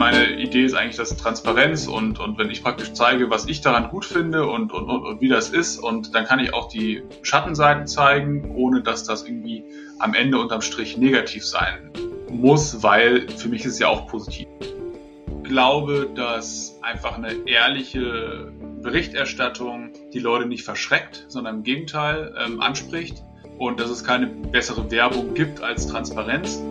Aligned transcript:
meine 0.00 0.30
Idee 0.30 0.64
ist 0.64 0.72
eigentlich 0.72 0.96
das 0.96 1.14
Transparenz 1.14 1.86
und, 1.86 2.20
und 2.20 2.38
wenn 2.38 2.50
ich 2.50 2.62
praktisch 2.62 2.94
zeige, 2.94 3.28
was 3.28 3.46
ich 3.46 3.60
daran 3.60 3.90
gut 3.90 4.06
finde 4.06 4.46
und, 4.46 4.72
und, 4.72 4.88
und, 4.88 5.04
und 5.04 5.20
wie 5.20 5.28
das 5.28 5.50
ist 5.50 5.78
und 5.78 6.14
dann 6.14 6.24
kann 6.24 6.40
ich 6.40 6.54
auch 6.54 6.68
die 6.68 7.02
Schattenseiten 7.20 7.86
zeigen, 7.86 8.50
ohne 8.56 8.82
dass 8.82 9.04
das 9.04 9.24
irgendwie 9.24 9.62
am 9.98 10.14
Ende 10.14 10.38
unterm 10.38 10.62
Strich 10.62 10.96
negativ 10.96 11.44
sein 11.44 11.90
muss, 12.30 12.82
weil 12.82 13.28
für 13.28 13.50
mich 13.50 13.66
ist 13.66 13.74
es 13.74 13.78
ja 13.78 13.88
auch 13.88 14.06
positiv. 14.06 14.46
Ich 14.62 15.50
glaube, 15.50 16.08
dass 16.14 16.78
einfach 16.80 17.18
eine 17.18 17.34
ehrliche 17.46 18.50
Berichterstattung 18.80 19.90
die 20.14 20.20
Leute 20.20 20.46
nicht 20.46 20.64
verschreckt, 20.64 21.26
sondern 21.28 21.56
im 21.56 21.62
Gegenteil 21.62 22.34
ähm, 22.42 22.62
anspricht 22.62 23.22
und 23.58 23.78
dass 23.78 23.90
es 23.90 24.02
keine 24.02 24.28
bessere 24.28 24.90
Werbung 24.90 25.34
gibt 25.34 25.60
als 25.60 25.86
Transparenz. 25.86 26.62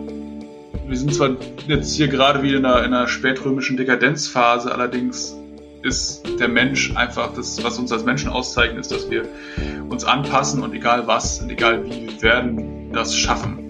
Wir 0.90 0.96
sind 0.96 1.14
zwar 1.14 1.36
jetzt 1.68 1.94
hier 1.94 2.08
gerade 2.08 2.42
wieder 2.42 2.58
in 2.58 2.64
einer, 2.64 2.84
in 2.84 2.92
einer 2.92 3.06
spätrömischen 3.06 3.76
Dekadenzphase, 3.76 4.74
allerdings 4.74 5.36
ist 5.82 6.24
der 6.40 6.48
Mensch 6.48 6.96
einfach 6.96 7.32
das, 7.32 7.62
was 7.62 7.78
uns 7.78 7.92
als 7.92 8.04
Menschen 8.04 8.28
auszeichnet, 8.28 8.80
ist, 8.80 8.90
dass 8.90 9.08
wir 9.08 9.24
uns 9.88 10.04
anpassen 10.04 10.64
und 10.64 10.74
egal 10.74 11.06
was 11.06 11.42
und 11.42 11.48
egal 11.48 11.86
wie, 11.86 12.08
wir 12.08 12.22
werden 12.22 12.90
das 12.92 13.16
schaffen. 13.16 13.69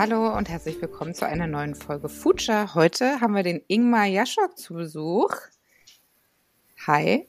Hallo 0.00 0.34
und 0.34 0.48
herzlich 0.48 0.80
willkommen 0.80 1.12
zu 1.14 1.26
einer 1.26 1.46
neuen 1.46 1.74
Folge 1.74 2.08
Future. 2.08 2.74
Heute 2.74 3.20
haben 3.20 3.34
wir 3.34 3.42
den 3.42 3.60
Ingmar 3.68 4.06
Jaschok 4.06 4.56
zu 4.56 4.72
Besuch. 4.72 5.36
Hi. 6.86 7.28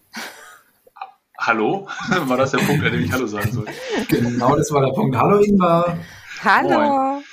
Hallo? 1.38 1.90
War 2.28 2.38
das 2.38 2.52
der 2.52 2.60
Punkt, 2.60 2.86
an 2.86 2.94
dem 2.94 3.04
ich 3.04 3.12
Hallo 3.12 3.28
sagen 3.28 3.52
soll? 3.52 3.66
Genau, 4.08 4.56
das 4.56 4.72
war 4.72 4.86
der 4.86 4.94
Punkt. 4.94 5.18
Hallo 5.18 5.40
Ingmar. 5.40 5.98
Hallo. 6.46 6.80
Moin. 6.80 7.24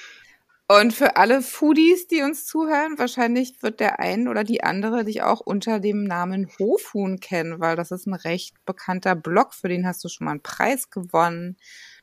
Und 0.66 0.92
für 0.92 1.14
alle 1.14 1.40
Foodies, 1.40 2.08
die 2.08 2.22
uns 2.22 2.44
zuhören, 2.44 2.98
wahrscheinlich 2.98 3.62
wird 3.62 3.78
der 3.78 4.00
ein 4.00 4.26
oder 4.26 4.42
die 4.42 4.64
andere 4.64 5.04
dich 5.04 5.22
auch 5.22 5.38
unter 5.38 5.78
dem 5.78 6.02
Namen 6.02 6.48
Hofhuhn 6.58 7.20
kennen, 7.20 7.60
weil 7.60 7.76
das 7.76 7.92
ist 7.92 8.08
ein 8.08 8.14
recht 8.14 8.56
bekannter 8.66 9.14
Blog, 9.14 9.54
für 9.54 9.68
den 9.68 9.86
hast 9.86 10.02
du 10.02 10.08
schon 10.08 10.24
mal 10.24 10.32
einen 10.32 10.42
Preis 10.42 10.90
gewonnen 10.90 11.56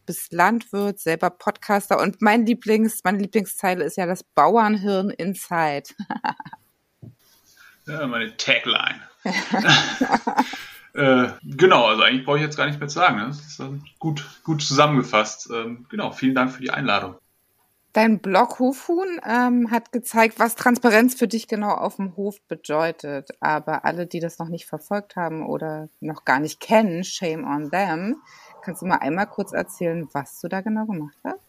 bist 0.06 0.34
Landwirt, 0.34 1.00
selber 1.00 1.30
Podcaster 1.30 2.00
und 2.00 2.22
mein 2.22 2.46
Lieblings, 2.46 3.02
meine 3.04 3.20
Lieblingszeile 3.20 3.84
ist 3.84 3.98
ja 3.98 4.06
das 4.06 4.24
Bauernhirn 4.24 5.10
Inside. 5.10 5.84
ja, 7.88 8.08
meine 8.08 8.36
Tagline. 8.38 9.02
äh, 10.94 11.30
genau, 11.44 11.88
also 11.88 12.04
eigentlich 12.04 12.26
brauche 12.26 12.38
ich 12.38 12.44
jetzt 12.44 12.58
gar 12.58 12.66
nichts 12.66 12.80
mehr 12.80 12.90
zu 12.90 13.00
sagen. 13.00 13.18
Ne? 13.18 13.28
Das 13.28 13.40
ist 13.40 13.62
gut, 14.00 14.26
gut 14.44 14.62
zusammengefasst. 14.62 15.50
Ähm, 15.52 15.86
genau, 15.90 16.12
vielen 16.12 16.36
Dank 16.36 16.52
für 16.52 16.62
die 16.62 16.72
Einladung. 16.72 17.16
Dein 17.96 18.20
Blog 18.20 18.60
Hofhuhn 18.60 19.22
ähm, 19.26 19.72
hat 19.72 19.94
gezeigt, 19.94 20.38
was 20.38 20.56
Transparenz 20.56 21.16
für 21.16 21.30
dich 21.30 21.48
genau 21.48 21.70
auf 21.70 21.96
dem 21.96 22.18
Hof 22.18 22.42
bedeutet. 22.50 23.30
Aber 23.40 23.86
alle, 23.86 24.06
die 24.06 24.20
das 24.20 24.38
noch 24.38 24.50
nicht 24.50 24.66
verfolgt 24.66 25.16
haben 25.16 25.46
oder 25.46 25.88
noch 26.02 26.26
gar 26.26 26.42
nicht 26.42 26.60
kennen, 26.60 27.06
shame 27.06 27.46
on 27.46 27.72
them. 27.72 28.18
Kannst 28.66 28.82
du 28.82 28.88
mal 28.88 28.98
einmal 28.98 29.28
kurz 29.28 29.54
erzählen, 29.54 30.10
was 30.12 30.42
du 30.42 30.48
da 30.48 30.62
genau 30.62 30.86
gemacht 30.86 31.16
hast? 31.24 31.40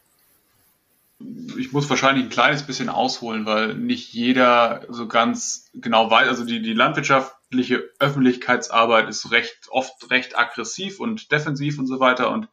Ich 1.57 1.73
muss 1.73 1.89
wahrscheinlich 1.89 2.27
ein 2.27 2.31
kleines 2.31 2.65
bisschen 2.65 2.91
ausholen, 2.91 3.47
weil 3.47 3.73
nicht 3.73 4.13
jeder 4.13 4.83
so 4.91 5.09
ganz 5.09 5.71
genau 5.73 6.11
weiß. 6.11 6.29
Also 6.29 6.45
die, 6.45 6.61
die 6.61 6.75
landwirtschaftliche 6.75 7.89
Öffentlichkeitsarbeit 7.99 9.09
ist 9.09 9.31
recht 9.31 9.57
oft 9.71 10.11
recht 10.11 10.39
aggressiv 10.39 11.01
und 11.01 11.33
defensiv 11.33 11.79
und 11.79 11.87
so 11.87 12.01
weiter. 12.01 12.31
Und 12.31 12.51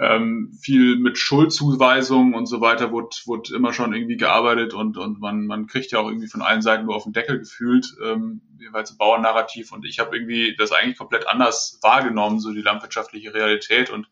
ähm, 0.00 0.52
viel 0.60 0.96
mit 0.96 1.18
Schuldzuweisungen 1.18 2.34
und 2.34 2.46
so 2.46 2.60
weiter 2.60 2.92
wurde, 2.92 3.08
wurde 3.26 3.54
immer 3.54 3.72
schon 3.72 3.92
irgendwie 3.92 4.16
gearbeitet 4.16 4.72
und, 4.72 4.96
und 4.96 5.18
man, 5.20 5.46
man 5.46 5.66
kriegt 5.66 5.90
ja 5.90 5.98
auch 5.98 6.08
irgendwie 6.08 6.28
von 6.28 6.40
allen 6.40 6.62
Seiten 6.62 6.86
nur 6.86 6.94
auf 6.94 7.02
den 7.02 7.12
Deckel 7.12 7.40
gefühlt, 7.40 7.96
ähm, 8.04 8.42
jeweils 8.60 8.92
ein 8.92 8.96
Bauernnarrativ. 8.96 9.72
Und 9.72 9.84
ich 9.84 9.98
habe 9.98 10.16
irgendwie 10.16 10.54
das 10.56 10.70
eigentlich 10.70 10.98
komplett 10.98 11.26
anders 11.26 11.80
wahrgenommen, 11.82 12.38
so 12.38 12.52
die 12.52 12.62
landwirtschaftliche 12.62 13.34
Realität 13.34 13.90
und 13.90 14.08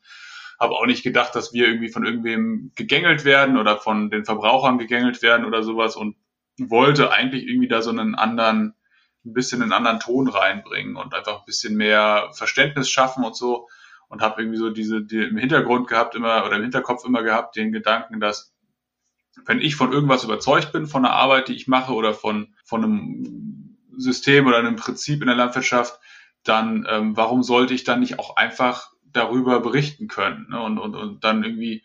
habe 0.58 0.74
auch 0.74 0.86
nicht 0.86 1.04
gedacht, 1.04 1.36
dass 1.36 1.52
wir 1.52 1.68
irgendwie 1.68 1.90
von 1.90 2.04
irgendwem 2.04 2.72
gegängelt 2.74 3.24
werden 3.24 3.56
oder 3.56 3.76
von 3.76 4.10
den 4.10 4.24
Verbrauchern 4.24 4.78
gegängelt 4.78 5.22
werden 5.22 5.46
oder 5.46 5.62
sowas 5.62 5.94
und 5.94 6.16
wollte 6.58 7.12
eigentlich 7.12 7.46
irgendwie 7.46 7.68
da 7.68 7.80
so 7.80 7.90
einen 7.90 8.16
anderen, 8.16 8.74
ein 9.24 9.34
bisschen 9.34 9.62
einen 9.62 9.72
anderen 9.72 10.00
Ton 10.00 10.28
reinbringen 10.28 10.96
und 10.96 11.14
einfach 11.14 11.40
ein 11.40 11.46
bisschen 11.46 11.76
mehr 11.76 12.30
Verständnis 12.32 12.90
schaffen 12.90 13.22
und 13.22 13.36
so 13.36 13.68
und 14.08 14.22
habe 14.22 14.42
irgendwie 14.42 14.58
so 14.58 14.70
diese 14.70 15.02
die 15.02 15.22
im 15.22 15.36
Hintergrund 15.36 15.88
gehabt 15.88 16.14
immer 16.14 16.44
oder 16.44 16.56
im 16.56 16.62
Hinterkopf 16.62 17.04
immer 17.04 17.22
gehabt 17.22 17.56
den 17.56 17.72
Gedanken, 17.72 18.20
dass 18.20 18.54
wenn 19.44 19.60
ich 19.60 19.76
von 19.76 19.92
irgendwas 19.92 20.24
überzeugt 20.24 20.72
bin, 20.72 20.86
von 20.86 21.04
einer 21.04 21.14
Arbeit, 21.14 21.48
die 21.48 21.54
ich 21.54 21.66
mache 21.66 21.92
oder 21.92 22.14
von 22.14 22.54
von 22.64 22.84
einem 22.84 23.76
System 23.96 24.46
oder 24.46 24.58
einem 24.58 24.76
Prinzip 24.76 25.20
in 25.20 25.26
der 25.26 25.36
Landwirtschaft, 25.36 25.98
dann 26.44 26.86
ähm, 26.88 27.16
warum 27.16 27.42
sollte 27.42 27.74
ich 27.74 27.84
dann 27.84 28.00
nicht 28.00 28.18
auch 28.18 28.36
einfach 28.36 28.90
darüber 29.04 29.60
berichten 29.60 30.08
können 30.08 30.48
ne? 30.50 30.60
und, 30.60 30.78
und, 30.78 30.94
und 30.94 31.24
dann 31.24 31.42
irgendwie 31.42 31.82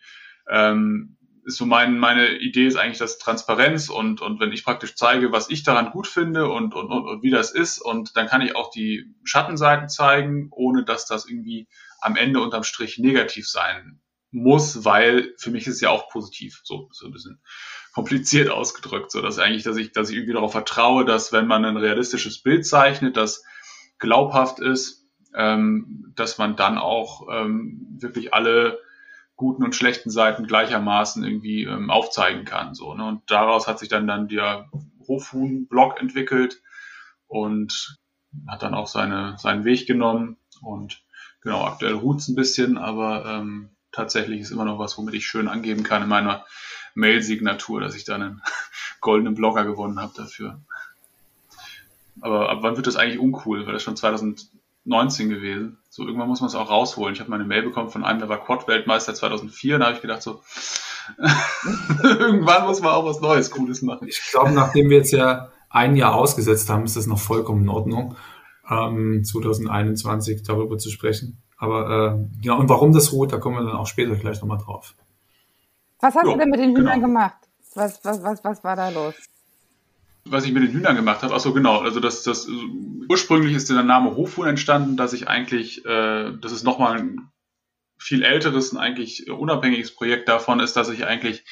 ähm, 0.48 1.16
ist 1.44 1.56
so 1.56 1.66
mein, 1.66 1.98
meine 1.98 2.36
Idee 2.38 2.66
ist 2.66 2.76
eigentlich 2.76 2.98
das 2.98 3.18
Transparenz 3.18 3.88
und, 3.88 4.20
und 4.20 4.38
wenn 4.38 4.52
ich 4.52 4.64
praktisch 4.64 4.94
zeige, 4.94 5.32
was 5.32 5.50
ich 5.50 5.64
daran 5.64 5.90
gut 5.90 6.06
finde 6.06 6.48
und, 6.48 6.74
und, 6.74 6.88
und, 6.90 7.04
und 7.06 7.22
wie 7.22 7.30
das 7.30 7.50
ist 7.50 7.78
und 7.78 8.16
dann 8.16 8.28
kann 8.28 8.42
ich 8.42 8.54
auch 8.54 8.70
die 8.70 9.12
Schattenseiten 9.24 9.88
zeigen, 9.88 10.48
ohne 10.52 10.84
dass 10.84 11.06
das 11.06 11.28
irgendwie 11.28 11.66
am 12.02 12.16
Ende 12.16 12.40
unterm 12.40 12.64
Strich 12.64 12.98
negativ 12.98 13.48
sein 13.48 14.00
muss, 14.30 14.84
weil 14.84 15.34
für 15.38 15.50
mich 15.50 15.66
ist 15.66 15.76
es 15.76 15.80
ja 15.82 15.90
auch 15.90 16.08
positiv, 16.08 16.60
so, 16.64 16.88
so 16.92 17.06
ein 17.06 17.12
bisschen 17.12 17.40
kompliziert 17.92 18.50
ausgedrückt, 18.50 19.10
so 19.10 19.20
dass 19.20 19.38
eigentlich, 19.38 19.62
dass 19.62 19.76
ich, 19.76 19.92
dass 19.92 20.10
ich 20.10 20.16
irgendwie 20.16 20.34
darauf 20.34 20.52
vertraue, 20.52 21.04
dass 21.04 21.32
wenn 21.32 21.46
man 21.46 21.64
ein 21.64 21.76
realistisches 21.76 22.42
Bild 22.42 22.66
zeichnet, 22.66 23.16
das 23.16 23.44
glaubhaft 23.98 24.58
ist, 24.58 25.06
ähm, 25.34 26.12
dass 26.16 26.38
man 26.38 26.56
dann 26.56 26.78
auch 26.78 27.28
ähm, 27.30 27.96
wirklich 28.00 28.34
alle 28.34 28.80
guten 29.36 29.64
und 29.64 29.74
schlechten 29.74 30.10
Seiten 30.10 30.46
gleichermaßen 30.46 31.24
irgendwie 31.24 31.64
ähm, 31.64 31.90
aufzeigen 31.90 32.44
kann, 32.44 32.74
so, 32.74 32.94
ne? 32.94 33.06
Und 33.06 33.30
daraus 33.30 33.66
hat 33.66 33.78
sich 33.78 33.88
dann 33.88 34.06
dann 34.06 34.28
der 34.28 34.70
Hofhuhn-Blog 35.08 36.00
entwickelt 36.00 36.62
und 37.26 38.01
hat 38.46 38.62
dann 38.62 38.74
auch 38.74 38.86
seine, 38.86 39.36
seinen 39.38 39.64
Weg 39.64 39.86
genommen 39.86 40.36
und 40.60 41.02
Genau, 41.42 41.64
aktuell 41.64 41.94
ruht's 41.94 42.28
ein 42.28 42.36
bisschen, 42.36 42.78
aber 42.78 43.26
ähm, 43.26 43.70
tatsächlich 43.90 44.40
ist 44.40 44.52
immer 44.52 44.64
noch 44.64 44.78
was, 44.78 44.96
womit 44.96 45.14
ich 45.14 45.26
schön 45.26 45.48
angeben 45.48 45.82
kann 45.82 46.02
in 46.02 46.08
meiner 46.08 46.44
Mail-Signatur, 46.94 47.80
dass 47.80 47.96
ich 47.96 48.04
da 48.04 48.14
einen 48.14 48.42
goldenen 49.00 49.34
Blogger 49.34 49.64
gewonnen 49.64 50.00
habe 50.00 50.12
dafür. 50.16 50.60
Aber 52.20 52.48
ab 52.48 52.58
wann 52.60 52.76
wird 52.76 52.86
das 52.86 52.96
eigentlich 52.96 53.18
uncool? 53.18 53.66
War 53.66 53.72
das 53.72 53.82
schon 53.82 53.96
2019 53.96 55.30
gewesen? 55.30 55.78
So 55.90 56.04
irgendwann 56.04 56.28
muss 56.28 56.40
man 56.40 56.48
es 56.48 56.54
auch 56.54 56.70
rausholen. 56.70 57.14
Ich 57.14 57.20
habe 57.20 57.30
meine 57.30 57.44
Mail 57.44 57.62
bekommen 57.62 57.90
von 57.90 58.04
einem, 58.04 58.20
der 58.20 58.28
war 58.28 58.44
Quad-Weltmeister 58.44 59.14
2004. 59.14 59.78
Da 59.78 59.86
habe 59.86 59.96
ich 59.96 60.02
gedacht 60.02 60.22
so, 60.22 60.42
irgendwann 62.04 62.66
muss 62.66 62.80
man 62.80 62.92
auch 62.92 63.04
was 63.04 63.20
Neues, 63.20 63.50
Cooles 63.50 63.82
machen. 63.82 64.06
Ich 64.06 64.22
glaube, 64.30 64.52
nachdem 64.52 64.90
wir 64.90 64.98
jetzt 64.98 65.10
ja 65.10 65.50
ein 65.70 65.96
Jahr 65.96 66.14
ausgesetzt 66.14 66.70
haben, 66.70 66.84
ist 66.84 66.96
das 66.96 67.08
noch 67.08 67.18
vollkommen 67.18 67.62
in 67.62 67.68
Ordnung 67.68 68.16
ähm, 68.68 69.24
2021 69.24 70.42
darüber 70.42 70.78
zu 70.78 70.90
sprechen. 70.90 71.42
Aber 71.56 72.18
äh, 72.18 72.42
genau, 72.42 72.58
und 72.58 72.68
warum 72.68 72.92
das 72.92 73.12
ruht, 73.12 73.32
da 73.32 73.38
kommen 73.38 73.56
wir 73.56 73.64
dann 73.64 73.76
auch 73.76 73.86
später 73.86 74.16
gleich 74.16 74.40
nochmal 74.40 74.58
drauf. 74.58 74.94
Was 76.00 76.14
hast 76.14 76.24
jo, 76.24 76.32
du 76.32 76.38
denn 76.38 76.50
mit 76.50 76.60
den 76.60 76.76
Hühnern 76.76 77.00
genau. 77.00 77.06
gemacht? 77.06 77.36
Was, 77.74 78.04
was, 78.04 78.22
was, 78.22 78.42
was 78.44 78.64
war 78.64 78.76
da 78.76 78.88
los? 78.88 79.14
Was 80.24 80.44
ich 80.44 80.52
mit 80.52 80.62
den 80.62 80.72
Hühnern 80.72 80.96
gemacht 80.96 81.22
habe, 81.22 81.34
ach 81.34 81.40
so 81.40 81.52
genau, 81.52 81.80
also 81.80 82.00
das, 82.00 82.22
das 82.22 82.48
ursprünglich 83.08 83.54
ist 83.54 83.70
der 83.70 83.82
Name 83.82 84.14
Hofhuhn 84.14 84.46
entstanden, 84.46 84.96
dass 84.96 85.12
ich 85.12 85.28
eigentlich, 85.28 85.84
äh, 85.84 86.32
das 86.40 86.52
ist 86.52 86.64
nochmal 86.64 86.98
ein 86.98 87.28
viel 87.98 88.22
älteres, 88.22 88.72
ein 88.72 88.78
eigentlich 88.78 89.30
unabhängiges 89.30 89.94
Projekt 89.94 90.28
davon 90.28 90.60
ist, 90.60 90.74
dass 90.74 90.88
ich 90.90 91.06
eigentlich 91.06 91.44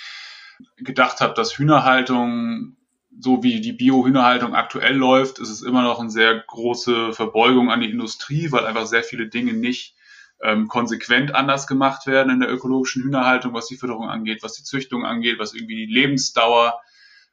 gedacht 0.77 1.21
habe, 1.21 1.35
dass 1.35 1.57
Hühnerhaltung 1.57 2.77
so 3.19 3.43
wie 3.43 3.61
die 3.61 3.73
Bio-Hühnerhaltung 3.73 4.55
aktuell 4.55 4.95
läuft, 4.95 5.39
ist 5.39 5.51
es 5.51 5.63
immer 5.63 5.83
noch 5.83 6.01
eine 6.01 6.11
sehr 6.11 6.39
große 6.47 7.13
Verbeugung 7.13 7.71
an 7.71 7.81
die 7.81 7.91
Industrie, 7.91 8.53
weil 8.53 8.67
einfach 8.67 8.87
sehr 8.87 9.03
viele 9.03 9.29
Dinge 9.29 9.53
nicht 9.53 9.97
ähm, 10.43 10.69
konsequent 10.69 11.35
anders 11.35 11.67
gemacht 11.67 12.07
werden 12.07 12.33
in 12.33 12.41
der 12.41 12.51
ökologischen 12.51 13.03
Hühnerhaltung, 13.03 13.53
was 13.53 13.67
die 13.67 13.77
Fütterung 13.77 14.09
angeht, 14.09 14.43
was 14.43 14.55
die 14.55 14.63
Züchtung 14.63 15.05
angeht, 15.05 15.39
was 15.39 15.55
irgendwie 15.55 15.87
die 15.87 15.93
Lebensdauer 15.93 16.81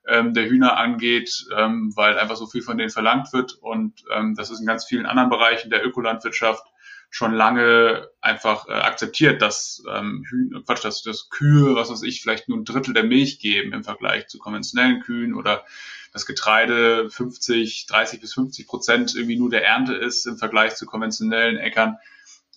ähm, 0.07 0.33
der 0.33 0.49
Hühner 0.49 0.77
angeht, 0.77 1.45
ähm, 1.55 1.91
weil 1.95 2.17
einfach 2.17 2.35
so 2.35 2.47
viel 2.47 2.61
von 2.61 2.77
denen 2.77 2.89
verlangt 2.89 3.31
wird. 3.33 3.53
Und 3.53 4.03
ähm, 4.13 4.35
das 4.35 4.49
ist 4.49 4.59
in 4.59 4.65
ganz 4.65 4.85
vielen 4.85 5.05
anderen 5.05 5.29
Bereichen 5.29 5.69
der 5.69 5.85
Ökolandwirtschaft 5.85 6.65
schon 7.09 7.33
lange 7.33 8.09
einfach 8.21 8.67
äh, 8.67 8.73
akzeptiert, 8.73 9.41
dass 9.41 9.83
ähm, 9.89 10.25
Hühner, 10.29 10.61
Quatsch, 10.63 10.83
dass, 10.83 11.01
dass 11.03 11.29
Kühe, 11.29 11.75
was 11.75 11.89
weiß 11.89 12.03
ich, 12.03 12.21
vielleicht 12.21 12.49
nur 12.49 12.57
ein 12.57 12.65
Drittel 12.65 12.93
der 12.93 13.03
Milch 13.03 13.39
geben 13.39 13.73
im 13.73 13.83
Vergleich 13.83 14.27
zu 14.27 14.37
konventionellen 14.37 15.01
Kühen 15.01 15.33
oder 15.33 15.65
das 16.11 16.25
Getreide 16.25 17.09
50, 17.09 17.85
30 17.87 18.21
bis 18.21 18.33
50 18.33 18.67
Prozent 18.67 19.15
irgendwie 19.15 19.37
nur 19.37 19.49
der 19.49 19.65
Ernte 19.65 19.93
ist 19.93 20.25
im 20.25 20.37
Vergleich 20.37 20.75
zu 20.75 20.85
konventionellen 20.85 21.57
Äckern. 21.57 21.97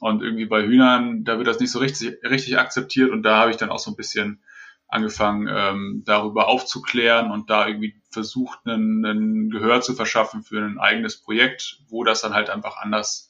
Und 0.01 0.23
irgendwie 0.23 0.47
bei 0.47 0.65
Hühnern, 0.65 1.25
da 1.25 1.37
wird 1.37 1.47
das 1.47 1.61
nicht 1.61 1.71
so 1.71 1.79
richtig, 1.79 2.25
richtig 2.25 2.59
akzeptiert 2.59 3.11
und 3.11 3.23
da 3.23 3.37
habe 3.39 3.51
ich 3.51 3.59
dann 3.59 3.69
auch 3.69 3.79
so 3.79 3.91
ein 3.91 3.97
bisschen 3.97 4.43
angefangen, 4.89 5.47
ähm, 5.49 6.03
darüber 6.05 6.49
aufzuklären 6.49 7.31
und 7.31 7.51
da 7.51 7.69
irgendwie 7.69 7.95
versucht, 8.11 8.61
einen, 8.65 9.05
einen 9.05 9.51
Gehör 9.51 9.83
zu 9.83 9.95
verschaffen 9.95 10.43
für 10.43 10.65
ein 10.65 10.79
eigenes 10.79 11.21
Projekt, 11.21 11.81
wo 11.89 12.03
das 12.03 12.23
dann 12.23 12.35
halt 12.35 12.51
einfach 12.51 12.79
anders, 12.79 13.30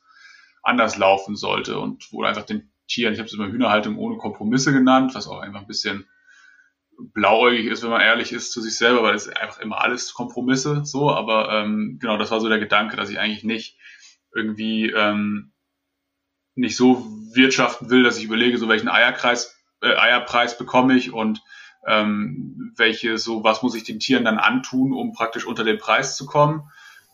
anders 0.62 0.96
laufen 0.96 1.36
sollte 1.36 1.78
und 1.78 2.12
wo 2.12 2.22
einfach 2.22 2.44
den 2.44 2.70
Tieren, 2.86 3.12
ich 3.12 3.18
habe 3.18 3.28
es 3.28 3.34
immer 3.34 3.48
Hühnerhaltung 3.48 3.96
ohne 3.96 4.18
Kompromisse 4.18 4.72
genannt, 4.72 5.14
was 5.14 5.28
auch 5.28 5.40
einfach 5.40 5.60
ein 5.60 5.66
bisschen 5.66 6.08
blauäugig 7.14 7.66
ist, 7.66 7.82
wenn 7.82 7.90
man 7.90 8.00
ehrlich 8.00 8.32
ist 8.32 8.52
zu 8.52 8.60
sich 8.60 8.76
selber, 8.76 9.02
weil 9.02 9.14
es 9.14 9.28
einfach 9.28 9.60
immer 9.60 9.80
alles 9.80 10.12
Kompromisse 10.12 10.84
so, 10.84 11.10
aber 11.10 11.50
ähm, 11.52 11.98
genau, 12.00 12.18
das 12.18 12.30
war 12.30 12.40
so 12.40 12.48
der 12.48 12.58
Gedanke, 12.58 12.96
dass 12.96 13.10
ich 13.10 13.18
eigentlich 13.18 13.44
nicht 13.44 13.78
irgendwie 14.34 14.90
ähm, 14.90 15.52
nicht 16.54 16.76
so 16.76 17.06
wirtschaften 17.32 17.90
will, 17.90 18.02
dass 18.02 18.18
ich 18.18 18.24
überlege, 18.24 18.58
so 18.58 18.68
welchen 18.68 18.88
Eierkreis 18.88 19.56
äh, 19.82 19.96
Eierpreis 19.96 20.58
bekomme 20.58 20.94
ich 20.94 21.12
und 21.12 21.42
ähm, 21.86 22.72
welche 22.76 23.18
so, 23.18 23.42
was 23.42 23.62
muss 23.62 23.74
ich 23.74 23.84
den 23.84 24.00
Tieren 24.00 24.24
dann 24.24 24.38
antun, 24.38 24.92
um 24.92 25.12
praktisch 25.12 25.46
unter 25.46 25.64
den 25.64 25.78
Preis 25.78 26.16
zu 26.16 26.26
kommen. 26.26 26.70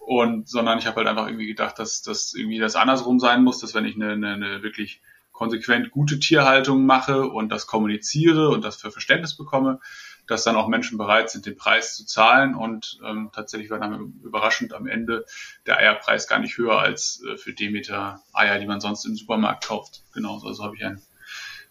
Und 0.07 0.49
sondern 0.49 0.79
ich 0.79 0.87
habe 0.87 0.99
halt 0.99 1.09
einfach 1.09 1.27
irgendwie 1.27 1.49
gedacht, 1.49 1.81
dass 1.81 2.01
das 2.01 2.33
irgendwie 2.33 2.61
das 2.61 2.77
andersrum 2.77 3.19
sein 3.19 3.43
muss, 3.43 3.59
dass 3.59 3.75
wenn 3.75 3.85
ich 3.85 3.97
eine, 3.97 4.13
eine, 4.13 4.35
eine 4.35 4.63
wirklich 4.63 5.03
konsequent 5.33 5.91
gute 5.91 6.21
Tierhaltung 6.21 6.87
mache 6.87 7.27
und 7.27 7.49
das 7.49 7.67
kommuniziere 7.67 8.51
und 8.51 8.65
das 8.65 8.77
für 8.77 8.93
Verständnis 8.93 9.37
bekomme, 9.37 9.81
dass 10.29 10.45
dann 10.45 10.55
auch 10.55 10.69
Menschen 10.69 10.97
bereit 10.97 11.29
sind, 11.31 11.45
den 11.45 11.57
Preis 11.57 11.97
zu 11.97 12.07
zahlen. 12.07 12.55
Und 12.55 13.01
ähm, 13.05 13.31
tatsächlich 13.35 13.69
war 13.69 13.81
dann 13.81 14.15
überraschend 14.23 14.75
am 14.75 14.87
Ende 14.87 15.25
der 15.67 15.79
Eierpreis 15.79 16.29
gar 16.29 16.39
nicht 16.39 16.57
höher 16.57 16.79
als 16.79 17.21
äh, 17.29 17.37
für 17.37 17.53
Demeter 17.53 18.23
Eier, 18.33 18.61
die 18.61 18.67
man 18.67 18.81
sonst 18.81 19.07
im 19.07 19.17
Supermarkt 19.17 19.65
kauft. 19.65 20.05
Genauso 20.15 20.47
also 20.47 20.63
habe 20.63 20.77
ich 20.77 20.85
ein 20.85 21.03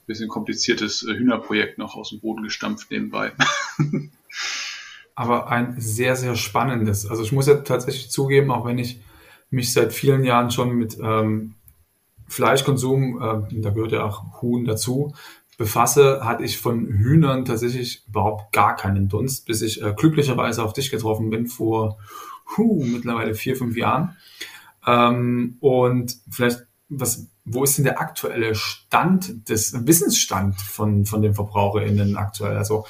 bisschen 0.07 0.27
kompliziertes 0.27 1.03
äh, 1.03 1.13
Hühnerprojekt 1.13 1.77
noch 1.77 1.95
aus 1.95 2.09
dem 2.09 2.19
Boden 2.19 2.43
gestampft 2.43 2.91
nebenbei. 2.91 3.31
Aber 5.15 5.49
ein 5.49 5.75
sehr, 5.77 6.15
sehr 6.15 6.35
spannendes. 6.35 7.09
Also 7.09 7.23
ich 7.23 7.31
muss 7.31 7.47
ja 7.47 7.55
tatsächlich 7.55 8.11
zugeben, 8.11 8.51
auch 8.51 8.65
wenn 8.65 8.77
ich 8.77 8.99
mich 9.49 9.71
seit 9.71 9.93
vielen 9.93 10.23
Jahren 10.23 10.51
schon 10.51 10.75
mit 10.75 10.97
ähm, 11.01 11.55
Fleischkonsum, 12.27 13.21
äh, 13.21 13.61
da 13.61 13.69
gehört 13.69 13.93
ja 13.93 14.03
auch 14.03 14.41
Huhn 14.41 14.65
dazu, 14.65 15.13
befasse, 15.57 16.25
hatte 16.25 16.43
ich 16.43 16.57
von 16.57 16.87
Hühnern 16.87 17.45
tatsächlich 17.45 18.03
überhaupt 18.07 18.51
gar 18.51 18.75
keinen 18.75 19.07
Dunst, 19.07 19.45
bis 19.45 19.61
ich 19.61 19.81
äh, 19.81 19.93
glücklicherweise 19.95 20.63
auf 20.63 20.73
dich 20.73 20.91
getroffen 20.91 21.29
bin 21.29 21.47
vor 21.47 21.97
huh, 22.57 22.83
mittlerweile 22.83 23.35
vier, 23.35 23.55
fünf 23.55 23.77
Jahren. 23.77 24.17
Ähm, 24.85 25.57
und 25.61 26.17
vielleicht, 26.29 26.65
was 26.89 27.27
wo 27.45 27.63
ist 27.63 27.77
denn 27.77 27.85
der 27.85 28.01
aktuelle 28.01 28.55
Stand 28.55 29.47
des 29.49 29.85
Wissensstand 29.85 30.59
von, 30.59 31.05
von 31.05 31.21
den 31.21 31.35
VerbraucherInnen 31.35 32.17
aktuell? 32.17 32.57
Also 32.57 32.85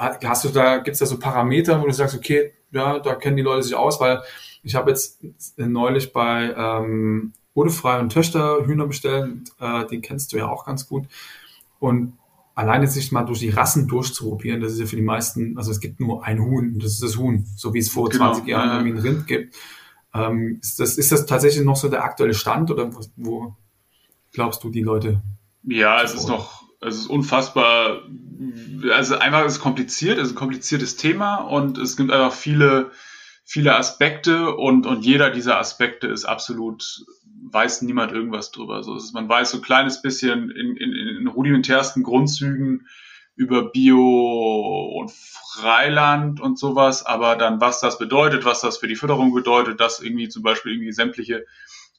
hast 0.00 0.44
du 0.44 0.48
da, 0.48 0.78
gibt 0.78 0.94
es 0.94 0.98
da 0.98 1.06
so 1.06 1.18
Parameter, 1.18 1.80
wo 1.80 1.86
du 1.86 1.92
sagst, 1.92 2.16
okay, 2.16 2.52
ja, 2.70 2.98
da 2.98 3.14
kennen 3.14 3.36
die 3.36 3.42
Leute 3.42 3.62
sich 3.62 3.74
aus, 3.74 4.00
weil 4.00 4.22
ich 4.62 4.74
habe 4.74 4.90
jetzt 4.90 5.22
neulich 5.56 6.12
bei 6.12 6.52
ähm, 6.56 7.32
Odefrei 7.54 7.98
und 8.00 8.10
Töchter 8.12 8.66
Hühner 8.66 8.86
bestellt, 8.86 9.50
äh, 9.60 9.86
die 9.86 10.00
kennst 10.00 10.32
du 10.32 10.38
ja 10.38 10.48
auch 10.48 10.64
ganz 10.64 10.88
gut. 10.88 11.06
Und 11.78 12.14
alleine 12.54 12.88
sich 12.88 13.12
mal 13.12 13.24
durch 13.24 13.38
die 13.38 13.50
Rassen 13.50 13.86
durchzuprobieren, 13.86 14.60
das 14.60 14.72
ist 14.72 14.80
ja 14.80 14.86
für 14.86 14.96
die 14.96 15.02
meisten, 15.02 15.56
also 15.56 15.70
es 15.70 15.80
gibt 15.80 16.00
nur 16.00 16.24
ein 16.24 16.40
Huhn, 16.40 16.78
das 16.78 16.92
ist 16.92 17.02
das 17.02 17.16
Huhn, 17.16 17.46
so 17.56 17.72
wie 17.72 17.78
es 17.78 17.88
vor 17.88 18.08
genau, 18.08 18.32
20 18.32 18.48
Jahren 18.48 18.68
ja. 18.68 18.74
irgendwie 18.78 18.98
ein 18.98 19.02
Rind 19.06 19.26
gibt. 19.26 19.56
Ähm, 20.12 20.58
ist, 20.60 20.80
das, 20.80 20.98
ist 20.98 21.12
das 21.12 21.26
tatsächlich 21.26 21.64
noch 21.64 21.76
so 21.76 21.88
der 21.88 22.02
aktuelle 22.02 22.34
Stand 22.34 22.70
oder 22.70 22.90
wo, 23.16 23.54
glaubst 24.32 24.64
du, 24.64 24.70
die 24.70 24.82
Leute? 24.82 25.22
Ja, 25.62 26.02
es 26.02 26.14
ist 26.14 26.28
noch, 26.28 26.64
es 26.80 26.96
ist 26.96 27.06
unfassbar, 27.06 28.02
also 28.92 29.18
einfach 29.18 29.44
ist 29.44 29.54
es 29.54 29.60
kompliziert, 29.60 30.18
es 30.18 30.28
ist 30.28 30.34
ein 30.34 30.38
kompliziertes 30.38 30.96
Thema 30.96 31.36
und 31.36 31.76
es 31.78 31.96
gibt 31.96 32.12
einfach 32.12 32.32
viele, 32.32 32.92
viele 33.44 33.76
Aspekte 33.76 34.54
und, 34.54 34.86
und 34.86 35.04
jeder 35.04 35.30
dieser 35.30 35.58
Aspekte 35.58 36.06
ist 36.06 36.24
absolut, 36.24 37.04
weiß 37.50 37.82
niemand 37.82 38.12
irgendwas 38.12 38.52
drüber. 38.52 38.76
Also 38.76 38.94
ist, 38.94 39.12
man 39.12 39.28
weiß 39.28 39.50
so 39.50 39.58
ein 39.58 39.62
kleines 39.62 40.02
bisschen 40.02 40.50
in, 40.50 40.76
in, 40.76 40.92
in 40.92 41.26
rudimentärsten 41.26 42.02
Grundzügen 42.04 42.86
über 43.34 43.70
Bio 43.70 44.92
und 45.00 45.10
Freiland 45.12 46.40
und 46.40 46.58
sowas, 46.58 47.06
aber 47.06 47.36
dann 47.36 47.60
was 47.60 47.80
das 47.80 47.98
bedeutet, 47.98 48.44
was 48.44 48.60
das 48.60 48.78
für 48.78 48.88
die 48.88 48.96
Förderung 48.96 49.32
bedeutet, 49.32 49.80
dass 49.80 50.00
irgendwie 50.00 50.28
zum 50.28 50.42
Beispiel 50.42 50.72
irgendwie 50.72 50.92
sämtliche 50.92 51.44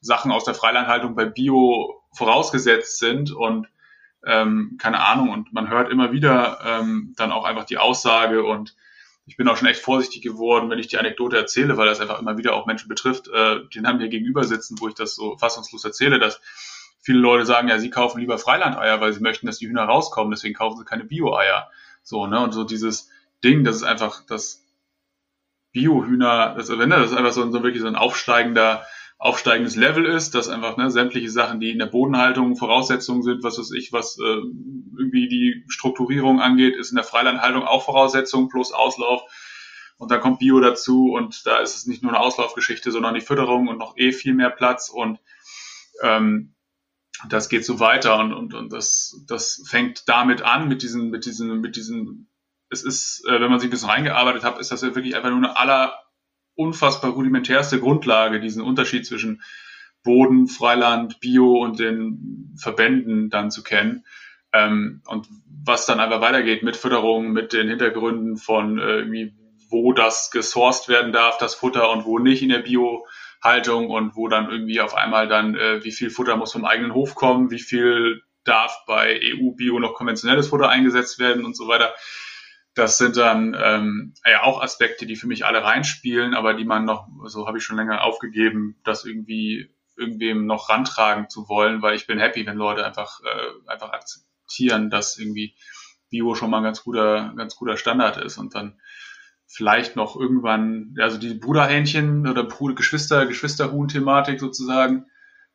Sachen 0.01 0.31
aus 0.31 0.45
der 0.45 0.53
Freilandhaltung 0.53 1.15
bei 1.15 1.25
Bio 1.25 2.01
vorausgesetzt 2.13 2.99
sind 2.99 3.31
und 3.31 3.67
ähm, 4.25 4.77
keine 4.79 5.03
Ahnung 5.03 5.29
und 5.29 5.53
man 5.53 5.69
hört 5.69 5.91
immer 5.91 6.11
wieder 6.11 6.59
ähm, 6.65 7.13
dann 7.17 7.31
auch 7.31 7.45
einfach 7.45 7.65
die 7.65 7.77
Aussage 7.77 8.43
und 8.43 8.75
ich 9.25 9.37
bin 9.37 9.47
auch 9.47 9.57
schon 9.57 9.67
echt 9.67 9.81
vorsichtig 9.81 10.23
geworden, 10.23 10.69
wenn 10.69 10.79
ich 10.79 10.87
die 10.87 10.97
Anekdote 10.97 11.37
erzähle, 11.37 11.77
weil 11.77 11.87
das 11.87 12.01
einfach 12.01 12.19
immer 12.19 12.37
wieder 12.37 12.55
auch 12.55 12.65
Menschen 12.65 12.89
betrifft, 12.89 13.27
äh, 13.27 13.59
die 13.73 13.81
haben 13.81 13.99
mir 13.99 14.09
gegenüber 14.09 14.43
sitzen, 14.43 14.77
wo 14.79 14.87
ich 14.87 14.95
das 14.95 15.15
so 15.15 15.37
fassungslos 15.37 15.85
erzähle, 15.85 16.19
dass 16.19 16.41
viele 16.99 17.19
Leute 17.19 17.45
sagen, 17.45 17.67
ja, 17.67 17.79
sie 17.79 17.89
kaufen 17.89 18.19
lieber 18.19 18.37
Freilandeier, 18.37 18.99
weil 19.01 19.13
sie 19.13 19.21
möchten, 19.21 19.45
dass 19.45 19.59
die 19.59 19.67
Hühner 19.67 19.83
rauskommen, 19.83 20.31
deswegen 20.31 20.55
kaufen 20.55 20.77
sie 20.77 20.85
keine 20.85 21.05
Bio-Eier. 21.05 21.69
So, 22.03 22.27
ne? 22.27 22.39
Und 22.39 22.53
so 22.53 22.63
dieses 22.63 23.09
Ding, 23.43 23.63
das 23.63 23.77
ist 23.77 23.83
einfach 23.83 24.25
das 24.25 24.65
Bio-Hühner, 25.71 26.55
das, 26.57 26.67
das 26.67 27.11
ist 27.11 27.17
einfach 27.17 27.31
so, 27.31 27.49
so 27.51 27.63
wirklich 27.63 27.81
so 27.81 27.87
ein 27.87 27.95
aufsteigender 27.95 28.85
aufsteigendes 29.19 29.75
Level 29.75 30.05
ist, 30.05 30.33
dass 30.33 30.47
einfach 30.47 30.77
ne, 30.77 30.89
sämtliche 30.89 31.29
Sachen, 31.29 31.59
die 31.59 31.71
in 31.71 31.79
der 31.79 31.87
Bodenhaltung 31.87 32.55
Voraussetzungen 32.55 33.21
sind, 33.21 33.43
was 33.43 33.59
weiß 33.59 33.71
ich, 33.71 33.91
was 33.91 34.17
äh, 34.17 34.23
irgendwie 34.23 35.27
die 35.27 35.65
Strukturierung 35.67 36.39
angeht, 36.39 36.77
ist 36.77 36.91
in 36.91 36.95
der 36.95 37.03
Freilandhaltung 37.03 37.63
auch 37.63 37.83
Voraussetzung 37.83 38.47
plus 38.47 38.71
Auslauf. 38.71 39.21
Und 39.97 40.09
dann 40.09 40.21
kommt 40.21 40.39
Bio 40.39 40.61
dazu 40.61 41.11
und 41.11 41.45
da 41.45 41.57
ist 41.57 41.75
es 41.75 41.85
nicht 41.85 42.01
nur 42.01 42.13
eine 42.13 42.21
Auslaufgeschichte, 42.21 42.91
sondern 42.91 43.13
die 43.13 43.21
Fütterung 43.21 43.67
und 43.67 43.77
noch 43.77 43.97
eh 43.97 44.13
viel 44.13 44.33
mehr 44.33 44.49
Platz 44.49 44.87
und 44.87 45.19
ähm, 46.01 46.55
das 47.27 47.49
geht 47.49 47.65
so 47.65 47.81
weiter 47.81 48.17
und, 48.19 48.31
und, 48.31 48.53
und 48.53 48.71
das, 48.71 49.21
das 49.27 49.61
fängt 49.67 50.07
damit 50.07 50.41
an, 50.41 50.69
mit 50.69 50.81
diesen, 50.81 51.09
mit 51.09 51.25
diesen, 51.25 51.59
mit 51.59 51.75
diesen, 51.75 52.29
es 52.69 52.83
ist, 52.83 53.25
äh, 53.27 53.41
wenn 53.41 53.51
man 53.51 53.59
sich 53.59 53.67
ein 53.67 53.71
bisschen 53.71 53.89
reingearbeitet 53.89 54.45
hat, 54.45 54.57
ist 54.59 54.71
das 54.71 54.81
ja 54.81 54.95
wirklich 54.95 55.17
einfach 55.17 55.29
nur 55.29 55.39
eine 55.39 55.57
aller 55.57 55.99
unfassbar 56.59 57.11
rudimentärste 57.11 57.79
Grundlage, 57.79 58.41
diesen 58.41 58.61
Unterschied 58.61 59.05
zwischen 59.05 59.41
Boden, 60.03 60.47
Freiland, 60.47 61.19
Bio 61.19 61.61
und 61.61 61.79
den 61.79 62.53
Verbänden 62.57 63.29
dann 63.29 63.49
zu 63.49 63.63
kennen. 63.63 64.05
Ähm, 64.51 65.01
und 65.07 65.27
was 65.63 65.85
dann 65.85 65.99
einfach 65.99 66.21
weitergeht 66.21 66.63
mit 66.63 66.75
Fütterung, 66.75 67.31
mit 67.31 67.53
den 67.53 67.69
Hintergründen 67.69 68.37
von 68.37 68.77
äh, 68.77 69.31
wo 69.69 69.93
das 69.93 70.31
gesourced 70.31 70.89
werden 70.89 71.13
darf, 71.13 71.37
das 71.37 71.55
Futter 71.55 71.91
und 71.91 72.05
wo 72.05 72.19
nicht 72.19 72.41
in 72.41 72.49
der 72.49 72.59
Biohaltung 72.59 73.89
und 73.89 74.15
wo 74.15 74.27
dann 74.27 74.49
irgendwie 74.49 74.81
auf 74.81 74.95
einmal 74.95 75.27
dann, 75.27 75.55
äh, 75.55 75.83
wie 75.83 75.91
viel 75.91 76.09
Futter 76.09 76.35
muss 76.35 76.51
vom 76.51 76.65
eigenen 76.65 76.93
Hof 76.93 77.15
kommen, 77.15 77.51
wie 77.51 77.59
viel 77.59 78.21
darf 78.43 78.83
bei 78.87 79.19
EU-Bio 79.21 79.79
noch 79.79 79.93
konventionelles 79.93 80.47
Futter 80.47 80.69
eingesetzt 80.69 81.19
werden 81.19 81.45
und 81.45 81.55
so 81.55 81.67
weiter. 81.67 81.93
Das 82.79 82.97
sind 82.97 83.17
dann 83.17 83.57
ähm, 83.61 84.13
ja 84.25 84.43
auch 84.43 84.61
Aspekte, 84.61 85.05
die 85.05 85.17
für 85.17 85.27
mich 85.27 85.45
alle 85.45 85.63
reinspielen, 85.63 86.33
aber 86.33 86.53
die 86.53 86.63
man 86.63 86.85
noch, 86.85 87.09
so 87.25 87.45
habe 87.45 87.57
ich 87.57 87.63
schon 87.65 87.75
länger 87.75 88.05
aufgegeben, 88.05 88.77
das 88.85 89.03
irgendwie 89.03 89.69
irgendwem 89.97 90.45
noch 90.45 90.69
rantragen 90.69 91.29
zu 91.29 91.49
wollen, 91.49 91.81
weil 91.81 91.95
ich 91.95 92.07
bin 92.07 92.19
happy, 92.19 92.45
wenn 92.45 92.55
Leute 92.55 92.85
einfach 92.85 93.19
äh, 93.19 93.69
einfach 93.69 93.91
akzeptieren, 93.91 94.89
dass 94.89 95.17
irgendwie 95.17 95.55
Bio 96.09 96.35
schon 96.35 96.49
mal 96.49 96.59
ein 96.59 96.63
ganz 96.63 96.81
guter 96.81 97.33
ganz 97.35 97.57
guter 97.57 97.75
Standard 97.75 98.15
ist 98.15 98.37
und 98.37 98.55
dann 98.55 98.79
vielleicht 99.45 99.97
noch 99.97 100.15
irgendwann, 100.15 100.95
also 100.99 101.17
die 101.17 101.33
Bruderhähnchen 101.33 102.25
oder 102.27 102.47
Geschwister 102.75 103.25
Geschwisterhuhn-Thematik 103.25 104.39
sozusagen, 104.39 105.07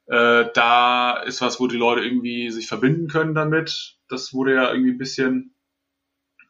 äh, 0.09 0.45
da 0.53 1.23
ist 1.23 1.41
was, 1.41 1.59
wo 1.59 1.69
die 1.69 1.79
Leute 1.79 2.05
irgendwie 2.05 2.51
sich 2.51 2.69
verbinden 2.69 3.09
können 3.09 3.35
damit. 3.35 3.97
Das 4.11 4.35
wurde 4.35 4.57
ja 4.57 4.71
irgendwie 4.71 4.91
ein 4.91 4.99
bisschen 4.99 5.54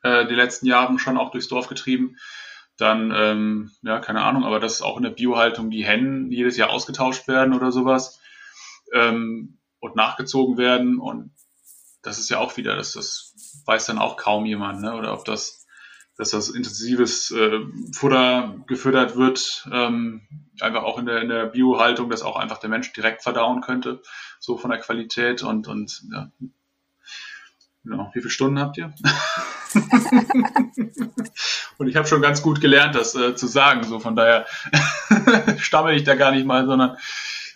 äh, 0.05 0.27
die 0.27 0.35
letzten 0.35 0.67
Jahre 0.67 0.99
schon 0.99 1.19
auch 1.19 1.33
durchs 1.33 1.49
Dorf 1.49 1.67
getrieben. 1.67 2.17
Dann, 2.77 3.13
ähm, 3.15 3.71
ja, 3.83 3.99
keine 4.01 4.23
Ahnung, 4.23 4.45
aber 4.45 4.61
das 4.61 4.75
ist 4.75 4.83
auch 4.83 4.97
in 4.97 5.03
der 5.03 5.11
Biohaltung 5.11 5.71
die 5.71 5.85
Hennen 5.85 6.31
jedes 6.31 6.57
Jahr 6.57 6.71
ausgetauscht 6.71 7.27
werden 7.27 7.55
oder 7.55 7.73
sowas. 7.73 8.21
Ähm, 8.93 9.59
und 9.81 9.97
nachgezogen 9.97 10.57
werden. 10.57 10.99
Und 10.99 11.33
das 12.03 12.19
ist 12.19 12.31
ja 12.31 12.39
auch 12.39 12.57
wieder, 12.57 12.77
das, 12.77 12.93
das 12.93 13.63
weiß 13.67 13.87
dann 13.87 13.99
auch 13.99 14.17
kaum 14.17 14.47
jemand, 14.47 14.81
ne? 14.81 14.95
oder 14.95 15.13
ob 15.13 15.25
das 15.25 15.65
dass 16.17 16.31
das 16.31 16.49
intensives 16.49 17.31
äh, 17.33 17.61
Futter 17.93 18.55
gefüttert 18.67 19.17
wird, 19.17 19.69
ähm, 19.73 20.23
einfach 20.61 20.85
auch 20.85 20.99
in 20.99 21.07
der, 21.07 21.23
in 21.23 21.29
der 21.29 21.47
Biohaltung, 21.47 22.09
dass 22.09 22.23
auch 22.23 22.37
einfach 22.37 22.59
der 22.59 22.71
Mensch 22.71 22.93
direkt 22.93 23.23
verdauen 23.23 23.63
könnte, 23.63 24.01
so 24.39 24.57
von 24.57 24.71
der 24.71 24.79
Qualität 24.81 25.43
und, 25.43 25.67
und 25.67 26.05
ja. 26.13 26.31
Genau. 27.85 28.11
Wie 28.15 28.21
viele 28.21 28.31
Stunden 28.31 28.59
habt 28.59 28.79
ihr? 28.79 28.95
und 31.79 31.89
ich 31.89 31.97
habe 31.97 32.09
schon 32.09 32.23
ganz 32.23 32.41
gut 32.43 32.61
gelernt, 32.61 32.95
das 32.95 33.15
äh, 33.15 33.37
zu 33.37 33.47
sagen. 33.47 33.85
So 33.85 34.01
von 34.01 34.17
daher 34.17 34.47
stamme 35.59 35.95
ich 35.95 36.05
da 36.05 36.15
gar 36.15 36.33
nicht 36.33 36.47
mal, 36.47 36.67
sondern 36.67 36.97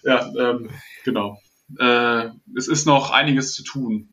ja, 0.03 0.31
ähm, 0.39 0.71
genau. 1.05 1.41
Äh, 1.79 2.29
es 2.57 2.69
ist 2.69 2.87
noch 2.87 3.11
einiges 3.11 3.55
zu 3.55 3.65
tun. 3.65 4.13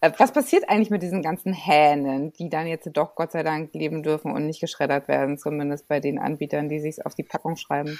Äh, 0.00 0.12
was 0.18 0.32
passiert 0.32 0.68
eigentlich 0.68 0.90
mit 0.90 1.02
diesen 1.02 1.22
ganzen 1.22 1.52
Hähnen, 1.52 2.32
die 2.32 2.48
dann 2.48 2.66
jetzt 2.66 2.88
doch 2.92 3.14
Gott 3.14 3.32
sei 3.32 3.42
Dank 3.42 3.72
leben 3.74 4.02
dürfen 4.02 4.32
und 4.32 4.46
nicht 4.46 4.60
geschreddert 4.60 5.08
werden, 5.08 5.38
zumindest 5.38 5.88
bei 5.88 6.00
den 6.00 6.18
Anbietern, 6.18 6.68
die 6.68 6.80
sich 6.80 7.04
auf 7.06 7.14
die 7.14 7.22
Packung 7.22 7.56
schreiben? 7.56 7.98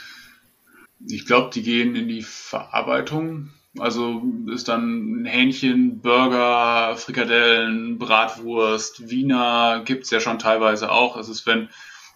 Ich 1.09 1.27
glaube, 1.27 1.51
die 1.51 1.63
gehen 1.63 1.97
in 1.97 2.09
die 2.09 2.23
Verarbeitung. 2.23 3.51
Also 3.79 4.23
ist 4.53 4.69
dann 4.69 5.25
Hähnchen, 5.25 6.01
Burger, 6.01 6.95
Frikadellen, 6.97 7.99
Bratwurst, 7.99 9.09
Wiener 9.09 9.83
gibt 9.85 10.05
es 10.05 10.11
ja 10.11 10.21
schon 10.21 10.39
teilweise 10.39 10.91
auch. 10.91 11.17
Es 11.17 11.29
ist, 11.29 11.47
wenn 11.47 11.71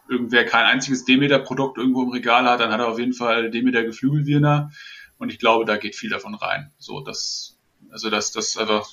irgendwer 0.08 0.44
kein 0.44 0.66
einziges 0.66 1.04
Demeter-Produkt 1.04 1.78
irgendwo 1.78 2.02
im 2.02 2.10
Regal 2.10 2.44
hat, 2.44 2.60
dann 2.60 2.72
hat 2.72 2.80
er 2.80 2.88
auf 2.88 2.98
jeden 2.98 3.14
Fall 3.14 3.50
Demeter 3.50 3.84
Geflügelwiener. 3.84 4.70
Und 5.18 5.30
ich 5.30 5.38
glaube, 5.38 5.64
da 5.64 5.78
geht 5.78 5.96
viel 5.96 6.10
davon 6.10 6.34
rein. 6.34 6.72
So, 6.78 7.00
das, 7.00 7.58
also 7.90 8.10
das, 8.10 8.32
das 8.32 8.58
einfach 8.58 8.86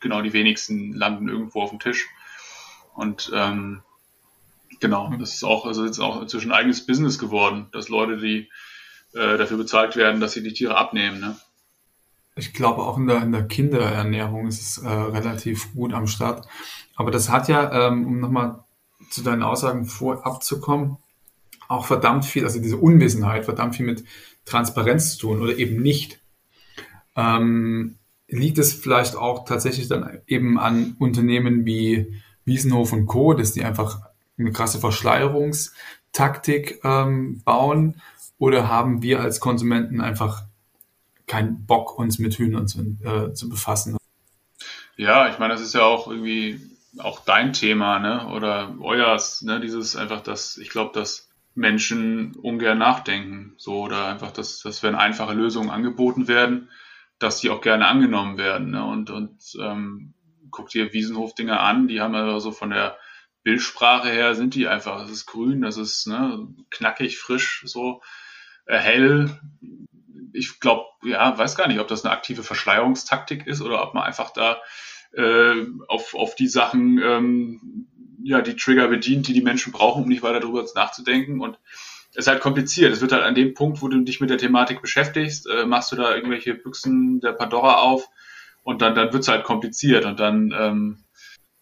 genau 0.00 0.20
die 0.20 0.34
wenigsten 0.34 0.92
landen 0.92 1.28
irgendwo 1.28 1.62
auf 1.62 1.70
dem 1.70 1.80
Tisch. 1.80 2.06
Und 2.94 3.30
ähm, 3.34 3.82
genau, 4.78 5.08
mhm. 5.08 5.18
das 5.18 5.34
ist 5.34 5.44
auch, 5.44 5.64
also 5.64 5.86
jetzt 5.86 6.00
auch 6.00 6.20
inzwischen 6.20 6.52
ein 6.52 6.58
eigenes 6.58 6.84
Business 6.84 7.18
geworden, 7.18 7.68
dass 7.72 7.88
Leute, 7.88 8.18
die 8.18 8.50
äh, 9.14 9.38
dafür 9.38 9.56
bezahlt 9.56 9.96
werden, 9.96 10.20
dass 10.20 10.32
sie 10.32 10.42
die 10.42 10.52
Tiere 10.52 10.76
abnehmen. 10.76 11.18
Ne? 11.18 11.36
Ich 12.34 12.54
glaube, 12.54 12.82
auch 12.82 12.96
in 12.96 13.06
der, 13.06 13.22
in 13.22 13.32
der 13.32 13.46
Kinderernährung 13.46 14.46
ist 14.46 14.60
es 14.60 14.78
äh, 14.78 14.88
relativ 14.88 15.74
gut 15.74 15.92
am 15.92 16.06
Start. 16.06 16.46
Aber 16.96 17.10
das 17.10 17.28
hat 17.28 17.48
ja, 17.48 17.88
ähm, 17.88 18.06
um 18.06 18.20
nochmal 18.20 18.64
zu 19.10 19.22
deinen 19.22 19.42
Aussagen 19.42 19.84
vorab 19.84 20.42
zu 20.42 20.60
kommen, 20.60 20.96
auch 21.68 21.86
verdammt 21.86 22.24
viel, 22.24 22.44
also 22.44 22.60
diese 22.60 22.76
Unwissenheit, 22.76 23.44
verdammt 23.44 23.76
viel 23.76 23.86
mit 23.86 24.04
Transparenz 24.44 25.16
zu 25.16 25.26
tun 25.26 25.40
oder 25.40 25.56
eben 25.56 25.82
nicht. 25.82 26.20
Ähm, 27.16 27.96
liegt 28.28 28.58
es 28.58 28.72
vielleicht 28.72 29.16
auch 29.16 29.44
tatsächlich 29.44 29.88
dann 29.88 30.20
eben 30.26 30.58
an 30.58 30.96
Unternehmen 30.98 31.66
wie 31.66 32.14
Wiesenhof 32.44 32.92
und 32.92 33.06
Co., 33.06 33.34
dass 33.34 33.52
die 33.52 33.64
einfach 33.64 34.00
eine 34.38 34.52
krasse 34.52 34.78
Verschleierungstaktik 34.78 36.80
ähm, 36.82 37.42
bauen? 37.44 38.00
Oder 38.38 38.68
haben 38.68 39.02
wir 39.02 39.20
als 39.20 39.38
Konsumenten 39.38 40.00
einfach 40.00 40.44
keinen 41.32 41.64
Bock, 41.64 41.98
uns 41.98 42.18
mit 42.18 42.34
Hühnern 42.34 42.68
zu, 42.68 42.80
äh, 43.02 43.32
zu 43.32 43.48
befassen? 43.48 43.96
Ja, 44.96 45.30
ich 45.30 45.38
meine, 45.38 45.54
das 45.54 45.62
ist 45.62 45.72
ja 45.74 45.82
auch 45.82 46.06
irgendwie 46.06 46.60
auch 46.98 47.20
dein 47.24 47.54
Thema, 47.54 47.98
ne? 47.98 48.28
Oder 48.28 48.74
euers, 48.80 49.40
ne? 49.40 49.58
Dieses 49.58 49.96
einfach, 49.96 50.20
dass 50.20 50.58
ich 50.58 50.68
glaube, 50.68 50.90
dass 50.92 51.30
Menschen 51.54 52.34
ungern 52.34 52.78
nachdenken, 52.78 53.54
so 53.56 53.80
oder 53.80 54.08
einfach, 54.08 54.30
dass, 54.30 54.60
dass 54.60 54.82
wenn 54.82 54.94
einfache 54.94 55.32
Lösungen 55.32 55.70
angeboten 55.70 56.28
werden, 56.28 56.68
dass 57.18 57.40
die 57.40 57.48
auch 57.48 57.62
gerne 57.62 57.86
angenommen 57.86 58.36
werden. 58.36 58.70
Ne? 58.70 58.84
Und, 58.84 59.10
und 59.10 59.38
ähm, 59.60 60.14
guck 60.50 60.68
dir 60.68 60.92
Wiesenhof-Dinger 60.92 61.60
an, 61.60 61.88
die 61.88 62.00
haben 62.00 62.14
also 62.14 62.52
von 62.52 62.70
der 62.70 62.96
Bildsprache 63.42 64.08
her 64.08 64.34
sind 64.34 64.54
die 64.54 64.68
einfach, 64.68 65.00
das 65.00 65.10
ist 65.10 65.26
grün, 65.26 65.62
das 65.62 65.76
ist 65.76 66.06
ne, 66.06 66.46
knackig, 66.70 67.18
frisch, 67.18 67.62
so 67.66 68.02
äh, 68.66 68.78
hell. 68.78 69.38
Ich 70.32 70.60
glaube, 70.60 70.86
ja, 71.04 71.36
weiß 71.36 71.56
gar 71.56 71.68
nicht, 71.68 71.80
ob 71.80 71.88
das 71.88 72.04
eine 72.04 72.12
aktive 72.12 72.42
Verschleierungstaktik 72.42 73.46
ist 73.46 73.60
oder 73.62 73.82
ob 73.82 73.94
man 73.94 74.04
einfach 74.04 74.30
da 74.30 74.58
äh, 75.12 75.66
auf, 75.88 76.14
auf 76.14 76.34
die 76.34 76.48
Sachen, 76.48 76.98
ähm, 77.02 77.86
ja, 78.22 78.40
die 78.40 78.56
Trigger 78.56 78.88
bedient, 78.88 79.28
die 79.28 79.32
die 79.32 79.42
Menschen 79.42 79.72
brauchen, 79.72 80.04
um 80.04 80.08
nicht 80.08 80.22
weiter 80.22 80.40
darüber 80.40 80.64
nachzudenken. 80.74 81.40
Und 81.40 81.58
ist 82.14 82.28
halt 82.28 82.40
kompliziert. 82.40 82.92
Es 82.92 83.00
wird 83.00 83.12
halt 83.12 83.22
an 83.22 83.34
dem 83.34 83.54
Punkt, 83.54 83.80
wo 83.80 83.88
du 83.88 84.00
dich 84.00 84.20
mit 84.20 84.30
der 84.30 84.38
Thematik 84.38 84.82
beschäftigst, 84.82 85.48
äh, 85.48 85.64
machst 85.64 85.92
du 85.92 85.96
da 85.96 86.14
irgendwelche 86.14 86.54
Büchsen 86.54 87.20
der 87.20 87.32
Pandora 87.32 87.76
auf 87.76 88.08
und 88.62 88.82
dann, 88.82 88.94
dann 88.94 89.12
wird's 89.12 89.28
halt 89.28 89.44
kompliziert 89.44 90.04
und 90.04 90.20
dann 90.20 90.54
ähm, 90.56 91.04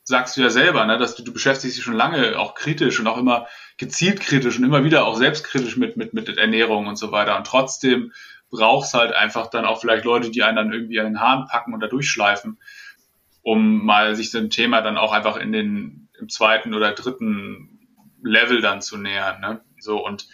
sagst 0.02 0.36
du 0.36 0.40
ja 0.40 0.50
selber, 0.50 0.84
ne, 0.86 0.98
dass 0.98 1.14
du, 1.14 1.22
du 1.22 1.32
beschäftigst 1.32 1.76
dich 1.76 1.84
schon 1.84 1.94
lange 1.94 2.38
auch 2.38 2.54
kritisch 2.54 2.98
und 2.98 3.06
auch 3.06 3.16
immer 3.16 3.46
gezielt 3.78 4.20
kritisch 4.20 4.58
und 4.58 4.64
immer 4.64 4.84
wieder 4.84 5.06
auch 5.06 5.16
selbstkritisch 5.16 5.76
mit, 5.76 5.96
mit, 5.96 6.14
mit 6.14 6.36
Ernährung 6.36 6.88
und 6.88 6.96
so 6.96 7.12
weiter 7.12 7.36
und 7.36 7.46
trotzdem 7.46 8.12
brauchst 8.50 8.94
halt 8.94 9.12
einfach 9.12 9.48
dann 9.48 9.64
auch 9.64 9.80
vielleicht 9.80 10.04
Leute, 10.04 10.30
die 10.30 10.42
einen 10.42 10.56
dann 10.56 10.72
irgendwie 10.72 11.00
an 11.00 11.06
den 11.06 11.20
Haaren 11.20 11.46
packen 11.46 11.72
und 11.72 11.80
da 11.80 11.86
durchschleifen, 11.86 12.58
um 13.42 13.84
mal 13.84 14.14
sich 14.16 14.30
dem 14.30 14.50
Thema 14.50 14.82
dann 14.82 14.98
auch 14.98 15.12
einfach 15.12 15.36
in 15.36 15.52
den, 15.52 16.08
im 16.18 16.28
zweiten 16.28 16.74
oder 16.74 16.92
dritten 16.92 17.78
Level 18.22 18.60
dann 18.60 18.82
zu 18.82 18.96
nähern. 18.96 19.40
Ne? 19.40 19.60
So 19.78 20.04
und 20.04 20.26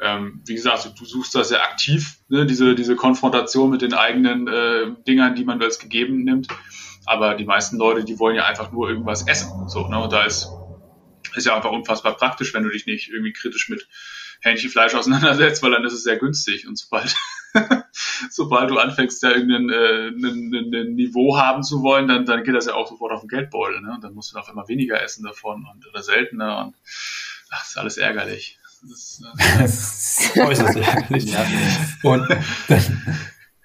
ähm, 0.00 0.42
wie 0.46 0.54
gesagt, 0.54 0.90
du 0.98 1.04
suchst 1.04 1.34
das 1.34 1.48
sehr 1.48 1.62
aktiv, 1.62 2.16
ne, 2.28 2.46
diese, 2.46 2.74
diese 2.74 2.96
Konfrontation 2.96 3.70
mit 3.70 3.82
den 3.82 3.92
eigenen 3.92 4.48
äh, 4.48 4.86
Dingern, 5.06 5.34
die 5.34 5.44
man 5.44 5.62
als 5.62 5.78
gegeben 5.78 6.24
nimmt. 6.24 6.48
Aber 7.06 7.34
die 7.34 7.44
meisten 7.44 7.76
Leute, 7.76 8.04
die 8.04 8.18
wollen 8.18 8.36
ja 8.36 8.46
einfach 8.46 8.72
nur 8.72 8.88
irgendwas 8.88 9.26
essen. 9.26 9.68
So, 9.68 9.88
ne? 9.88 9.98
Und 10.00 10.12
da 10.12 10.24
ist, 10.24 10.48
ist 11.34 11.46
ja 11.46 11.54
einfach 11.54 11.70
unfassbar 11.70 12.16
praktisch, 12.16 12.54
wenn 12.54 12.62
du 12.62 12.70
dich 12.70 12.86
nicht 12.86 13.10
irgendwie 13.10 13.32
kritisch 13.32 13.68
mit 13.68 13.88
Hähnchenfleisch 14.40 14.94
auseinandersetzt, 14.96 15.62
weil 15.62 15.72
dann 15.72 15.84
ist 15.84 15.92
es 15.92 16.02
sehr 16.02 16.16
günstig. 16.16 16.66
Und 16.66 16.78
sobald, 16.78 17.14
sobald 18.30 18.70
du 18.70 18.78
anfängst, 18.78 19.22
da 19.22 19.30
irgendein 19.30 19.70
äh, 19.70 20.08
ein, 20.08 20.54
ein, 20.54 20.74
ein 20.74 20.94
Niveau 20.94 21.36
haben 21.38 21.62
zu 21.62 21.82
wollen, 21.82 22.08
dann, 22.08 22.26
dann 22.26 22.44
geht 22.44 22.54
das 22.54 22.66
ja 22.66 22.74
auch 22.74 22.88
sofort 22.88 23.12
auf 23.12 23.20
den 23.20 23.28
Geldbeutel. 23.28 23.80
Ne? 23.80 23.92
Und 23.94 24.04
dann 24.04 24.14
musst 24.14 24.32
du 24.32 24.38
auf 24.38 24.48
einmal 24.48 24.68
weniger 24.68 25.02
essen 25.02 25.24
davon 25.24 25.66
und 25.72 25.86
oder 25.88 26.02
seltener 26.02 26.66
und 26.66 26.74
ach, 27.50 27.66
ist 27.66 27.78
alles 27.78 27.98
ärgerlich. 27.98 28.58
Das 28.82 29.20
ist, 29.64 30.36
äh, 30.36 30.40
äußerst 30.46 30.76
ärgerlich. 30.76 31.32
Ja. 31.32 31.44
Und 32.02 32.26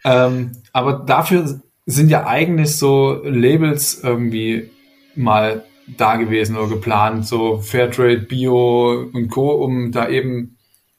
ähm, 0.03 0.51
aber 0.73 0.93
dafür 1.05 1.61
sind 1.85 2.09
ja 2.09 2.25
eigentlich 2.25 2.77
so 2.77 3.21
Labels 3.23 4.03
irgendwie 4.03 4.71
mal 5.15 5.63
da 5.87 6.15
gewesen 6.15 6.57
oder 6.57 6.69
geplant, 6.69 7.27
so 7.27 7.59
Fairtrade, 7.59 8.19
Bio 8.19 9.09
und 9.13 9.29
Co., 9.29 9.51
um 9.51 9.91
da 9.91 10.09
eben 10.09 10.54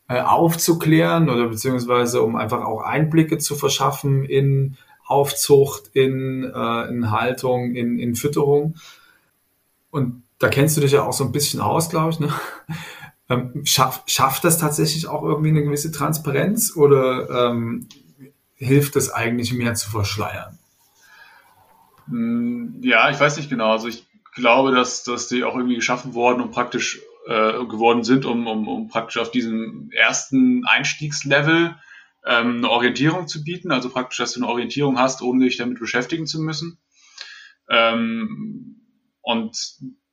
aufzuklären 0.08 1.28
oder 1.28 1.48
beziehungsweise 1.48 2.22
um 2.22 2.36
einfach 2.36 2.64
auch 2.64 2.82
Einblicke 2.82 3.38
zu 3.38 3.56
verschaffen 3.56 4.25
in 4.25 4.76
Aufzucht, 5.04 5.90
in, 5.92 6.44
äh, 6.44 6.88
in 6.88 7.10
Haltung, 7.10 7.75
in, 7.75 7.98
in 7.98 8.14
Fütterung. 8.16 8.76
Und 9.90 10.22
da 10.38 10.48
kennst 10.48 10.76
du 10.76 10.80
dich 10.80 10.92
ja 10.92 11.04
auch 11.04 11.12
so 11.12 11.25
ein 11.25 11.32
bisschen 11.32 11.60
aus, 11.60 11.88
glaube 11.88 12.10
ich. 12.10 12.20
Ne? 12.20 12.32
Ähm, 13.28 13.62
schaff, 13.64 14.04
schafft 14.06 14.44
das 14.44 14.58
tatsächlich 14.58 15.08
auch 15.08 15.25
irgendwie 15.25 15.48
eine 15.48 15.64
gewisse 15.64 15.90
Transparenz 15.90 16.76
oder 16.76 17.50
ähm, 17.50 17.88
hilft 18.54 18.94
es 18.94 19.10
eigentlich 19.10 19.52
mehr 19.52 19.75
zu 19.75 19.90
verschleiern? 19.90 20.60
Hm, 22.08 22.76
ja, 22.82 23.10
ich 23.10 23.18
weiß 23.18 23.36
nicht 23.36 23.50
genau. 23.50 23.72
Also 23.72 23.88
ich 23.88 24.06
glaube, 24.34 24.70
dass, 24.70 25.02
dass 25.02 25.26
die 25.26 25.42
auch 25.42 25.56
irgendwie 25.56 25.75
geschaffen 25.75 26.14
worden 26.14 26.40
und 26.40 26.52
praktisch 26.52 27.00
äh, 27.26 27.64
geworden 27.66 28.04
sind, 28.04 28.25
um, 28.25 28.47
um, 28.47 28.68
um 28.68 28.88
praktisch 28.88 29.18
auf 29.18 29.30
diesem 29.30 29.90
ersten 29.92 30.64
Einstiegslevel 30.64 31.76
ähm, 32.25 32.56
eine 32.59 32.71
Orientierung 32.71 33.28
zu 33.28 33.42
bieten. 33.42 33.73
Also 33.73 33.90
praktisch, 33.90 34.18
dass 34.18 34.33
du 34.33 34.40
eine 34.40 34.49
Orientierung 34.49 34.99
hast, 34.99 35.23
ohne 35.23 35.45
dich 35.45 35.56
damit 35.56 35.78
beschäftigen 35.78 36.26
zu 36.26 36.40
müssen. 36.40 36.78
Ähm, 37.68 38.83
und 39.23 39.56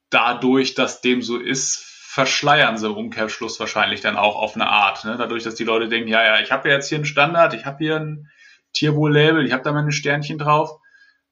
dadurch, 0.09 0.73
dass 0.73 1.01
dem 1.01 1.21
so 1.21 1.37
ist, 1.37 1.77
verschleiern 2.13 2.77
sie 2.77 2.89
Umkehrschluss 2.89 3.59
wahrscheinlich 3.59 4.01
dann 4.01 4.17
auch 4.17 4.35
auf 4.35 4.55
eine 4.55 4.67
Art. 4.67 5.05
Ne? 5.05 5.15
Dadurch, 5.17 5.43
dass 5.43 5.55
die 5.55 5.63
Leute 5.63 5.89
denken, 5.89 6.09
ja, 6.09 6.23
ja, 6.23 6.39
ich 6.41 6.51
habe 6.51 6.69
ja 6.69 6.75
jetzt 6.75 6.89
hier 6.89 6.97
einen 6.97 7.05
Standard, 7.05 7.53
ich 7.53 7.65
habe 7.65 7.77
hier 7.79 7.95
ein 7.99 8.29
Tierwohl-Label, 8.73 9.45
ich 9.45 9.51
habe 9.51 9.63
da 9.63 9.71
meine 9.71 9.91
Sternchen 9.91 10.37
drauf. 10.37 10.79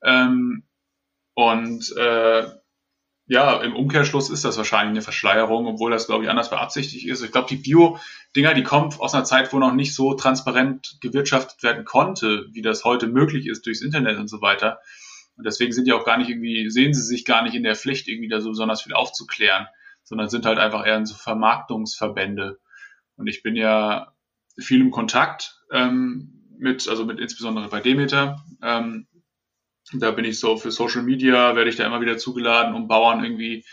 Ähm, 0.03 0.63
und 1.33 1.95
äh, 1.97 2.43
ja, 3.31 3.61
im 3.61 3.75
Umkehrschluss 3.75 4.29
ist 4.29 4.43
das 4.43 4.57
wahrscheinlich 4.57 4.91
eine 4.91 5.01
Verschleierung, 5.01 5.65
obwohl 5.65 5.91
das, 5.91 6.05
glaube 6.05 6.23
ich, 6.23 6.29
anders 6.29 6.49
beabsichtigt 6.49 7.07
ist. 7.07 7.23
Ich 7.23 7.31
glaube, 7.31 7.47
die 7.49 7.55
Bio-Dinger, 7.55 8.53
die 8.53 8.63
kommen 8.63 8.93
aus 8.99 9.13
einer 9.13 9.23
Zeit, 9.23 9.53
wo 9.53 9.59
noch 9.59 9.73
nicht 9.73 9.95
so 9.95 10.13
transparent 10.15 10.97
gewirtschaftet 11.01 11.63
werden 11.63 11.85
konnte, 11.85 12.47
wie 12.51 12.61
das 12.61 12.83
heute 12.83 13.07
möglich 13.07 13.47
ist 13.47 13.65
durchs 13.65 13.81
Internet 13.81 14.17
und 14.17 14.27
so 14.27 14.41
weiter. 14.41 14.79
Und 15.37 15.45
deswegen 15.45 15.71
sind 15.71 15.87
die 15.87 15.93
auch 15.93 16.05
gar 16.05 16.17
nicht 16.17 16.29
irgendwie, 16.29 16.69
sehen 16.69 16.93
sie 16.93 17.03
sich 17.03 17.23
gar 17.23 17.41
nicht 17.41 17.55
in 17.55 17.63
der 17.63 17.75
Pflicht, 17.75 18.07
irgendwie 18.07 18.27
da 18.27 18.41
so 18.41 18.49
besonders 18.49 18.81
viel 18.81 18.93
aufzuklären 18.93 19.67
sondern 20.03 20.27
sind 20.27 20.45
halt 20.45 20.59
einfach 20.59 20.85
eher 20.85 21.05
so 21.05 21.15
Vermarktungsverbände. 21.15 22.59
Und 23.15 23.27
ich 23.27 23.43
bin 23.43 23.55
ja 23.55 24.13
viel 24.59 24.81
im 24.81 24.91
Kontakt 24.91 25.63
ähm, 25.71 26.49
mit, 26.57 26.87
also 26.89 27.05
mit 27.05 27.19
insbesondere 27.19 27.69
bei 27.69 27.79
Demeter. 27.79 28.43
Ähm, 28.61 29.07
da 29.93 30.11
bin 30.11 30.25
ich 30.25 30.39
so 30.39 30.57
für 30.57 30.71
Social 30.71 31.03
Media, 31.03 31.55
werde 31.55 31.69
ich 31.69 31.75
da 31.75 31.85
immer 31.85 32.01
wieder 32.01 32.17
zugeladen, 32.17 32.75
um 32.75 32.87
Bauern 32.87 33.23
irgendwie 33.23 33.65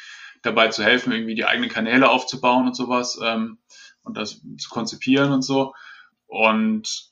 dabei 0.42 0.68
zu 0.68 0.84
helfen, 0.84 1.12
irgendwie 1.12 1.34
die 1.34 1.44
eigenen 1.44 1.70
Kanäle 1.70 2.08
aufzubauen 2.08 2.66
und 2.66 2.74
sowas 2.74 3.18
ähm, 3.22 3.58
und 4.02 4.16
das 4.16 4.40
zu 4.58 4.68
konzipieren 4.70 5.32
und 5.32 5.42
so. 5.42 5.74
Und 6.26 7.08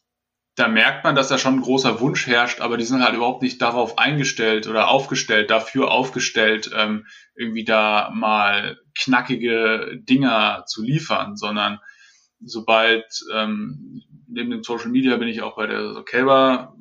da 0.56 0.68
merkt 0.68 1.04
man, 1.04 1.14
dass 1.14 1.28
da 1.28 1.36
schon 1.36 1.56
ein 1.56 1.62
großer 1.62 2.00
Wunsch 2.00 2.26
herrscht, 2.26 2.60
aber 2.60 2.78
die 2.78 2.84
sind 2.84 3.04
halt 3.04 3.14
überhaupt 3.14 3.42
nicht 3.42 3.60
darauf 3.60 3.98
eingestellt 3.98 4.66
oder 4.66 4.88
aufgestellt, 4.88 5.50
dafür 5.50 5.90
aufgestellt, 5.90 6.70
ähm, 6.74 7.06
irgendwie 7.34 7.64
da 7.64 8.10
mal 8.14 8.78
knackige 8.98 9.98
Dinger 10.02 10.64
zu 10.66 10.82
liefern, 10.82 11.36
sondern 11.36 11.80
sobald 12.40 13.04
ähm, 13.34 14.02
neben 14.28 14.50
dem 14.50 14.62
Social 14.62 14.88
Media 14.88 15.16
bin 15.16 15.28
ich 15.28 15.42
auch 15.42 15.56
bei 15.56 15.66
der 15.66 16.02
Kälber, 16.06 16.75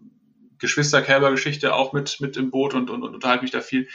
Geschwister-Kälber-Geschichte 0.59 1.73
auch 1.73 1.93
mit, 1.93 2.19
mit 2.21 2.37
im 2.37 2.51
Boot 2.51 2.73
und, 2.73 2.89
und, 2.89 3.03
und 3.03 3.13
unterhalte 3.15 3.43
mich 3.43 3.51
da 3.51 3.61
viel. 3.61 3.87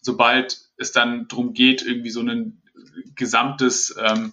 Sobald 0.00 0.58
es 0.76 0.92
dann 0.92 1.28
darum 1.28 1.52
geht, 1.52 1.82
irgendwie 1.82 2.10
so 2.10 2.20
ein 2.20 2.62
gesamtes 3.14 3.94
ähm, 4.00 4.32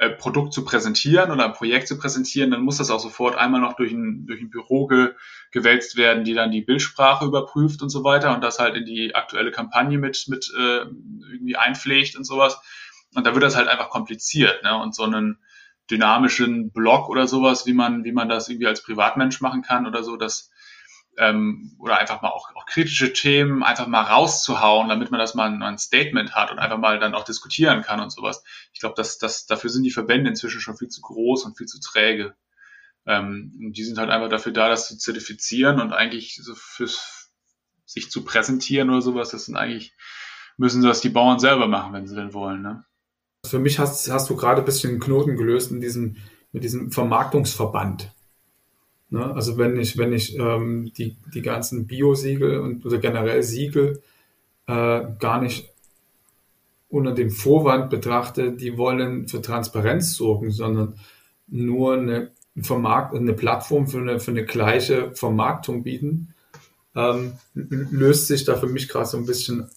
äh, 0.00 0.08
Produkt 0.08 0.54
zu 0.54 0.64
präsentieren 0.64 1.30
oder 1.30 1.44
ein 1.44 1.52
Projekt 1.52 1.86
zu 1.86 1.98
präsentieren, 1.98 2.50
dann 2.50 2.62
muss 2.62 2.78
das 2.78 2.90
auch 2.90 3.00
sofort 3.00 3.36
einmal 3.36 3.60
noch 3.60 3.74
durch 3.74 3.92
ein, 3.92 4.26
durch 4.26 4.40
ein 4.40 4.48
Büro 4.48 4.86
ge, 4.86 5.14
gewälzt 5.52 5.98
werden, 5.98 6.24
die 6.24 6.32
dann 6.32 6.50
die 6.50 6.62
Bildsprache 6.62 7.26
überprüft 7.26 7.82
und 7.82 7.90
so 7.90 8.02
weiter 8.02 8.34
und 8.34 8.42
das 8.42 8.58
halt 8.58 8.76
in 8.76 8.86
die 8.86 9.14
aktuelle 9.14 9.50
Kampagne 9.50 9.98
mit, 9.98 10.24
mit 10.28 10.50
äh, 10.58 10.86
irgendwie 11.32 11.56
einpflegt 11.56 12.16
und 12.16 12.24
sowas. 12.24 12.58
Und 13.14 13.26
da 13.26 13.34
wird 13.34 13.42
das 13.44 13.56
halt 13.56 13.68
einfach 13.68 13.90
kompliziert. 13.90 14.62
Ne? 14.62 14.74
Und 14.74 14.94
so 14.94 15.02
einen 15.02 15.38
dynamischen 15.90 16.72
Blog 16.72 17.10
oder 17.10 17.26
sowas, 17.26 17.66
wie 17.66 17.74
man, 17.74 18.04
wie 18.04 18.12
man 18.12 18.28
das 18.28 18.48
irgendwie 18.48 18.68
als 18.68 18.82
Privatmensch 18.82 19.42
machen 19.42 19.60
kann 19.60 19.86
oder 19.86 20.02
so, 20.02 20.16
das 20.16 20.49
ähm, 21.20 21.76
oder 21.78 21.98
einfach 21.98 22.22
mal 22.22 22.30
auch, 22.30 22.48
auch 22.54 22.64
kritische 22.64 23.12
Themen 23.12 23.62
einfach 23.62 23.86
mal 23.86 24.00
rauszuhauen, 24.00 24.88
damit 24.88 25.10
man 25.10 25.20
das 25.20 25.34
mal 25.34 25.50
ein, 25.50 25.62
ein 25.62 25.76
Statement 25.76 26.34
hat 26.34 26.50
und 26.50 26.58
einfach 26.58 26.78
mal 26.78 26.98
dann 26.98 27.14
auch 27.14 27.24
diskutieren 27.24 27.82
kann 27.82 28.00
und 28.00 28.10
sowas. 28.10 28.42
Ich 28.72 28.80
glaube, 28.80 28.94
dass, 28.96 29.18
dass 29.18 29.44
dafür 29.44 29.68
sind 29.68 29.82
die 29.82 29.90
Verbände 29.90 30.30
inzwischen 30.30 30.62
schon 30.62 30.78
viel 30.78 30.88
zu 30.88 31.02
groß 31.02 31.44
und 31.44 31.58
viel 31.58 31.66
zu 31.66 31.78
träge. 31.78 32.34
Ähm, 33.04 33.52
und 33.60 33.76
die 33.76 33.84
sind 33.84 33.98
halt 33.98 34.08
einfach 34.08 34.30
dafür 34.30 34.52
da, 34.52 34.70
das 34.70 34.88
zu 34.88 34.96
zertifizieren 34.96 35.78
und 35.78 35.92
eigentlich 35.92 36.40
so 36.42 36.54
fürs 36.54 37.32
sich 37.84 38.10
zu 38.10 38.24
präsentieren 38.24 38.88
oder 38.88 39.02
sowas. 39.02 39.28
Das 39.30 39.44
sind 39.44 39.56
eigentlich 39.56 39.94
müssen 40.56 40.82
das 40.82 41.02
die 41.02 41.10
Bauern 41.10 41.38
selber 41.38 41.66
machen, 41.66 41.92
wenn 41.92 42.06
sie 42.06 42.16
denn 42.16 42.32
wollen. 42.32 42.62
Ne? 42.62 42.84
Für 43.44 43.58
mich 43.58 43.78
hast, 43.78 44.10
hast 44.10 44.30
du 44.30 44.36
gerade 44.36 44.62
ein 44.62 44.66
bisschen 44.66 45.00
Knoten 45.00 45.36
gelöst 45.36 45.70
in 45.70 45.82
diesem, 45.82 46.16
mit 46.50 46.64
diesem 46.64 46.92
Vermarktungsverband. 46.92 48.10
Ne? 49.10 49.34
Also 49.34 49.58
wenn 49.58 49.78
ich, 49.78 49.98
wenn 49.98 50.12
ich 50.12 50.38
ähm, 50.38 50.92
die, 50.96 51.16
die 51.34 51.42
ganzen 51.42 51.86
Bio-Siegel 51.86 52.60
und 52.60 52.86
oder 52.86 52.98
generell 52.98 53.42
Siegel 53.42 54.02
äh, 54.66 55.02
gar 55.18 55.40
nicht 55.40 55.68
unter 56.88 57.12
dem 57.12 57.30
Vorwand 57.30 57.90
betrachte, 57.90 58.52
die 58.52 58.76
wollen 58.76 59.28
für 59.28 59.42
Transparenz 59.42 60.14
sorgen, 60.14 60.50
sondern 60.50 60.94
nur 61.46 61.94
eine, 61.94 62.30
Vermarkt 62.60 63.14
eine 63.14 63.32
Plattform 63.32 63.86
für 63.86 63.98
eine, 63.98 64.18
für 64.18 64.32
eine 64.32 64.44
gleiche 64.44 65.12
Vermarktung 65.14 65.84
bieten, 65.84 66.34
ähm, 66.96 67.34
löst 67.54 68.26
sich 68.26 68.44
da 68.44 68.56
für 68.56 68.66
mich 68.66 68.88
gerade 68.88 69.06
so 69.06 69.16
ein 69.16 69.24
bisschen 69.24 69.70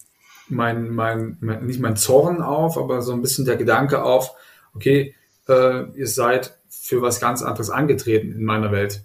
mein, 0.48 0.90
mein, 0.90 1.38
mein, 1.40 1.66
nicht 1.66 1.80
mein 1.80 1.96
Zorn 1.96 2.42
auf, 2.42 2.76
aber 2.76 3.00
so 3.00 3.12
ein 3.12 3.22
bisschen 3.22 3.44
der 3.44 3.56
Gedanke 3.56 4.02
auf, 4.02 4.32
okay, 4.74 5.14
äh, 5.48 5.84
ihr 5.92 6.08
seid 6.08 6.58
für 6.68 7.00
was 7.00 7.20
ganz 7.20 7.42
anderes 7.42 7.70
angetreten 7.70 8.32
in 8.32 8.44
meiner 8.44 8.72
Welt. 8.72 9.04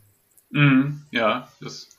Mhm, 0.52 1.04
ja, 1.12 1.48
das 1.62 1.90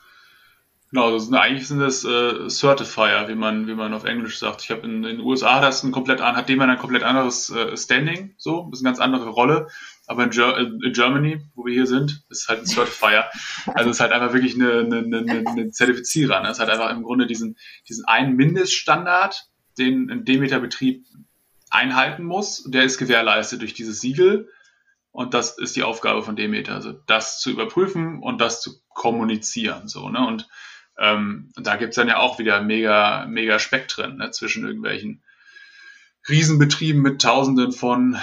genau, 0.90 1.12
das 1.12 1.26
sind, 1.26 1.34
eigentlich 1.34 1.68
sind 1.68 1.78
das 1.78 2.04
äh, 2.04 2.48
Certifier, 2.48 3.26
wie 3.28 3.34
man, 3.34 3.66
wie 3.66 3.74
man 3.74 3.94
auf 3.94 4.04
Englisch 4.04 4.38
sagt. 4.38 4.62
Ich 4.62 4.70
habe 4.70 4.82
in, 4.82 5.04
in 5.04 5.18
den 5.18 5.20
USA 5.20 5.60
das 5.60 5.82
ein 5.82 5.92
komplett 5.92 6.20
an, 6.20 6.36
hat 6.36 6.48
dem 6.48 6.60
ein 6.60 6.78
komplett 6.78 7.02
anderes 7.02 7.50
äh, 7.50 7.76
Standing, 7.76 8.34
so, 8.36 8.68
das 8.70 8.80
ist 8.80 8.86
eine 8.86 8.92
ganz 8.92 9.00
andere 9.00 9.30
Rolle. 9.30 9.68
Aber 10.06 10.24
in, 10.24 10.30
Ger 10.30 10.58
in 10.58 10.92
Germany, 10.92 11.40
wo 11.54 11.64
wir 11.64 11.72
hier 11.72 11.86
sind, 11.86 12.24
ist 12.30 12.48
halt 12.48 12.60
ein 12.60 12.66
Certifier. 12.66 13.26
Also 13.66 13.90
es 13.90 13.96
ist 13.96 14.00
halt 14.00 14.10
einfach 14.10 14.32
wirklich 14.32 14.56
eine, 14.56 14.80
eine, 14.80 14.98
eine, 14.98 15.44
eine 15.46 15.70
Zertifizierer. 15.70 16.42
Ne? 16.42 16.48
Es 16.48 16.58
hat 16.58 16.68
einfach 16.68 16.90
im 16.90 17.04
Grunde 17.04 17.28
diesen, 17.28 17.56
diesen 17.88 18.04
einen 18.06 18.34
Mindeststandard, 18.34 19.48
den 19.78 20.10
ein 20.10 20.24
Demeter-Betrieb 20.24 21.06
einhalten 21.70 22.24
muss. 22.24 22.64
Der 22.66 22.82
ist 22.82 22.98
gewährleistet 22.98 23.60
durch 23.60 23.72
dieses 23.72 24.00
Siegel. 24.00 24.48
Und 25.12 25.34
das 25.34 25.58
ist 25.58 25.74
die 25.76 25.82
Aufgabe 25.82 26.22
von 26.22 26.36
Demeter, 26.36 26.74
also 26.74 26.92
das 26.92 27.40
zu 27.40 27.50
überprüfen 27.50 28.20
und 28.20 28.40
das 28.40 28.62
zu 28.62 28.80
kommunizieren. 28.88 29.88
So, 29.88 30.08
ne? 30.08 30.24
Und 30.26 30.48
ähm, 30.98 31.50
da 31.56 31.76
gibt's 31.76 31.96
dann 31.96 32.08
ja 32.08 32.18
auch 32.18 32.38
wieder 32.38 32.62
mega, 32.62 33.26
mega 33.26 33.58
Spektren 33.58 34.18
ne? 34.18 34.30
zwischen 34.30 34.64
irgendwelchen 34.64 35.22
Riesenbetrieben 36.28 37.00
mit 37.02 37.22
Tausenden 37.22 37.72
von 37.72 38.18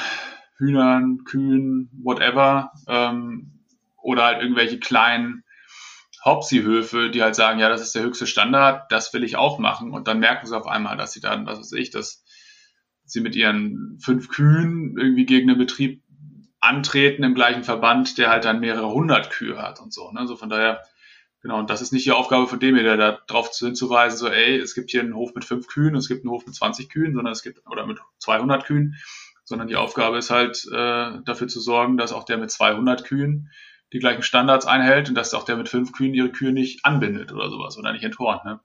Hühnern, 0.58 1.24
Kühen, 1.26 1.90
whatever, 2.04 2.72
ähm, 2.88 3.64
oder 3.98 4.24
halt 4.24 4.42
irgendwelche 4.42 4.80
kleinen 4.80 5.44
Hauptsiehöfe, 6.24 7.10
die 7.10 7.22
halt 7.22 7.36
sagen, 7.36 7.60
ja, 7.60 7.70
das 7.70 7.82
ist 7.82 7.96
der 7.96 8.04
höchste 8.04 8.28
Standard, 8.28 8.92
das 8.92 9.14
will 9.14 9.24
ich 9.24 9.36
auch 9.36 9.60
machen. 9.60 9.92
Und 9.92 10.08
dann 10.08 10.20
merken 10.20 10.48
sie 10.48 10.58
auf 10.58 10.68
einmal, 10.68 10.98
dass 10.98 11.14
sie 11.14 11.20
dann, 11.20 11.46
was 11.46 11.60
weiß 11.60 11.74
ich, 11.74 11.90
dass 11.90 12.24
sie 13.06 13.22
mit 13.22 13.36
ihren 13.36 13.98
fünf 14.02 14.30
Kühen 14.30 14.96
irgendwie 14.98 15.26
gegen 15.26 15.50
einen 15.50 15.60
Betrieb 15.60 16.04
antreten 16.68 17.24
im 17.24 17.36
gleichen 17.36 17.64
Verband, 17.64 18.18
der 18.18 18.30
halt 18.30 18.46
dann 18.46 18.60
mehrere 18.60 18.92
hundert 18.92 19.30
Kühe 19.30 19.62
hat 19.62 19.80
und 19.80 19.94
so. 19.94 20.12
Ne? 20.12 20.28
So 20.28 20.36
von 20.36 20.50
daher, 20.50 20.84
genau, 21.42 21.60
und 21.60 21.70
das 21.70 21.82
ist 21.82 21.94
nicht 21.94 22.06
die 22.06 22.12
Aufgabe 22.12 22.48
von 22.48 22.60
dem 22.60 22.76
hier, 22.76 22.98
da 22.98 23.20
darauf 23.28 23.50
hinzuweisen, 23.58 24.18
so, 24.18 24.28
ey, 24.28 24.58
es 24.58 24.76
gibt 24.76 24.92
hier 24.92 25.02
einen 25.02 25.16
Hof 25.16 25.34
mit 25.34 25.46
fünf 25.46 25.68
Kühen 25.68 25.94
und 25.94 26.00
es 26.00 26.08
gibt 26.08 26.24
einen 26.24 26.32
Hof 26.32 26.46
mit 26.46 26.56
20 26.56 26.90
Kühen, 26.90 27.14
sondern 27.16 27.32
es 27.32 27.42
gibt, 27.42 27.66
oder 27.68 27.86
mit 27.86 28.00
200 28.20 28.66
Kühen, 28.66 28.96
sondern 29.44 29.68
die 29.68 29.78
Aufgabe 29.78 30.18
ist 30.18 30.30
halt, 30.30 30.66
äh, 30.68 31.22
dafür 31.24 31.48
zu 31.48 31.60
sorgen, 31.60 31.98
dass 31.98 32.12
auch 32.12 32.26
der 32.26 32.38
mit 32.38 32.52
200 32.52 33.06
Kühen 33.06 33.50
die 33.94 34.00
gleichen 34.00 34.24
Standards 34.24 34.66
einhält 34.66 35.10
und 35.10 35.16
dass 35.16 35.34
auch 35.34 35.46
der 35.46 35.56
mit 35.56 35.70
fünf 35.70 35.94
Kühen 35.94 36.14
ihre 36.14 36.30
Kühe 36.30 36.52
nicht 36.52 36.84
anbindet 36.84 37.32
oder 37.32 37.50
sowas 37.50 37.78
oder 37.78 37.94
nicht 37.94 38.04
enthornt. 38.04 38.44
Ne? 38.44 38.60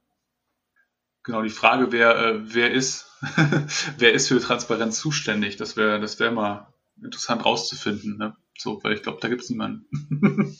Genau, 1.22 1.42
die 1.42 1.50
Frage, 1.50 1.92
wer, 1.92 2.16
äh, 2.16 2.54
wer 2.54 2.72
ist, 2.72 3.16
wer 3.98 4.12
ist 4.12 4.28
für 4.28 4.40
Transparenz 4.40 4.98
zuständig, 4.98 5.56
das 5.56 5.76
wäre 5.76 6.00
das 6.00 6.18
wäre 6.18 6.32
mal 6.32 6.66
interessant 7.04 7.44
rauszufinden. 7.44 8.16
Ne? 8.16 8.36
So, 8.58 8.82
weil 8.82 8.94
ich 8.94 9.02
glaube, 9.02 9.18
da 9.20 9.28
gibt 9.28 9.42
es 9.42 9.50
niemanden. 9.50 9.86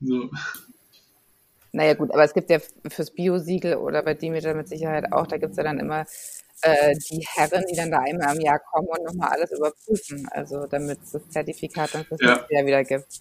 so. 0.00 0.30
Naja 1.72 1.94
gut, 1.94 2.10
aber 2.12 2.24
es 2.24 2.32
gibt 2.32 2.50
ja 2.50 2.58
fürs 2.88 3.10
Bio-Siegel 3.10 3.76
oder 3.76 4.02
bei 4.02 4.14
Demeter 4.14 4.54
mit 4.54 4.68
Sicherheit 4.68 5.12
auch, 5.12 5.26
da 5.26 5.36
gibt 5.36 5.50
es 5.52 5.56
ja 5.58 5.64
dann 5.64 5.78
immer 5.78 6.06
äh, 6.62 6.94
die 7.10 7.26
Herren, 7.34 7.64
die 7.70 7.76
dann 7.76 7.90
da 7.90 7.98
einmal 7.98 8.34
im 8.34 8.40
Jahr 8.40 8.58
kommen 8.58 8.88
und 8.88 9.04
nochmal 9.04 9.28
alles 9.28 9.50
überprüfen, 9.52 10.26
also 10.30 10.66
damit 10.66 11.00
es 11.02 11.12
das 11.12 11.28
Zertifikat 11.28 11.94
dann 11.94 12.04
fürs 12.04 12.20
ja. 12.22 12.46
Jahr 12.48 12.66
wieder 12.66 12.82
gibt. 12.84 13.20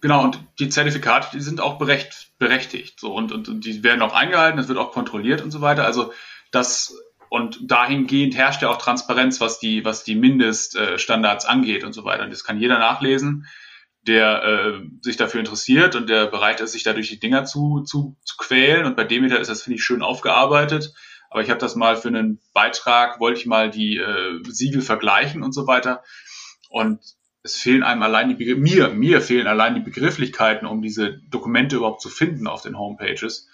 Genau, 0.00 0.22
und 0.22 0.38
die 0.60 0.68
Zertifikate, 0.68 1.36
die 1.36 1.40
sind 1.40 1.60
auch 1.60 1.78
berecht, 1.78 2.30
berechtigt. 2.38 3.00
So, 3.00 3.14
und, 3.14 3.32
und, 3.32 3.48
und 3.48 3.64
die 3.64 3.82
werden 3.82 4.02
auch 4.02 4.12
eingehalten, 4.12 4.56
das 4.56 4.68
wird 4.68 4.78
auch 4.78 4.92
kontrolliert 4.92 5.42
und 5.42 5.50
so 5.50 5.62
weiter. 5.62 5.84
Also 5.84 6.12
das 6.52 6.94
und 7.28 7.58
dahingehend 7.62 8.36
herrscht 8.36 8.62
ja 8.62 8.68
auch 8.68 8.78
Transparenz, 8.78 9.40
was 9.40 9.58
die, 9.58 9.84
was 9.84 10.04
die 10.04 10.14
Mindeststandards 10.14 11.44
angeht 11.44 11.84
und 11.84 11.92
so 11.92 12.04
weiter. 12.04 12.24
Und 12.24 12.30
das 12.30 12.44
kann 12.44 12.60
jeder 12.60 12.78
nachlesen, 12.78 13.46
der 14.02 14.44
äh, 14.44 14.80
sich 15.00 15.16
dafür 15.16 15.40
interessiert 15.40 15.96
und 15.96 16.08
der 16.08 16.26
bereit 16.26 16.60
ist, 16.60 16.72
sich 16.72 16.84
dadurch 16.84 17.08
die 17.08 17.18
Dinger 17.18 17.44
zu, 17.44 17.82
zu, 17.82 18.16
zu 18.24 18.36
quälen. 18.36 18.86
Und 18.86 18.96
bei 18.96 19.04
Demeter 19.04 19.40
ist 19.40 19.48
das, 19.48 19.62
finde 19.62 19.76
ich, 19.76 19.84
schön 19.84 20.02
aufgearbeitet. 20.02 20.92
Aber 21.28 21.42
ich 21.42 21.50
habe 21.50 21.58
das 21.58 21.74
mal 21.74 21.96
für 21.96 22.08
einen 22.08 22.40
Beitrag, 22.52 23.18
wollte 23.18 23.40
ich 23.40 23.46
mal 23.46 23.70
die 23.70 23.96
äh, 23.96 24.40
Siegel 24.44 24.80
vergleichen 24.80 25.42
und 25.42 25.52
so 25.52 25.66
weiter. 25.66 26.04
Und 26.68 27.00
es 27.42 27.56
fehlen 27.56 27.82
einem 27.82 28.02
allein 28.02 28.28
die 28.28 28.34
Begr 28.34 28.56
mir, 28.56 28.88
mir 28.90 29.20
fehlen 29.20 29.46
allein 29.46 29.74
die 29.74 29.80
Begrifflichkeiten, 29.80 30.66
um 30.66 30.82
diese 30.82 31.18
Dokumente 31.28 31.76
überhaupt 31.76 32.00
zu 32.00 32.08
finden 32.08 32.46
auf 32.46 32.62
den 32.62 32.78
Homepages 32.78 33.48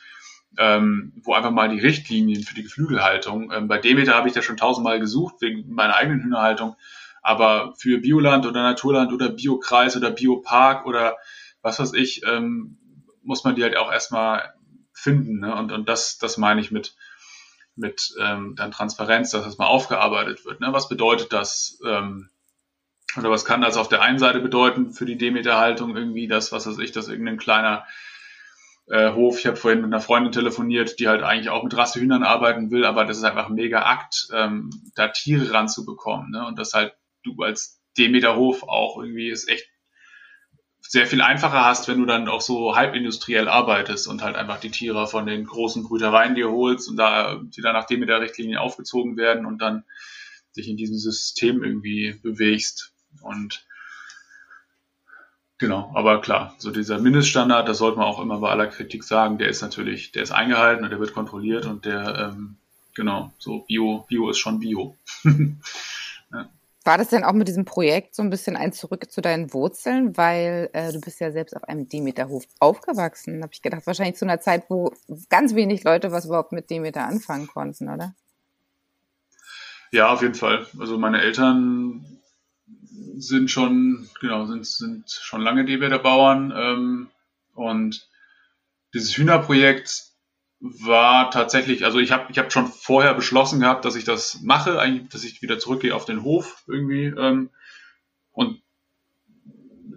ähm, 0.58 1.12
wo 1.22 1.34
einfach 1.34 1.50
mal 1.50 1.68
die 1.68 1.80
Richtlinien 1.80 2.42
für 2.42 2.54
die 2.54 2.62
Geflügelhaltung. 2.62 3.52
Ähm, 3.52 3.68
bei 3.68 3.78
Demeter 3.78 4.14
habe 4.14 4.28
ich 4.28 4.34
da 4.34 4.42
schon 4.42 4.56
tausendmal 4.56 5.00
gesucht, 5.00 5.36
wegen 5.40 5.72
meiner 5.72 5.96
eigenen 5.96 6.22
Hühnerhaltung. 6.22 6.76
Aber 7.22 7.74
für 7.78 7.98
Bioland 7.98 8.46
oder 8.46 8.62
Naturland 8.62 9.12
oder 9.12 9.28
Biokreis 9.30 9.96
oder 9.96 10.10
Biopark 10.10 10.86
oder 10.86 11.16
was 11.62 11.78
weiß 11.78 11.94
ich, 11.94 12.22
ähm, 12.26 12.78
muss 13.22 13.44
man 13.44 13.54
die 13.54 13.62
halt 13.62 13.76
auch 13.76 13.92
erstmal 13.92 14.54
finden. 14.92 15.40
Ne? 15.40 15.54
Und, 15.54 15.72
und 15.72 15.88
das, 15.88 16.18
das 16.18 16.36
meine 16.36 16.60
ich 16.60 16.70
mit, 16.70 16.96
mit 17.76 18.14
ähm, 18.20 18.54
dann 18.56 18.72
Transparenz, 18.72 19.30
dass 19.30 19.44
das 19.44 19.58
mal 19.58 19.66
aufgearbeitet 19.66 20.44
wird. 20.44 20.60
Ne? 20.60 20.68
Was 20.72 20.88
bedeutet 20.88 21.32
das? 21.32 21.78
Ähm, 21.86 22.28
oder 23.16 23.30
was 23.30 23.44
kann 23.44 23.60
das 23.60 23.76
auf 23.76 23.88
der 23.88 24.02
einen 24.02 24.18
Seite 24.18 24.40
bedeuten 24.40 24.92
für 24.92 25.04
die 25.04 25.18
Demeter-Haltung 25.18 25.96
irgendwie, 25.96 26.28
das, 26.28 26.50
was 26.50 26.66
weiß 26.66 26.78
ich, 26.78 26.92
dass 26.92 27.08
irgendein 27.08 27.36
kleiner 27.36 27.84
äh, 28.86 29.12
Hof. 29.12 29.38
Ich 29.38 29.46
habe 29.46 29.56
vorhin 29.56 29.80
mit 29.80 29.92
einer 29.92 30.00
Freundin 30.00 30.32
telefoniert, 30.32 30.98
die 30.98 31.08
halt 31.08 31.22
eigentlich 31.22 31.50
auch 31.50 31.62
mit 31.62 31.76
Rassehühnern 31.76 32.22
arbeiten 32.22 32.70
will, 32.70 32.84
aber 32.84 33.04
das 33.04 33.18
ist 33.18 33.24
einfach 33.24 33.48
ein 33.48 33.54
mega 33.54 33.82
Akt, 33.82 34.28
ähm, 34.32 34.70
da 34.94 35.08
Tiere 35.08 35.52
ranzubekommen. 35.52 36.30
Ne? 36.30 36.46
Und 36.46 36.58
das 36.58 36.74
halt 36.74 36.94
du 37.22 37.40
als 37.42 37.80
Demeterhof 37.96 38.62
auch 38.64 39.00
irgendwie 39.00 39.28
ist 39.28 39.48
echt 39.48 39.68
sehr 40.80 41.06
viel 41.06 41.22
einfacher 41.22 41.64
hast, 41.64 41.88
wenn 41.88 42.00
du 42.00 42.06
dann 42.06 42.28
auch 42.28 42.40
so 42.40 42.76
halbindustriell 42.76 43.48
arbeitest 43.48 44.08
und 44.08 44.22
halt 44.22 44.36
einfach 44.36 44.60
die 44.60 44.70
Tiere 44.70 45.06
von 45.06 45.26
den 45.26 45.46
großen 45.46 45.84
Brütereien 45.84 46.34
dir 46.34 46.50
holst 46.50 46.88
und 46.88 46.96
da 46.96 47.40
die 47.42 47.62
dann 47.62 47.74
nach 47.74 47.86
Demeter-Richtlinien 47.86 48.58
aufgezogen 48.58 49.16
werden 49.16 49.46
und 49.46 49.58
dann 49.62 49.84
dich 50.56 50.68
in 50.68 50.76
diesem 50.76 50.98
System 50.98 51.62
irgendwie 51.62 52.18
bewegst. 52.22 52.92
Und 53.22 53.64
genau, 55.62 55.92
aber 55.94 56.20
klar, 56.20 56.54
so 56.58 56.72
dieser 56.72 56.98
Mindeststandard, 56.98 57.68
das 57.68 57.78
sollte 57.78 57.96
man 57.96 58.08
auch 58.08 58.20
immer 58.20 58.38
bei 58.38 58.50
aller 58.50 58.66
Kritik 58.66 59.04
sagen, 59.04 59.38
der 59.38 59.48
ist 59.48 59.62
natürlich, 59.62 60.10
der 60.10 60.24
ist 60.24 60.32
eingehalten 60.32 60.82
und 60.82 60.90
der 60.90 60.98
wird 60.98 61.14
kontrolliert 61.14 61.66
und 61.66 61.84
der, 61.84 62.32
ähm, 62.32 62.56
genau, 62.94 63.32
so 63.38 63.60
Bio, 63.60 64.04
Bio 64.08 64.28
ist 64.28 64.38
schon 64.38 64.58
Bio. 64.58 64.96
ja. 65.24 66.48
War 66.84 66.98
das 66.98 67.10
denn 67.10 67.22
auch 67.22 67.32
mit 67.32 67.46
diesem 67.46 67.64
Projekt 67.64 68.16
so 68.16 68.24
ein 68.24 68.30
bisschen 68.30 68.56
ein 68.56 68.72
Zurück 68.72 69.08
zu 69.08 69.20
deinen 69.20 69.54
Wurzeln? 69.54 70.16
Weil 70.16 70.68
äh, 70.72 70.92
du 70.92 71.00
bist 71.00 71.20
ja 71.20 71.30
selbst 71.30 71.56
auf 71.56 71.62
einem 71.62 71.88
Demeterhof 71.88 72.42
aufgewachsen. 72.58 73.40
Habe 73.44 73.52
ich 73.52 73.62
gedacht, 73.62 73.86
wahrscheinlich 73.86 74.16
zu 74.16 74.24
einer 74.24 74.40
Zeit, 74.40 74.64
wo 74.68 74.92
ganz 75.30 75.54
wenig 75.54 75.84
Leute 75.84 76.10
was 76.10 76.24
überhaupt 76.24 76.50
mit 76.50 76.70
Demeter 76.70 77.06
anfangen 77.06 77.46
konnten, 77.46 77.88
oder? 77.88 78.16
Ja, 79.92 80.12
auf 80.12 80.22
jeden 80.22 80.34
Fall. 80.34 80.66
Also 80.80 80.98
meine 80.98 81.20
Eltern 81.20 82.04
sind 83.16 83.50
schon, 83.50 84.08
genau, 84.20 84.46
sind, 84.46 84.66
sind 84.66 85.10
schon 85.10 85.42
lange 85.42 85.64
Demeter-Bauern. 85.64 86.52
Ähm, 86.56 87.08
und 87.54 88.08
dieses 88.94 89.16
Hühnerprojekt 89.16 90.04
war 90.60 91.30
tatsächlich, 91.30 91.84
also 91.84 91.98
ich 91.98 92.12
habe 92.12 92.30
ich 92.30 92.38
hab 92.38 92.52
schon 92.52 92.68
vorher 92.68 93.14
beschlossen 93.14 93.60
gehabt, 93.60 93.84
dass 93.84 93.96
ich 93.96 94.04
das 94.04 94.40
mache, 94.42 94.78
eigentlich, 94.78 95.08
dass 95.08 95.24
ich 95.24 95.42
wieder 95.42 95.58
zurückgehe 95.58 95.94
auf 95.94 96.04
den 96.04 96.22
Hof 96.22 96.62
irgendwie. 96.68 97.06
Ähm, 97.06 97.50
und 98.30 98.62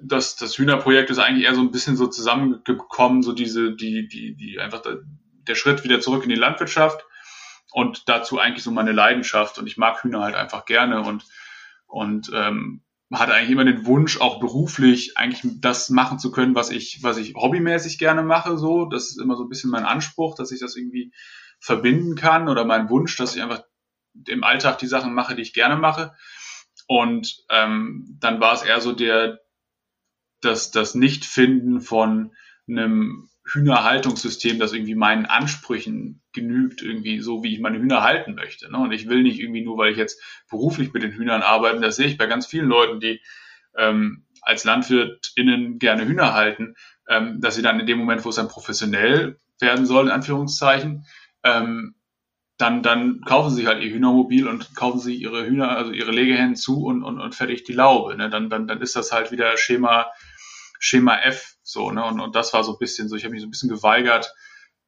das, 0.04 0.36
das 0.36 0.58
Hühnerprojekt 0.58 1.10
ist 1.10 1.20
eigentlich 1.20 1.46
eher 1.46 1.56
so 1.56 1.62
ein 1.62 1.72
bisschen 1.72 1.98
so 1.98 2.08
zusammengekommen, 2.08 3.22
so 3.22 3.32
diese, 3.32 3.76
die, 3.76 4.08
die, 4.08 4.36
die 4.36 4.60
einfach 4.60 4.82
der, 4.82 5.00
der 5.48 5.56
Schritt 5.56 5.84
wieder 5.84 6.02
zurück 6.02 6.24
in 6.24 6.30
die 6.30 6.36
Landwirtschaft 6.36 7.06
und 7.72 8.08
dazu 8.08 8.40
eigentlich 8.40 8.64
so 8.64 8.72
meine 8.72 8.92
Leidenschaft 8.92 9.58
und 9.60 9.68
ich 9.68 9.78
mag 9.78 10.04
Hühner 10.04 10.22
halt 10.22 10.36
einfach 10.36 10.66
gerne 10.66 11.02
und, 11.02 11.26
und 11.88 12.32
ähm, 12.34 12.82
hatte 13.14 13.34
eigentlich 13.34 13.52
immer 13.52 13.66
den 13.66 13.86
Wunsch, 13.86 14.20
auch 14.20 14.40
beruflich 14.40 15.18
eigentlich 15.18 15.60
das 15.62 15.90
machen 15.90 16.20
zu 16.20 16.32
können, 16.32 16.56
was 16.56 16.72
ich, 16.72 17.00
was 17.02 17.18
ich 17.18 17.36
hobbymäßig 17.36 17.98
gerne 18.00 18.24
mache. 18.24 18.58
So, 18.58 18.86
das 18.86 19.10
ist 19.10 19.22
immer 19.22 19.36
so 19.36 19.44
ein 19.44 19.50
bisschen 19.50 19.70
mein 19.70 19.86
Anspruch, 19.86 20.36
dass 20.36 20.52
ich 20.52 20.60
das 20.60 20.76
irgendwie 20.76 21.14
verbinden 21.60 22.16
kann 22.16 22.50
oder 22.50 22.66
mein 22.66 22.90
Wunsch, 22.90 23.16
dass 23.18 23.36
ich 23.36 23.42
einfach 23.42 23.64
im 24.28 24.44
Alltag 24.44 24.80
die 24.80 24.88
Sachen 24.88 25.14
mache, 25.14 25.36
die 25.36 25.42
ich 25.42 25.54
gerne 25.54 25.76
mache. 25.76 26.14
Und 26.88 27.44
ähm, 27.50 28.18
dann 28.20 28.40
war 28.40 28.54
es 28.54 28.64
eher 28.64 28.82
so 28.82 28.92
der, 28.92 29.40
das, 30.42 30.72
das 30.72 30.96
Nichtfinden 30.96 31.82
von 31.82 32.34
einem 32.68 33.30
Hühnerhaltungssystem, 33.46 34.60
das 34.60 34.74
irgendwie 34.74 34.96
meinen 34.96 35.26
Ansprüchen 35.26 36.22
genügt, 36.34 36.82
irgendwie 36.82 37.20
so, 37.20 37.44
wie 37.44 37.54
ich 37.54 37.60
meine 37.60 37.78
Hühner 37.78 38.02
halten 38.02 38.34
möchte. 38.34 38.72
Ne? 38.72 38.78
Und 38.78 38.92
ich 38.92 39.08
will 39.08 39.22
nicht 39.22 39.40
irgendwie 39.40 39.64
nur, 39.64 39.78
weil 39.78 39.92
ich 39.92 39.98
jetzt 39.98 40.22
beruflich 40.50 40.94
mit 40.94 41.04
den 41.04 41.12
Hühnern 41.12 41.44
arbeite, 41.44 41.80
das 41.80 41.96
sehe 41.96 42.08
ich 42.08 42.18
bei 42.18 42.26
ganz 42.26 42.48
vielen 42.48 42.68
Leuten, 42.68 43.00
die 43.00 43.22
ähm, 43.78 44.26
als 44.42 44.64
LandwirtInnen 44.64 45.80
gerne 45.80 46.06
Hühner 46.06 46.34
halten, 46.34 46.76
ähm, 47.08 47.40
dass 47.40 47.56
sie 47.56 47.62
dann 47.62 47.80
in 47.80 47.86
dem 47.86 48.00
Moment, 48.00 48.26
wo 48.26 48.30
es 48.30 48.36
dann 48.36 48.48
professionell 48.48 49.38
werden 49.60 49.86
soll, 49.86 50.06
in 50.06 50.12
Anführungszeichen, 50.12 51.06
ähm, 51.44 51.96
dann, 52.58 52.84
dann 52.84 53.22
kaufen 53.22 53.54
sie 53.54 53.68
halt 53.68 53.84
ihr 53.84 53.92
Hühnermobil 53.92 54.48
und 54.48 54.76
kaufen 54.76 55.00
sie 55.00 55.16
ihre 55.16 55.46
Hühner, 55.46 55.78
also 55.78 55.92
ihre 55.92 56.12
Legehennen 56.12 56.56
zu 56.56 56.86
und, 56.86 57.04
und, 57.04 57.20
und 57.20 57.36
fertig 57.36 57.64
die 57.64 57.74
Laube. 57.74 58.16
Ne? 58.16 58.30
Dann, 58.30 58.50
dann, 58.50 58.68
dann 58.68 58.82
ist 58.82 58.96
das 58.96 59.12
halt 59.12 59.32
wieder 59.32 59.58
Schema 59.58 60.08
Schema 60.80 61.18
F, 61.20 61.56
so, 61.64 61.92
ne? 61.92 62.04
Und, 62.04 62.20
und 62.20 62.36
das 62.36 62.54
war 62.54 62.64
so 62.64 62.74
ein 62.74 62.80
bisschen 62.80 63.10
so, 63.10 63.16
ich 63.16 63.24
habe 63.24 63.34
mich 63.34 63.42
so 63.42 63.48
ein 63.48 63.52
bisschen 63.52 63.70
geweigert, 63.70 64.34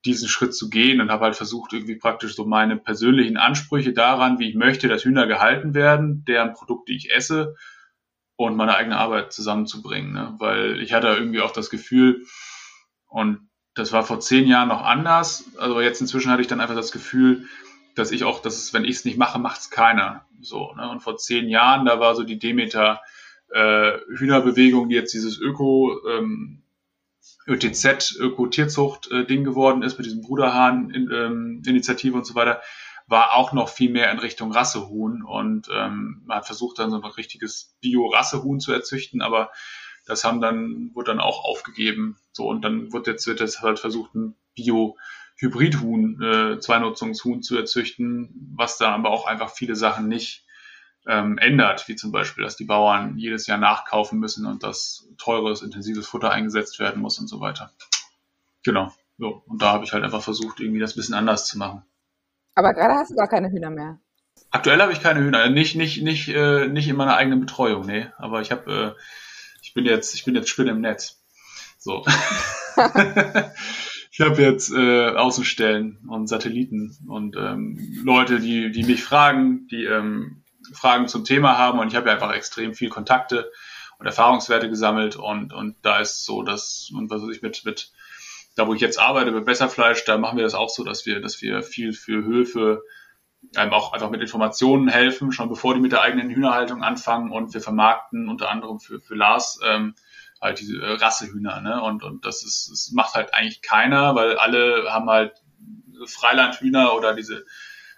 diesen 0.05 0.27
Schritt 0.29 0.55
zu 0.55 0.69
gehen 0.69 1.01
und 1.01 1.11
habe 1.11 1.25
halt 1.25 1.35
versucht, 1.35 1.73
irgendwie 1.73 1.95
praktisch 1.95 2.35
so 2.35 2.45
meine 2.45 2.77
persönlichen 2.77 3.37
Ansprüche 3.37 3.93
daran, 3.93 4.39
wie 4.39 4.49
ich 4.49 4.55
möchte, 4.55 4.87
dass 4.87 5.03
Hühner 5.03 5.27
gehalten 5.27 5.73
werden, 5.73 6.23
deren 6.25 6.53
Produkte 6.53 6.93
ich 6.93 7.11
esse 7.13 7.55
und 8.35 8.55
meine 8.55 8.75
eigene 8.75 8.97
Arbeit 8.97 9.33
zusammenzubringen. 9.33 10.13
Ne? 10.13 10.35
Weil 10.37 10.79
ich 10.81 10.93
hatte 10.93 11.07
irgendwie 11.07 11.41
auch 11.41 11.51
das 11.51 11.69
Gefühl, 11.69 12.25
und 13.07 13.49
das 13.73 13.91
war 13.91 14.03
vor 14.03 14.19
zehn 14.19 14.47
Jahren 14.47 14.69
noch 14.69 14.83
anders, 14.83 15.45
also 15.57 15.81
jetzt 15.81 16.01
inzwischen 16.01 16.31
hatte 16.31 16.41
ich 16.41 16.47
dann 16.47 16.61
einfach 16.61 16.75
das 16.75 16.91
Gefühl, 16.91 17.47
dass 17.95 18.11
ich 18.11 18.23
auch, 18.23 18.41
dass 18.41 18.57
es, 18.57 18.73
wenn 18.73 18.85
ich 18.85 18.97
es 18.97 19.05
nicht 19.05 19.17
mache, 19.17 19.39
macht 19.39 19.61
es 19.61 19.69
keiner. 19.69 20.25
So, 20.39 20.73
ne? 20.75 20.87
Und 20.89 21.01
vor 21.01 21.17
zehn 21.17 21.49
Jahren, 21.49 21.85
da 21.85 21.99
war 21.99 22.15
so 22.15 22.23
die 22.23 22.37
Demeter 22.37 23.01
äh, 23.51 23.97
Hühnerbewegung, 24.15 24.89
die 24.89 24.95
jetzt 24.95 25.13
dieses 25.13 25.39
Öko, 25.39 25.99
ähm, 26.07 26.63
ÖTZ, 27.47 28.17
Öko-Tierzucht-Ding 28.19 29.41
äh, 29.41 29.43
geworden 29.43 29.81
ist, 29.83 29.97
mit 29.97 30.05
diesem 30.05 30.21
Bruderhahn-Initiative 30.21 32.13
ähm, 32.13 32.19
und 32.19 32.25
so 32.25 32.35
weiter, 32.35 32.61
war 33.07 33.35
auch 33.35 33.53
noch 33.53 33.69
viel 33.69 33.89
mehr 33.89 34.11
in 34.11 34.19
Richtung 34.19 34.51
Rassehuhn 34.51 35.23
und 35.23 35.69
ähm, 35.73 36.23
man 36.25 36.37
hat 36.37 36.45
versucht, 36.45 36.77
dann 36.77 36.91
so 36.91 36.97
ein 36.97 37.05
richtiges 37.05 37.75
Bio-Rassehuhn 37.79 38.59
zu 38.59 38.73
erzüchten, 38.73 39.21
aber 39.21 39.51
das 40.05 40.23
haben 40.23 40.41
dann, 40.41 40.91
wurde 40.93 41.11
dann 41.11 41.19
auch 41.19 41.43
aufgegeben. 41.43 42.17
So, 42.31 42.47
und 42.47 42.61
dann 42.63 42.91
wird 42.93 43.07
jetzt, 43.07 43.27
wird 43.27 43.39
jetzt 43.39 43.61
halt 43.61 43.79
versucht, 43.79 44.13
ein 44.15 44.35
Bio-Hybridhuhn, 44.55 46.21
äh, 46.21 46.59
Zweinutzungshuhn 46.59 47.41
zu 47.41 47.57
erzüchten, 47.57 48.53
was 48.55 48.77
dann 48.77 48.93
aber 48.93 49.09
auch 49.09 49.25
einfach 49.25 49.51
viele 49.51 49.75
Sachen 49.75 50.07
nicht 50.07 50.45
ähm, 51.07 51.37
ändert, 51.37 51.87
wie 51.87 51.95
zum 51.95 52.11
Beispiel, 52.11 52.43
dass 52.43 52.57
die 52.57 52.65
Bauern 52.65 53.17
jedes 53.17 53.47
Jahr 53.47 53.57
nachkaufen 53.57 54.19
müssen 54.19 54.45
und 54.45 54.63
dass 54.63 55.07
teures, 55.17 55.61
intensives 55.61 56.07
Futter 56.07 56.31
eingesetzt 56.31 56.79
werden 56.79 57.01
muss 57.01 57.17
und 57.17 57.27
so 57.27 57.39
weiter. 57.39 57.71
Genau. 58.63 58.93
So. 59.17 59.43
Und 59.47 59.61
da 59.61 59.71
habe 59.71 59.85
ich 59.85 59.93
halt 59.93 60.03
einfach 60.03 60.21
versucht, 60.21 60.59
irgendwie 60.59 60.79
das 60.79 60.93
ein 60.93 60.97
bisschen 60.97 61.15
anders 61.15 61.47
zu 61.47 61.57
machen. 61.57 61.83
Aber 62.55 62.73
gerade 62.73 62.95
hast 62.95 63.11
du 63.11 63.15
gar 63.15 63.29
keine 63.29 63.49
Hühner 63.49 63.69
mehr. 63.69 63.99
Aktuell 64.51 64.81
habe 64.81 64.91
ich 64.91 65.01
keine 65.01 65.21
Hühner, 65.21 65.49
nicht 65.49 65.75
nicht 65.75 66.03
nicht 66.03 66.27
äh, 66.29 66.67
nicht 66.67 66.87
in 66.87 66.95
meiner 66.95 67.15
eigenen 67.15 67.39
Betreuung, 67.39 67.85
nee. 67.85 68.07
Aber 68.17 68.41
ich 68.41 68.51
habe, 68.51 68.95
äh, 68.97 69.01
ich 69.61 69.73
bin 69.73 69.85
jetzt, 69.85 70.13
ich 70.13 70.25
bin 70.25 70.35
jetzt 70.35 70.49
Spinne 70.49 70.71
im 70.71 70.81
Netz. 70.81 71.23
So. 71.77 72.05
ich 74.11 74.19
habe 74.19 74.41
jetzt 74.41 74.71
äh, 74.71 75.09
Außenstellen 75.09 75.99
und 76.07 76.27
Satelliten 76.27 76.97
und 77.07 77.35
ähm, 77.37 78.01
Leute, 78.03 78.39
die 78.39 78.71
die 78.71 78.83
mich 78.83 79.03
fragen, 79.03 79.67
die 79.67 79.85
ähm, 79.85 80.43
Fragen 80.73 81.07
zum 81.07 81.23
Thema 81.23 81.57
haben 81.57 81.79
und 81.79 81.87
ich 81.87 81.95
habe 81.95 82.07
ja 82.07 82.13
einfach 82.13 82.33
extrem 82.33 82.73
viel 82.73 82.89
Kontakte 82.89 83.51
und 83.99 84.05
Erfahrungswerte 84.05 84.69
gesammelt 84.69 85.15
und, 85.15 85.53
und 85.53 85.75
da 85.81 85.99
ist 85.99 86.25
so, 86.25 86.43
dass, 86.43 86.91
und 86.93 87.09
was 87.09 87.21
weiß 87.21 87.35
ich 87.35 87.41
mit, 87.41 87.65
mit, 87.65 87.91
da 88.55 88.67
wo 88.67 88.73
ich 88.73 88.81
jetzt 88.81 88.99
arbeite, 88.99 89.31
bei 89.31 89.39
Besserfleisch, 89.39 90.05
da 90.05 90.17
machen 90.17 90.37
wir 90.37 90.43
das 90.43 90.53
auch 90.53 90.69
so, 90.69 90.83
dass 90.83 91.05
wir, 91.05 91.21
dass 91.21 91.41
wir 91.41 91.63
viel 91.63 91.93
für 91.93 92.23
Höfe 92.23 92.83
einem 93.55 93.73
auch 93.73 93.93
einfach 93.93 94.09
mit 94.09 94.21
Informationen 94.21 94.87
helfen, 94.87 95.31
schon 95.31 95.49
bevor 95.49 95.73
die 95.73 95.79
mit 95.79 95.91
der 95.91 96.01
eigenen 96.01 96.29
Hühnerhaltung 96.29 96.83
anfangen 96.83 97.31
und 97.31 97.53
wir 97.53 97.61
vermarkten 97.61 98.27
unter 98.27 98.49
anderem 98.49 98.79
für, 98.79 98.99
für 98.99 99.15
Lars 99.15 99.59
ähm, 99.63 99.95
halt 100.41 100.59
diese 100.59 100.77
äh, 100.77 100.93
Rassehühner, 100.93 101.61
ne? 101.61 101.81
Und, 101.81 102.03
und 102.03 102.25
das 102.25 102.43
ist, 102.43 102.69
das 102.71 102.91
macht 102.91 103.15
halt 103.15 103.33
eigentlich 103.33 103.61
keiner, 103.61 104.15
weil 104.15 104.37
alle 104.37 104.91
haben 104.91 105.09
halt 105.09 105.33
Freilandhühner 106.05 106.93
oder 106.93 107.13
diese 107.13 107.45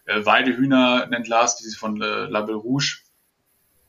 äh, 0.09 0.25
Weidehühner 0.25 1.05
nennt 1.07 1.27
Lars, 1.27 1.57
die 1.57 1.69
von 1.71 2.01
äh, 2.01 2.25
Label 2.25 2.55
Rouge. 2.55 2.97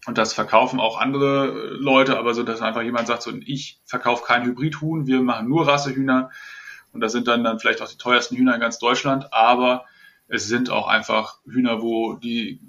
Und 0.07 0.19
das 0.19 0.33
verkaufen 0.33 0.81
auch 0.81 0.99
andere 0.99 1.49
äh, 1.49 1.77
Leute, 1.77 2.19
aber 2.19 2.35
so, 2.35 2.43
dass 2.43 2.63
einfach 2.63 2.83
jemand 2.83 3.07
sagt, 3.07 3.23
so, 3.23 3.33
ich 3.45 3.81
verkaufe 3.85 4.25
kein 4.25 4.45
Hybridhuhn, 4.45 5.07
wir 5.07 5.23
machen 5.23 5.49
nur 5.49 5.67
Rassehühner. 5.67 6.31
Und 6.93 7.01
das 7.01 7.13
sind 7.13 7.29
dann, 7.29 7.45
dann 7.45 7.59
vielleicht 7.59 7.83
auch 7.83 7.89
die 7.89 7.99
teuersten 7.99 8.37
Hühner 8.37 8.55
in 8.55 8.61
ganz 8.61 8.79
Deutschland, 8.79 9.33
aber 9.33 9.87
es 10.29 10.47
sind 10.47 10.71
auch 10.71 10.89
einfach 10.89 11.39
Hühner, 11.45 11.83
wo 11.83 12.15
die 12.15 12.61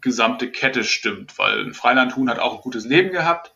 gesamte 0.00 0.50
Kette 0.50 0.84
stimmt, 0.84 1.38
weil 1.38 1.66
ein 1.66 1.74
Freilandhuhn 1.74 2.28
hat 2.28 2.38
auch 2.38 2.56
ein 2.56 2.62
gutes 2.62 2.84
Leben 2.84 3.10
gehabt 3.10 3.54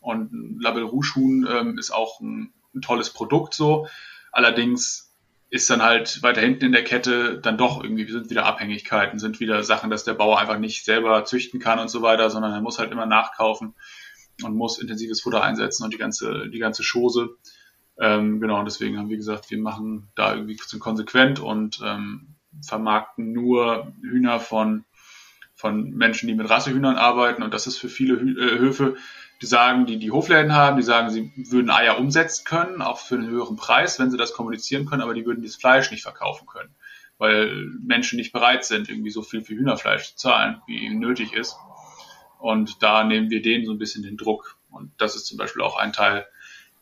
und 0.00 0.32
ein 0.32 0.60
Label 0.60 0.84
Rouge 0.84 1.14
Huhn 1.16 1.46
ähm, 1.50 1.78
ist 1.78 1.90
auch 1.90 2.20
ein, 2.20 2.52
ein 2.74 2.82
tolles 2.82 3.10
Produkt 3.10 3.54
so. 3.54 3.88
Allerdings 4.30 5.11
ist 5.52 5.68
dann 5.68 5.82
halt 5.82 6.22
weiter 6.22 6.40
hinten 6.40 6.64
in 6.64 6.72
der 6.72 6.82
Kette 6.82 7.38
dann 7.38 7.58
doch 7.58 7.84
irgendwie, 7.84 8.10
sind 8.10 8.30
wieder 8.30 8.46
Abhängigkeiten, 8.46 9.18
sind 9.18 9.38
wieder 9.38 9.62
Sachen, 9.62 9.90
dass 9.90 10.02
der 10.02 10.14
Bauer 10.14 10.38
einfach 10.38 10.58
nicht 10.58 10.82
selber 10.82 11.26
züchten 11.26 11.60
kann 11.60 11.78
und 11.78 11.88
so 11.88 12.00
weiter, 12.00 12.30
sondern 12.30 12.54
er 12.54 12.62
muss 12.62 12.78
halt 12.78 12.90
immer 12.90 13.04
nachkaufen 13.04 13.74
und 14.42 14.56
muss 14.56 14.78
intensives 14.78 15.20
Futter 15.20 15.42
einsetzen 15.42 15.84
und 15.84 15.92
die 15.92 15.98
ganze, 15.98 16.48
die 16.48 16.58
ganze 16.58 16.82
Chose. 16.82 17.36
Ähm, 17.98 18.40
genau, 18.40 18.60
und 18.60 18.64
deswegen 18.64 18.96
haben 18.96 19.10
wir 19.10 19.18
gesagt, 19.18 19.50
wir 19.50 19.58
machen 19.58 20.08
da 20.14 20.34
irgendwie 20.34 20.56
konsequent 20.78 21.38
und 21.38 21.82
ähm, 21.84 22.28
vermarkten 22.66 23.32
nur 23.32 23.92
Hühner 24.00 24.40
von, 24.40 24.86
von 25.54 25.90
Menschen, 25.90 26.28
die 26.28 26.34
mit 26.34 26.48
Rassehühnern 26.48 26.96
arbeiten. 26.96 27.42
Und 27.42 27.52
das 27.52 27.66
ist 27.66 27.76
für 27.76 27.90
viele 27.90 28.14
äh, 28.14 28.58
Höfe 28.58 28.96
die 29.42 29.46
sagen, 29.46 29.86
die 29.86 29.98
die 29.98 30.12
Hofläden 30.12 30.54
haben, 30.54 30.76
die 30.76 30.84
sagen, 30.84 31.10
sie 31.10 31.32
würden 31.50 31.68
Eier 31.68 31.98
umsetzen 31.98 32.44
können, 32.44 32.80
auch 32.80 33.00
für 33.00 33.16
einen 33.16 33.26
höheren 33.26 33.56
Preis, 33.56 33.98
wenn 33.98 34.08
sie 34.08 34.16
das 34.16 34.34
kommunizieren 34.34 34.86
können, 34.86 35.02
aber 35.02 35.14
die 35.14 35.26
würden 35.26 35.42
dieses 35.42 35.56
Fleisch 35.56 35.90
nicht 35.90 36.04
verkaufen 36.04 36.46
können, 36.46 36.72
weil 37.18 37.52
Menschen 37.82 38.18
nicht 38.18 38.32
bereit 38.32 38.64
sind, 38.64 38.88
irgendwie 38.88 39.10
so 39.10 39.20
viel 39.22 39.42
für 39.42 39.54
Hühnerfleisch 39.54 40.10
zu 40.10 40.16
zahlen, 40.16 40.62
wie 40.68 40.88
nötig 40.90 41.32
ist. 41.32 41.56
Und 42.38 42.84
da 42.84 43.02
nehmen 43.02 43.30
wir 43.30 43.42
denen 43.42 43.66
so 43.66 43.72
ein 43.72 43.78
bisschen 43.78 44.04
den 44.04 44.16
Druck. 44.16 44.58
Und 44.70 44.92
das 44.98 45.16
ist 45.16 45.26
zum 45.26 45.38
Beispiel 45.38 45.62
auch 45.62 45.76
ein 45.76 45.92
Teil 45.92 46.24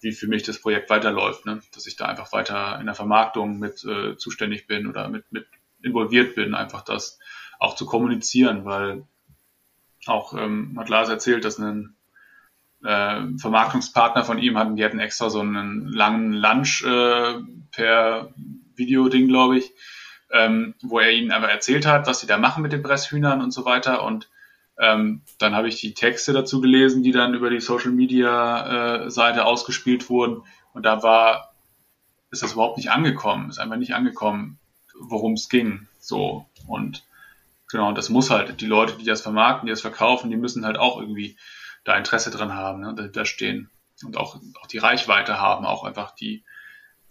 wie 0.02 0.12
für 0.12 0.26
mich 0.26 0.42
das 0.42 0.60
Projekt 0.60 0.90
weiterläuft, 0.90 1.46
ne? 1.46 1.62
dass 1.74 1.86
ich 1.86 1.96
da 1.96 2.06
einfach 2.06 2.30
weiter 2.32 2.78
in 2.78 2.86
der 2.86 2.94
Vermarktung 2.94 3.58
mit 3.58 3.84
äh, 3.84 4.16
zuständig 4.16 4.66
bin 4.66 4.86
oder 4.86 5.08
mit, 5.08 5.30
mit 5.32 5.46
involviert 5.82 6.34
bin, 6.34 6.54
einfach 6.54 6.82
das 6.82 7.18
auch 7.58 7.74
zu 7.74 7.86
kommunizieren, 7.86 8.64
weil 8.66 9.06
auch 10.06 10.34
ähm, 10.34 10.78
hat 10.78 10.88
Lars 10.90 11.08
erzählt, 11.08 11.44
dass 11.44 11.58
ein 11.58 11.96
äh, 12.84 13.38
Vermarktungspartner 13.38 14.24
von 14.24 14.38
ihm 14.38 14.58
hatten, 14.58 14.76
die 14.76 14.84
hatten 14.84 15.00
extra 15.00 15.30
so 15.30 15.40
einen 15.40 15.88
langen 15.88 16.32
Lunch 16.32 16.82
äh, 16.84 17.34
per 17.70 18.32
Videoding, 18.74 19.28
glaube 19.28 19.58
ich, 19.58 19.72
ähm, 20.32 20.74
wo 20.82 20.98
er 20.98 21.12
ihnen 21.12 21.32
einfach 21.32 21.50
erzählt 21.50 21.86
hat, 21.86 22.06
was 22.06 22.20
sie 22.20 22.26
da 22.26 22.38
machen 22.38 22.62
mit 22.62 22.72
den 22.72 22.82
Presshühnern 22.82 23.42
und 23.42 23.52
so 23.52 23.64
weiter. 23.64 24.04
Und 24.04 24.28
ähm, 24.78 25.22
dann 25.38 25.54
habe 25.54 25.68
ich 25.68 25.80
die 25.80 25.94
Texte 25.94 26.32
dazu 26.32 26.60
gelesen, 26.60 27.02
die 27.02 27.12
dann 27.12 27.34
über 27.34 27.50
die 27.50 27.60
Social 27.60 27.90
Media 27.90 29.04
äh, 29.04 29.10
Seite 29.10 29.44
ausgespielt 29.44 30.08
wurden. 30.08 30.42
Und 30.72 30.86
da 30.86 31.02
war, 31.02 31.52
ist 32.30 32.42
das 32.42 32.52
überhaupt 32.52 32.78
nicht 32.78 32.90
angekommen, 32.90 33.50
ist 33.50 33.58
einfach 33.58 33.76
nicht 33.76 33.94
angekommen, 33.94 34.58
worum 34.98 35.34
es 35.34 35.48
ging. 35.48 35.86
So. 35.98 36.46
Und 36.66 37.04
genau, 37.70 37.92
das 37.92 38.08
muss 38.08 38.30
halt, 38.30 38.60
die 38.60 38.66
Leute, 38.66 38.94
die 38.96 39.04
das 39.04 39.20
vermarkten, 39.20 39.66
die 39.66 39.72
das 39.72 39.82
verkaufen, 39.82 40.30
die 40.30 40.36
müssen 40.36 40.64
halt 40.64 40.78
auch 40.78 40.98
irgendwie 40.98 41.36
da 41.90 41.96
Interesse 41.96 42.30
dran 42.30 42.54
haben, 42.54 42.80
ne, 42.80 42.94
da, 42.96 43.08
da 43.08 43.24
stehen 43.24 43.68
und 44.04 44.16
auch, 44.16 44.36
auch 44.60 44.66
die 44.66 44.78
Reichweite 44.78 45.40
haben, 45.40 45.66
auch 45.66 45.84
einfach 45.84 46.14
die, 46.14 46.44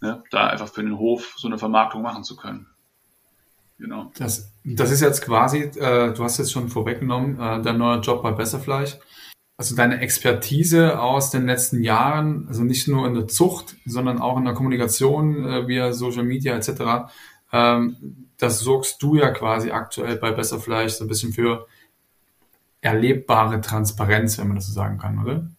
ne, 0.01 0.23
da 0.31 0.47
einfach 0.47 0.69
für 0.69 0.81
den 0.81 0.97
Hof 0.97 1.35
so 1.37 1.47
eine 1.47 1.57
Vermarktung 1.57 2.01
machen 2.01 2.23
zu 2.23 2.37
können. 2.37 2.67
Genau. 3.77 4.11
Das, 4.17 4.51
das 4.63 4.91
ist 4.91 5.01
jetzt 5.01 5.21
quasi, 5.21 5.59
äh, 5.59 6.13
du 6.13 6.23
hast 6.23 6.37
jetzt 6.37 6.51
schon 6.51 6.69
vorweggenommen, 6.69 7.39
äh, 7.39 7.61
dein 7.61 7.77
neuer 7.77 8.01
Job 8.01 8.23
bei 8.23 8.31
Besserfleisch. 8.31 8.97
Also 9.57 9.75
deine 9.75 9.99
Expertise 9.99 10.99
aus 11.01 11.31
den 11.31 11.45
letzten 11.45 11.83
Jahren, 11.83 12.47
also 12.47 12.63
nicht 12.63 12.87
nur 12.87 13.05
in 13.05 13.13
der 13.13 13.27
Zucht, 13.27 13.75
sondern 13.85 14.19
auch 14.21 14.37
in 14.37 14.45
der 14.45 14.53
Kommunikation 14.53 15.45
äh, 15.45 15.67
via 15.67 15.91
Social 15.91 16.23
Media 16.23 16.55
etc., 16.55 17.11
ähm, 17.51 18.27
das 18.37 18.59
sorgst 18.59 19.01
du 19.01 19.15
ja 19.15 19.31
quasi 19.31 19.71
aktuell 19.71 20.15
bei 20.15 20.31
Besserfleisch 20.31 20.93
so 20.93 21.03
ein 21.03 21.09
bisschen 21.09 21.33
für 21.33 21.67
erlebbare 22.81 23.61
Transparenz, 23.61 24.37
wenn 24.37 24.47
man 24.47 24.55
das 24.55 24.67
so 24.67 24.73
sagen 24.73 24.97
kann, 24.97 25.19
oder? 25.19 25.49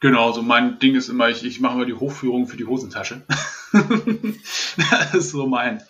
Genau, 0.00 0.32
so 0.32 0.42
mein 0.42 0.78
Ding 0.78 0.96
ist 0.96 1.08
immer, 1.08 1.28
ich, 1.30 1.44
ich 1.44 1.60
mache 1.60 1.76
immer 1.76 1.86
die 1.86 1.94
Hochführung 1.94 2.46
für 2.46 2.56
die 2.56 2.66
Hosentasche. 2.66 3.22
das 3.72 5.14
ist 5.14 5.30
so 5.30 5.46
mein, 5.46 5.82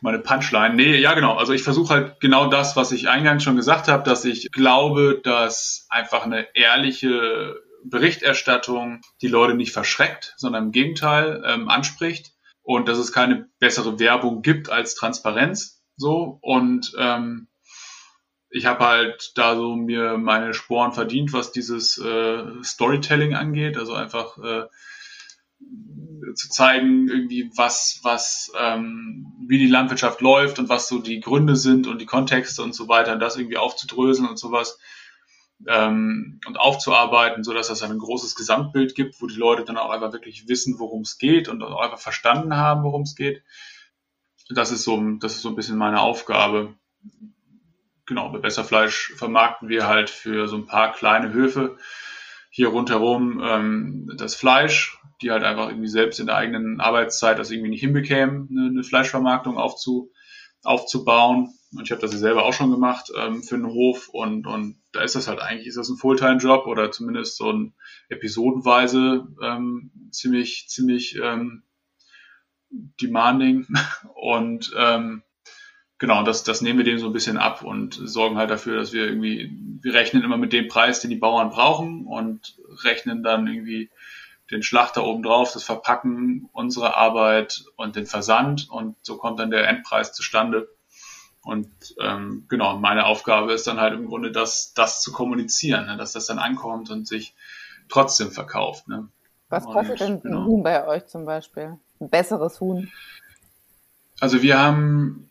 meine 0.00 0.18
Punchline. 0.18 0.74
Nee, 0.74 0.96
ja 0.96 1.14
genau. 1.14 1.36
Also 1.36 1.52
ich 1.52 1.62
versuche 1.62 1.94
halt 1.94 2.20
genau 2.20 2.48
das, 2.48 2.74
was 2.74 2.92
ich 2.92 3.08
eingangs 3.08 3.44
schon 3.44 3.56
gesagt 3.56 3.88
habe, 3.88 4.02
dass 4.02 4.24
ich 4.24 4.50
glaube, 4.50 5.20
dass 5.22 5.86
einfach 5.88 6.24
eine 6.24 6.46
ehrliche 6.54 7.56
Berichterstattung 7.84 9.02
die 9.22 9.28
Leute 9.28 9.54
nicht 9.54 9.72
verschreckt, 9.72 10.34
sondern 10.36 10.64
im 10.64 10.72
Gegenteil 10.72 11.42
ähm, 11.46 11.68
anspricht 11.68 12.32
und 12.62 12.88
dass 12.88 12.98
es 12.98 13.12
keine 13.12 13.48
bessere 13.60 13.98
Werbung 14.00 14.42
gibt 14.42 14.70
als 14.70 14.96
Transparenz. 14.96 15.82
So 15.96 16.38
und 16.42 16.92
ähm, 16.98 17.46
ich 18.56 18.64
habe 18.64 18.86
halt 18.86 19.32
da 19.34 19.54
so 19.54 19.76
mir 19.76 20.16
meine 20.16 20.54
Sporen 20.54 20.92
verdient, 20.92 21.34
was 21.34 21.52
dieses 21.52 21.98
äh, 21.98 22.42
Storytelling 22.64 23.34
angeht, 23.34 23.76
also 23.76 23.92
einfach 23.92 24.38
äh, 24.38 24.64
zu 26.34 26.48
zeigen, 26.48 27.08
irgendwie 27.08 27.50
was, 27.54 28.00
was, 28.02 28.50
ähm, 28.58 29.34
wie 29.46 29.58
die 29.58 29.66
Landwirtschaft 29.66 30.22
läuft 30.22 30.58
und 30.58 30.70
was 30.70 30.88
so 30.88 31.00
die 31.00 31.20
Gründe 31.20 31.54
sind 31.54 31.86
und 31.86 32.00
die 32.00 32.06
Kontexte 32.06 32.62
und 32.62 32.74
so 32.74 32.88
weiter, 32.88 33.12
und 33.12 33.20
das 33.20 33.36
irgendwie 33.36 33.58
aufzudröseln 33.58 34.26
und 34.26 34.38
sowas 34.38 34.78
ähm, 35.66 36.40
und 36.46 36.58
aufzuarbeiten, 36.58 37.44
so 37.44 37.52
dass 37.52 37.68
das 37.68 37.82
ein 37.82 37.98
großes 37.98 38.34
Gesamtbild 38.36 38.94
gibt, 38.94 39.20
wo 39.20 39.26
die 39.26 39.36
Leute 39.36 39.64
dann 39.64 39.76
auch 39.76 39.90
einfach 39.90 40.14
wirklich 40.14 40.48
wissen, 40.48 40.78
worum 40.78 41.02
es 41.02 41.18
geht 41.18 41.50
und 41.50 41.62
auch 41.62 41.82
einfach 41.82 42.00
verstanden 42.00 42.56
haben, 42.56 42.84
worum 42.84 43.02
es 43.02 43.16
geht. 43.16 43.42
Das 44.48 44.70
ist 44.70 44.84
so, 44.84 44.98
das 45.20 45.34
ist 45.34 45.42
so 45.42 45.50
ein 45.50 45.56
bisschen 45.56 45.76
meine 45.76 46.00
Aufgabe 46.00 46.74
genau, 48.06 48.30
bei 48.30 48.38
Besserfleisch 48.38 49.12
vermarkten 49.16 49.68
wir 49.68 49.86
halt 49.86 50.10
für 50.10 50.48
so 50.48 50.56
ein 50.56 50.66
paar 50.66 50.92
kleine 50.92 51.32
Höfe 51.32 51.76
hier 52.50 52.68
rundherum 52.68 53.42
ähm, 53.44 54.12
das 54.16 54.34
Fleisch, 54.34 54.98
die 55.20 55.30
halt 55.30 55.44
einfach 55.44 55.68
irgendwie 55.68 55.88
selbst 55.88 56.20
in 56.20 56.26
der 56.26 56.36
eigenen 56.36 56.80
Arbeitszeit 56.80 57.38
das 57.38 57.50
irgendwie 57.50 57.70
nicht 57.70 57.80
hinbekämen, 57.80 58.48
eine, 58.50 58.68
eine 58.68 58.82
Fleischvermarktung 58.82 59.58
aufzu, 59.58 60.10
aufzubauen. 60.62 61.52
Und 61.72 61.84
ich 61.84 61.90
habe 61.90 62.00
das 62.00 62.12
ja 62.12 62.18
selber 62.18 62.44
auch 62.44 62.54
schon 62.54 62.70
gemacht 62.70 63.12
ähm, 63.14 63.42
für 63.42 63.56
einen 63.56 63.66
Hof 63.66 64.08
und, 64.08 64.46
und 64.46 64.78
da 64.92 65.02
ist 65.02 65.14
das 65.14 65.28
halt 65.28 65.40
eigentlich, 65.40 65.66
ist 65.66 65.76
das 65.76 65.90
ein 65.90 65.98
Fulltime-Job 65.98 66.66
oder 66.66 66.90
zumindest 66.90 67.36
so 67.36 67.52
ein 67.52 67.74
episodenweise 68.08 69.26
ähm, 69.42 69.90
ziemlich, 70.10 70.68
ziemlich 70.68 71.18
ähm, 71.22 71.62
demanding. 73.00 73.66
Und 74.14 74.72
ähm, 74.76 75.22
genau, 75.98 76.22
das, 76.22 76.42
das 76.44 76.60
nehmen 76.60 76.78
wir 76.78 76.84
dem 76.84 76.98
so 76.98 77.06
ein 77.06 77.12
bisschen 77.12 77.38
ab 77.38 77.62
und 77.62 77.94
sorgen 77.94 78.36
halt 78.36 78.50
dafür, 78.50 78.76
dass 78.76 78.92
wir 78.92 79.06
irgendwie, 79.06 79.50
wir 79.82 79.94
rechnen 79.94 80.22
immer 80.22 80.36
mit 80.36 80.52
dem 80.52 80.68
Preis, 80.68 81.00
den 81.00 81.10
die 81.10 81.16
Bauern 81.16 81.50
brauchen 81.50 82.06
und 82.06 82.56
rechnen 82.84 83.22
dann 83.22 83.46
irgendwie 83.46 83.90
den 84.50 84.62
Schlachter 84.62 85.04
oben 85.04 85.22
drauf, 85.22 85.52
das 85.52 85.64
Verpacken, 85.64 86.48
unsere 86.52 86.96
Arbeit 86.96 87.64
und 87.76 87.96
den 87.96 88.06
Versand 88.06 88.70
und 88.70 88.96
so 89.02 89.16
kommt 89.16 89.40
dann 89.40 89.50
der 89.50 89.68
Endpreis 89.68 90.12
zustande. 90.12 90.68
Und 91.42 91.68
ähm, 92.00 92.44
genau, 92.48 92.76
meine 92.78 93.06
Aufgabe 93.06 93.52
ist 93.52 93.66
dann 93.66 93.80
halt 93.80 93.94
im 93.94 94.06
Grunde 94.06 94.32
das, 94.32 94.72
das 94.74 95.00
zu 95.00 95.12
kommunizieren, 95.12 95.86
ne, 95.86 95.96
dass 95.96 96.12
das 96.12 96.26
dann 96.26 96.38
ankommt 96.38 96.90
und 96.90 97.06
sich 97.06 97.34
trotzdem 97.88 98.30
verkauft. 98.30 98.88
Ne? 98.88 99.08
Was 99.48 99.64
kostet 99.64 100.00
und, 100.00 100.08
denn 100.08 100.22
genau. 100.22 100.40
ein 100.40 100.46
Huhn 100.46 100.62
bei 100.62 100.86
euch 100.86 101.06
zum 101.06 101.24
Beispiel? 101.24 101.78
Ein 102.00 102.10
besseres 102.10 102.60
Huhn? 102.60 102.90
Also 104.18 104.42
wir 104.42 104.58
haben 104.58 105.28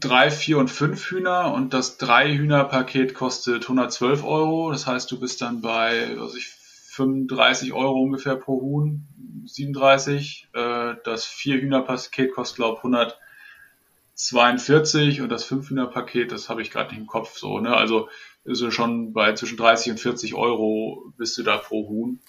drei, 0.00 0.30
vier 0.30 0.58
und 0.58 0.70
fünf 0.70 1.10
Hühner 1.10 1.52
und 1.54 1.74
das 1.74 1.98
drei 1.98 2.34
Hühner 2.34 2.64
Paket 2.64 3.14
kostet 3.14 3.64
112 3.64 4.24
Euro. 4.24 4.70
Das 4.70 4.86
heißt, 4.86 5.10
du 5.10 5.20
bist 5.20 5.42
dann 5.42 5.60
bei, 5.60 6.16
was 6.16 6.34
ich 6.34 6.46
35 6.46 7.72
Euro 7.72 8.00
ungefähr 8.00 8.36
pro 8.36 8.60
Huhn, 8.60 9.06
37. 9.46 10.48
Äh, 10.54 10.94
das 11.04 11.24
vier 11.24 11.60
Hühner 11.60 11.82
Paket 11.82 12.32
kostet 12.32 12.56
glaube 12.56 12.78
142 12.78 15.20
und 15.20 15.28
das 15.28 15.44
fünf 15.44 15.70
Hühner 15.70 15.86
Paket, 15.86 16.32
das 16.32 16.48
habe 16.48 16.62
ich 16.62 16.70
gerade 16.70 16.90
nicht 16.90 17.00
im 17.00 17.06
Kopf 17.06 17.36
so. 17.36 17.60
Ne? 17.60 17.74
Also 17.74 18.08
ist 18.44 18.72
schon 18.72 19.12
bei 19.12 19.34
zwischen 19.34 19.56
30 19.56 19.92
und 19.92 20.00
40 20.00 20.34
Euro 20.34 21.12
bist 21.16 21.38
du 21.38 21.42
da 21.42 21.58
pro 21.58 21.88
Huhn. 21.88 22.20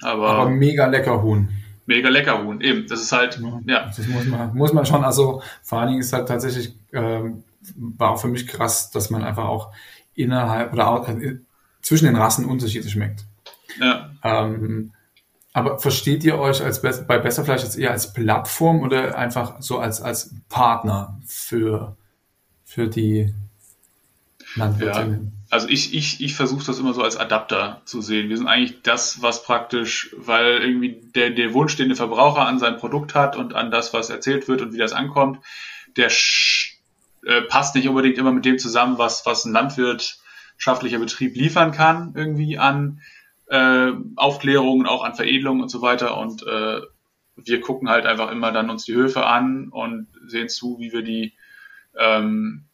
Aber, 0.00 0.30
Aber 0.30 0.48
mega 0.48 0.86
lecker 0.86 1.22
Huhn 1.22 1.50
mega 1.86 2.08
lecker 2.08 2.42
Huhn. 2.42 2.60
Eben, 2.60 2.86
das 2.86 3.02
ist 3.02 3.12
halt, 3.12 3.40
ja. 3.40 3.60
ja. 3.66 3.86
Das 3.96 4.06
muss 4.06 4.24
man, 4.26 4.54
muss 4.54 4.72
man 4.72 4.86
schon, 4.86 5.04
also 5.04 5.42
vor 5.62 5.78
allen 5.78 5.88
Dingen 5.88 6.00
ist 6.00 6.12
halt 6.12 6.28
tatsächlich, 6.28 6.74
ähm, 6.92 7.44
war 7.76 8.10
auch 8.10 8.20
für 8.20 8.28
mich 8.28 8.46
krass, 8.46 8.90
dass 8.90 9.10
man 9.10 9.22
einfach 9.22 9.44
auch 9.44 9.72
innerhalb 10.14 10.72
oder 10.72 10.88
auch, 10.88 11.08
äh, 11.08 11.38
zwischen 11.80 12.06
den 12.06 12.16
Rassen 12.16 12.44
Unterschiede 12.44 12.88
schmeckt. 12.88 13.24
Ja. 13.80 14.10
Ähm, 14.22 14.92
aber 15.52 15.78
versteht 15.78 16.24
ihr 16.24 16.38
euch 16.38 16.62
als 16.62 16.80
bei 16.80 17.18
Besserfleisch 17.18 17.62
jetzt 17.62 17.76
eher 17.76 17.90
als 17.90 18.12
Plattform 18.12 18.80
oder 18.80 19.18
einfach 19.18 19.60
so 19.60 19.78
als, 19.78 20.00
als 20.00 20.34
Partner 20.48 21.20
für, 21.26 21.96
für 22.64 22.88
die 22.88 23.34
Landwirtinnen? 24.56 25.32
Ja 25.34 25.41
also 25.52 25.68
ich, 25.68 25.92
ich, 25.92 26.22
ich 26.22 26.34
versuche 26.34 26.64
das 26.64 26.78
immer 26.78 26.94
so 26.94 27.02
als 27.02 27.18
Adapter 27.18 27.82
zu 27.84 28.00
sehen. 28.00 28.30
Wir 28.30 28.38
sind 28.38 28.46
eigentlich 28.46 28.80
das, 28.80 29.20
was 29.20 29.42
praktisch, 29.42 30.16
weil 30.16 30.62
irgendwie 30.62 30.98
der, 31.14 31.28
der 31.28 31.52
Wunsch, 31.52 31.76
den 31.76 31.88
der 31.88 31.96
Verbraucher 31.96 32.46
an 32.46 32.58
sein 32.58 32.78
Produkt 32.78 33.14
hat 33.14 33.36
und 33.36 33.52
an 33.54 33.70
das, 33.70 33.92
was 33.92 34.08
erzählt 34.08 34.48
wird 34.48 34.62
und 34.62 34.72
wie 34.72 34.78
das 34.78 34.94
ankommt, 34.94 35.40
der 35.98 36.10
äh, 37.26 37.42
passt 37.42 37.74
nicht 37.74 37.86
unbedingt 37.86 38.16
immer 38.16 38.32
mit 38.32 38.46
dem 38.46 38.58
zusammen, 38.58 38.96
was, 38.96 39.26
was 39.26 39.44
ein 39.44 39.52
landwirtschaftlicher 39.52 40.98
Betrieb 40.98 41.36
liefern 41.36 41.72
kann, 41.72 42.14
irgendwie 42.16 42.56
an 42.56 43.02
äh, 43.48 43.92
Aufklärungen, 44.16 44.86
auch 44.86 45.04
an 45.04 45.16
Veredelungen 45.16 45.60
und 45.60 45.68
so 45.68 45.82
weiter. 45.82 46.16
Und 46.16 46.46
äh, 46.46 46.80
wir 47.36 47.60
gucken 47.60 47.90
halt 47.90 48.06
einfach 48.06 48.30
immer 48.30 48.52
dann 48.52 48.70
uns 48.70 48.86
die 48.86 48.94
Höfe 48.94 49.26
an 49.26 49.68
und 49.68 50.06
sehen 50.26 50.48
zu, 50.48 50.78
wie 50.78 50.94
wir 50.94 51.02
die 51.02 51.34
ähm, 51.94 52.64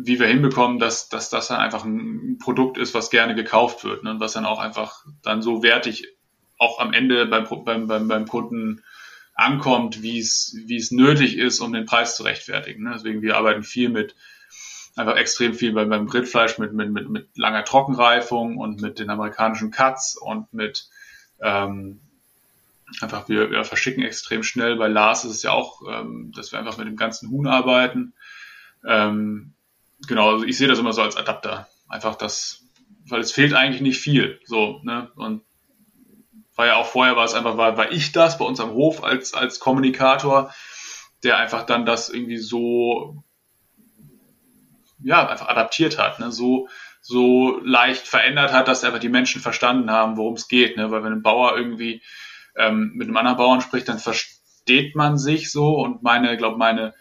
wie 0.00 0.20
wir 0.20 0.26
hinbekommen, 0.26 0.78
dass, 0.78 1.08
dass 1.08 1.28
das 1.28 1.48
dann 1.48 1.60
einfach 1.60 1.84
ein 1.84 2.38
Produkt 2.38 2.78
ist, 2.78 2.94
was 2.94 3.10
gerne 3.10 3.34
gekauft 3.34 3.84
wird 3.84 4.04
ne, 4.04 4.10
und 4.10 4.20
was 4.20 4.32
dann 4.32 4.46
auch 4.46 4.60
einfach 4.60 5.04
dann 5.22 5.42
so 5.42 5.62
wertig 5.62 6.06
auch 6.56 6.78
am 6.78 6.92
Ende 6.92 7.26
beim, 7.26 7.46
beim, 7.64 7.86
beim, 7.86 8.08
beim 8.08 8.26
Kunden 8.26 8.82
ankommt, 9.34 10.02
wie 10.02 10.18
es, 10.18 10.56
wie 10.66 10.76
es 10.76 10.90
nötig 10.90 11.36
ist, 11.36 11.60
um 11.60 11.72
den 11.72 11.86
Preis 11.86 12.16
zu 12.16 12.22
rechtfertigen. 12.22 12.84
Ne. 12.84 12.92
Deswegen, 12.94 13.22
wir 13.22 13.36
arbeiten 13.36 13.62
viel 13.62 13.88
mit, 13.88 14.14
einfach 14.96 15.16
extrem 15.16 15.54
viel 15.54 15.72
beim, 15.72 15.88
beim 15.88 16.08
Rindfleisch 16.08 16.58
mit, 16.58 16.72
mit, 16.72 16.90
mit, 16.90 17.08
mit 17.08 17.36
langer 17.36 17.64
Trockenreifung 17.64 18.56
und 18.56 18.80
mit 18.80 18.98
den 18.98 19.10
amerikanischen 19.10 19.70
Cuts 19.70 20.16
und 20.16 20.52
mit 20.52 20.88
ähm, 21.40 22.00
einfach, 23.00 23.28
wir, 23.28 23.50
wir 23.50 23.64
verschicken 23.64 24.02
extrem 24.02 24.42
schnell. 24.42 24.76
Bei 24.76 24.88
Lars 24.88 25.24
ist 25.24 25.32
es 25.32 25.42
ja 25.42 25.52
auch, 25.52 25.82
ähm, 25.88 26.32
dass 26.34 26.52
wir 26.52 26.58
einfach 26.58 26.78
mit 26.78 26.86
dem 26.86 26.96
ganzen 26.96 27.30
Huhn 27.30 27.46
arbeiten. 27.46 28.12
Ähm, 28.86 29.54
genau, 30.06 30.30
also 30.32 30.44
ich 30.44 30.56
sehe 30.56 30.68
das 30.68 30.78
immer 30.78 30.92
so 30.92 31.02
als 31.02 31.16
Adapter. 31.16 31.68
Einfach 31.88 32.14
das, 32.14 32.64
weil 33.08 33.20
es 33.20 33.32
fehlt 33.32 33.54
eigentlich 33.54 33.80
nicht 33.80 33.98
viel. 33.98 34.40
So, 34.44 34.80
ne? 34.84 35.10
Und 35.16 35.42
war 36.58 36.66
ja 36.66 36.76
auch 36.76 36.86
vorher 36.86 37.16
war 37.16 37.24
es 37.24 37.34
einfach, 37.34 37.56
war, 37.56 37.76
war 37.76 37.92
ich 37.92 38.10
das 38.10 38.36
bei 38.36 38.44
uns 38.44 38.58
am 38.58 38.72
Hof 38.72 39.04
als, 39.04 39.32
als 39.32 39.60
Kommunikator, 39.60 40.52
der 41.22 41.38
einfach 41.38 41.64
dann 41.64 41.86
das 41.86 42.10
irgendwie 42.10 42.36
so, 42.36 43.22
ja, 44.98 45.28
einfach 45.28 45.48
adaptiert 45.48 45.98
hat, 45.98 46.18
ne? 46.18 46.32
so, 46.32 46.68
so 47.00 47.60
leicht 47.62 48.08
verändert 48.08 48.52
hat, 48.52 48.66
dass 48.66 48.82
einfach 48.82 48.98
die 48.98 49.08
Menschen 49.08 49.40
verstanden 49.40 49.90
haben, 49.92 50.16
worum 50.16 50.34
es 50.34 50.48
geht, 50.48 50.76
ne? 50.76 50.90
weil 50.90 51.04
wenn 51.04 51.12
ein 51.12 51.22
Bauer 51.22 51.56
irgendwie 51.56 52.02
ähm, 52.56 52.90
mit 52.94 53.06
einem 53.06 53.16
anderen 53.16 53.38
Bauern 53.38 53.60
spricht, 53.60 53.88
dann 53.88 54.00
versteht 54.00 54.96
man 54.96 55.16
sich 55.16 55.52
so 55.52 55.76
und 55.76 56.02
meine, 56.02 56.36
glaube 56.36 56.58
meine, 56.58 56.92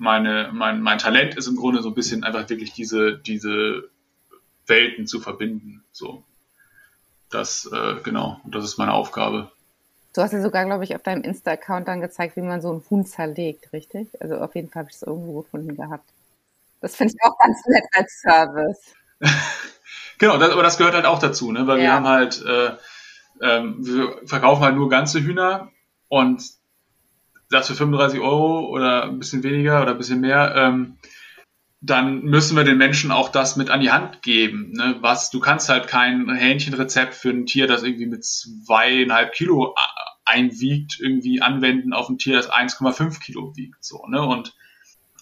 meine, 0.00 0.50
mein, 0.52 0.80
mein 0.80 0.98
Talent 0.98 1.36
ist 1.36 1.46
im 1.46 1.56
Grunde 1.56 1.82
so 1.82 1.90
ein 1.90 1.94
bisschen 1.94 2.24
einfach 2.24 2.48
wirklich 2.48 2.72
diese, 2.72 3.18
diese 3.18 3.90
Welten 4.66 5.06
zu 5.06 5.20
verbinden, 5.20 5.84
so. 5.92 6.24
Das, 7.28 7.70
äh, 7.72 7.96
genau, 8.02 8.40
das 8.46 8.64
ist 8.64 8.78
meine 8.78 8.94
Aufgabe. 8.94 9.52
Du 10.14 10.22
hast 10.22 10.32
ja 10.32 10.40
sogar, 10.40 10.64
glaube 10.64 10.84
ich, 10.84 10.96
auf 10.96 11.02
deinem 11.02 11.22
Insta-Account 11.22 11.86
dann 11.86 12.00
gezeigt, 12.00 12.34
wie 12.36 12.40
man 12.40 12.62
so 12.62 12.70
einen 12.70 12.82
Huhn 12.88 13.04
zerlegt, 13.04 13.72
richtig? 13.72 14.20
Also 14.20 14.38
auf 14.38 14.54
jeden 14.54 14.70
Fall 14.70 14.80
habe 14.80 14.90
ich 14.90 14.96
es 14.96 15.02
irgendwo 15.02 15.42
gefunden 15.42 15.76
gehabt. 15.76 16.08
Das 16.80 16.96
finde 16.96 17.14
ich 17.14 17.22
auch 17.22 17.38
ganz 17.38 17.58
nett 17.66 17.84
als 17.92 18.20
Service. 18.22 18.94
genau, 20.18 20.38
das, 20.38 20.50
aber 20.50 20.62
das 20.62 20.78
gehört 20.78 20.94
halt 20.94 21.04
auch 21.04 21.18
dazu, 21.18 21.52
ne? 21.52 21.66
Weil 21.66 21.78
ja. 21.78 21.84
wir 21.84 21.92
haben 21.92 22.08
halt, 22.08 22.42
äh, 22.42 22.72
ähm, 23.42 23.76
wir 23.86 24.26
verkaufen 24.26 24.64
halt 24.64 24.76
nur 24.76 24.88
ganze 24.88 25.20
Hühner 25.20 25.70
und 26.08 26.42
das 27.50 27.68
für 27.68 27.74
35 27.74 28.20
Euro 28.20 28.68
oder 28.68 29.04
ein 29.04 29.18
bisschen 29.18 29.42
weniger 29.42 29.82
oder 29.82 29.92
ein 29.92 29.98
bisschen 29.98 30.20
mehr. 30.20 30.54
Ähm, 30.56 30.96
dann 31.82 32.22
müssen 32.22 32.56
wir 32.56 32.64
den 32.64 32.76
Menschen 32.78 33.10
auch 33.10 33.30
das 33.30 33.56
mit 33.56 33.70
an 33.70 33.80
die 33.80 33.90
Hand 33.90 34.22
geben. 34.22 34.72
Ne? 34.72 34.96
Was, 35.00 35.30
du 35.30 35.40
kannst 35.40 35.68
halt 35.68 35.88
kein 35.88 36.28
Hähnchenrezept 36.28 37.14
für 37.14 37.30
ein 37.30 37.46
Tier, 37.46 37.66
das 37.66 37.82
irgendwie 37.82 38.06
mit 38.06 38.24
zweieinhalb 38.24 39.32
Kilo 39.32 39.74
einwiegt, 40.24 40.98
irgendwie 41.00 41.40
anwenden 41.40 41.92
auf 41.92 42.08
ein 42.08 42.18
Tier, 42.18 42.36
das 42.36 42.50
1,5 42.50 43.20
Kilo 43.20 43.56
wiegt. 43.56 43.82
So, 43.82 44.06
ne? 44.06 44.22
Und 44.22 44.54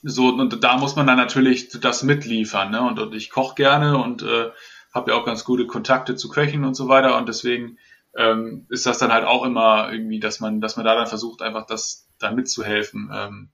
so, 0.02 0.28
und 0.28 0.62
da 0.62 0.76
muss 0.76 0.96
man 0.96 1.06
dann 1.06 1.16
natürlich 1.16 1.68
das 1.70 2.02
mitliefern. 2.02 2.70
Ne? 2.70 2.82
Und, 2.82 2.98
und 2.98 3.14
ich 3.14 3.30
koche 3.30 3.54
gerne 3.54 3.96
und 3.98 4.22
äh, 4.22 4.50
habe 4.92 5.10
ja 5.10 5.16
auch 5.16 5.24
ganz 5.24 5.44
gute 5.44 5.66
Kontakte 5.66 6.16
zu 6.16 6.28
Köchen 6.28 6.64
und 6.64 6.74
so 6.74 6.88
weiter. 6.88 7.16
Und 7.16 7.28
deswegen 7.28 7.78
ähm, 8.18 8.66
ist 8.68 8.84
das 8.84 8.98
dann 8.98 9.12
halt 9.12 9.24
auch 9.24 9.44
immer 9.44 9.90
irgendwie, 9.92 10.18
dass 10.18 10.40
man, 10.40 10.60
dass 10.60 10.76
man 10.76 10.84
da 10.84 10.96
dann 10.96 11.06
versucht, 11.06 11.40
einfach 11.40 11.66
das 11.66 12.08
da 12.18 12.32
mitzuhelfen. 12.32 13.10
Ähm, 13.14 13.48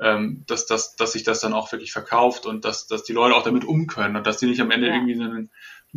ähm, 0.00 0.44
dass, 0.48 0.66
dass, 0.66 0.96
dass 0.96 1.12
sich 1.12 1.22
das 1.22 1.40
dann 1.40 1.52
auch 1.52 1.70
wirklich 1.70 1.92
verkauft 1.92 2.46
und 2.46 2.64
dass, 2.64 2.88
dass 2.88 3.04
die 3.04 3.12
Leute 3.12 3.36
auch 3.36 3.44
damit 3.44 3.64
umkönnen 3.64 4.16
und 4.16 4.26
dass 4.26 4.38
die 4.38 4.46
nicht 4.46 4.60
am 4.60 4.72
Ende 4.72 4.88
ja. 4.88 4.94
irgendwie 4.94 5.14
einen 5.14 5.50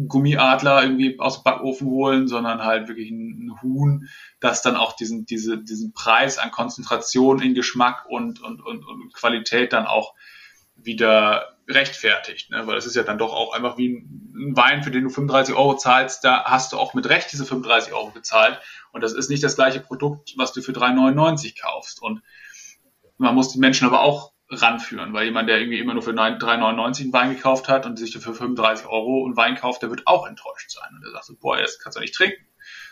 Gummiadler 0.07 0.83
irgendwie 0.83 1.19
aus 1.19 1.39
dem 1.39 1.43
Backofen 1.43 1.87
holen, 1.87 2.27
sondern 2.27 2.63
halt 2.63 2.87
wirklich 2.87 3.09
ein, 3.09 3.47
ein 3.47 3.61
Huhn, 3.63 4.07
das 4.39 4.61
dann 4.61 4.75
auch 4.75 4.95
diesen, 4.95 5.25
diese, 5.25 5.57
diesen 5.57 5.93
Preis 5.93 6.37
an 6.37 6.51
Konzentration 6.51 7.41
in 7.41 7.55
Geschmack 7.55 8.05
und, 8.07 8.39
und, 8.39 8.61
und, 8.61 8.85
und 8.85 9.13
Qualität 9.13 9.73
dann 9.73 9.87
auch 9.87 10.13
wieder 10.77 11.57
rechtfertigt, 11.67 12.49
ne? 12.49 12.65
weil 12.65 12.77
es 12.77 12.85
ist 12.85 12.95
ja 12.95 13.03
dann 13.03 13.17
doch 13.17 13.33
auch 13.33 13.53
einfach 13.53 13.77
wie 13.77 13.89
ein 13.89 14.55
Wein, 14.55 14.83
für 14.83 14.91
den 14.91 15.03
du 15.03 15.09
35 15.09 15.55
Euro 15.55 15.75
zahlst, 15.75 16.23
da 16.23 16.45
hast 16.45 16.71
du 16.71 16.77
auch 16.77 16.93
mit 16.93 17.09
Recht 17.09 17.31
diese 17.31 17.45
35 17.45 17.93
Euro 17.93 18.11
bezahlt 18.11 18.61
und 18.91 19.03
das 19.03 19.13
ist 19.13 19.29
nicht 19.29 19.43
das 19.43 19.55
gleiche 19.55 19.79
Produkt, 19.79 20.33
was 20.37 20.53
du 20.53 20.61
für 20.61 20.71
3,99 20.71 21.61
kaufst 21.61 22.01
und 22.01 22.21
man 23.17 23.35
muss 23.35 23.51
die 23.51 23.59
Menschen 23.59 23.87
aber 23.87 24.01
auch 24.01 24.31
ranführen, 24.49 25.13
weil 25.13 25.25
jemand, 25.25 25.49
der 25.49 25.59
irgendwie 25.59 25.79
immer 25.79 25.93
nur 25.93 26.03
für 26.03 26.11
3,99 26.11 27.01
einen 27.01 27.13
Wein 27.13 27.35
gekauft 27.35 27.67
hat 27.67 27.85
und 27.85 27.97
sich 27.97 28.17
für 28.17 28.33
35 28.33 28.87
Euro 28.87 29.25
einen 29.25 29.35
Wein 29.35 29.55
kauft, 29.55 29.81
der 29.81 29.89
wird 29.89 30.07
auch 30.07 30.25
enttäuscht 30.25 30.71
sein. 30.71 30.89
Und 30.93 31.03
der 31.03 31.11
sagt 31.11 31.25
so, 31.25 31.35
boah, 31.37 31.57
das 31.57 31.79
kannst 31.79 31.97
du 31.97 32.01
nicht 32.01 32.15
trinken. 32.15 32.45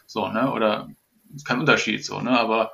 So, 0.05 0.27
ne? 0.27 0.51
Oder 0.51 0.89
ist 1.33 1.45
kein 1.45 1.59
Unterschied, 1.59 2.05
so, 2.05 2.19
ne? 2.19 2.37
Aber 2.37 2.73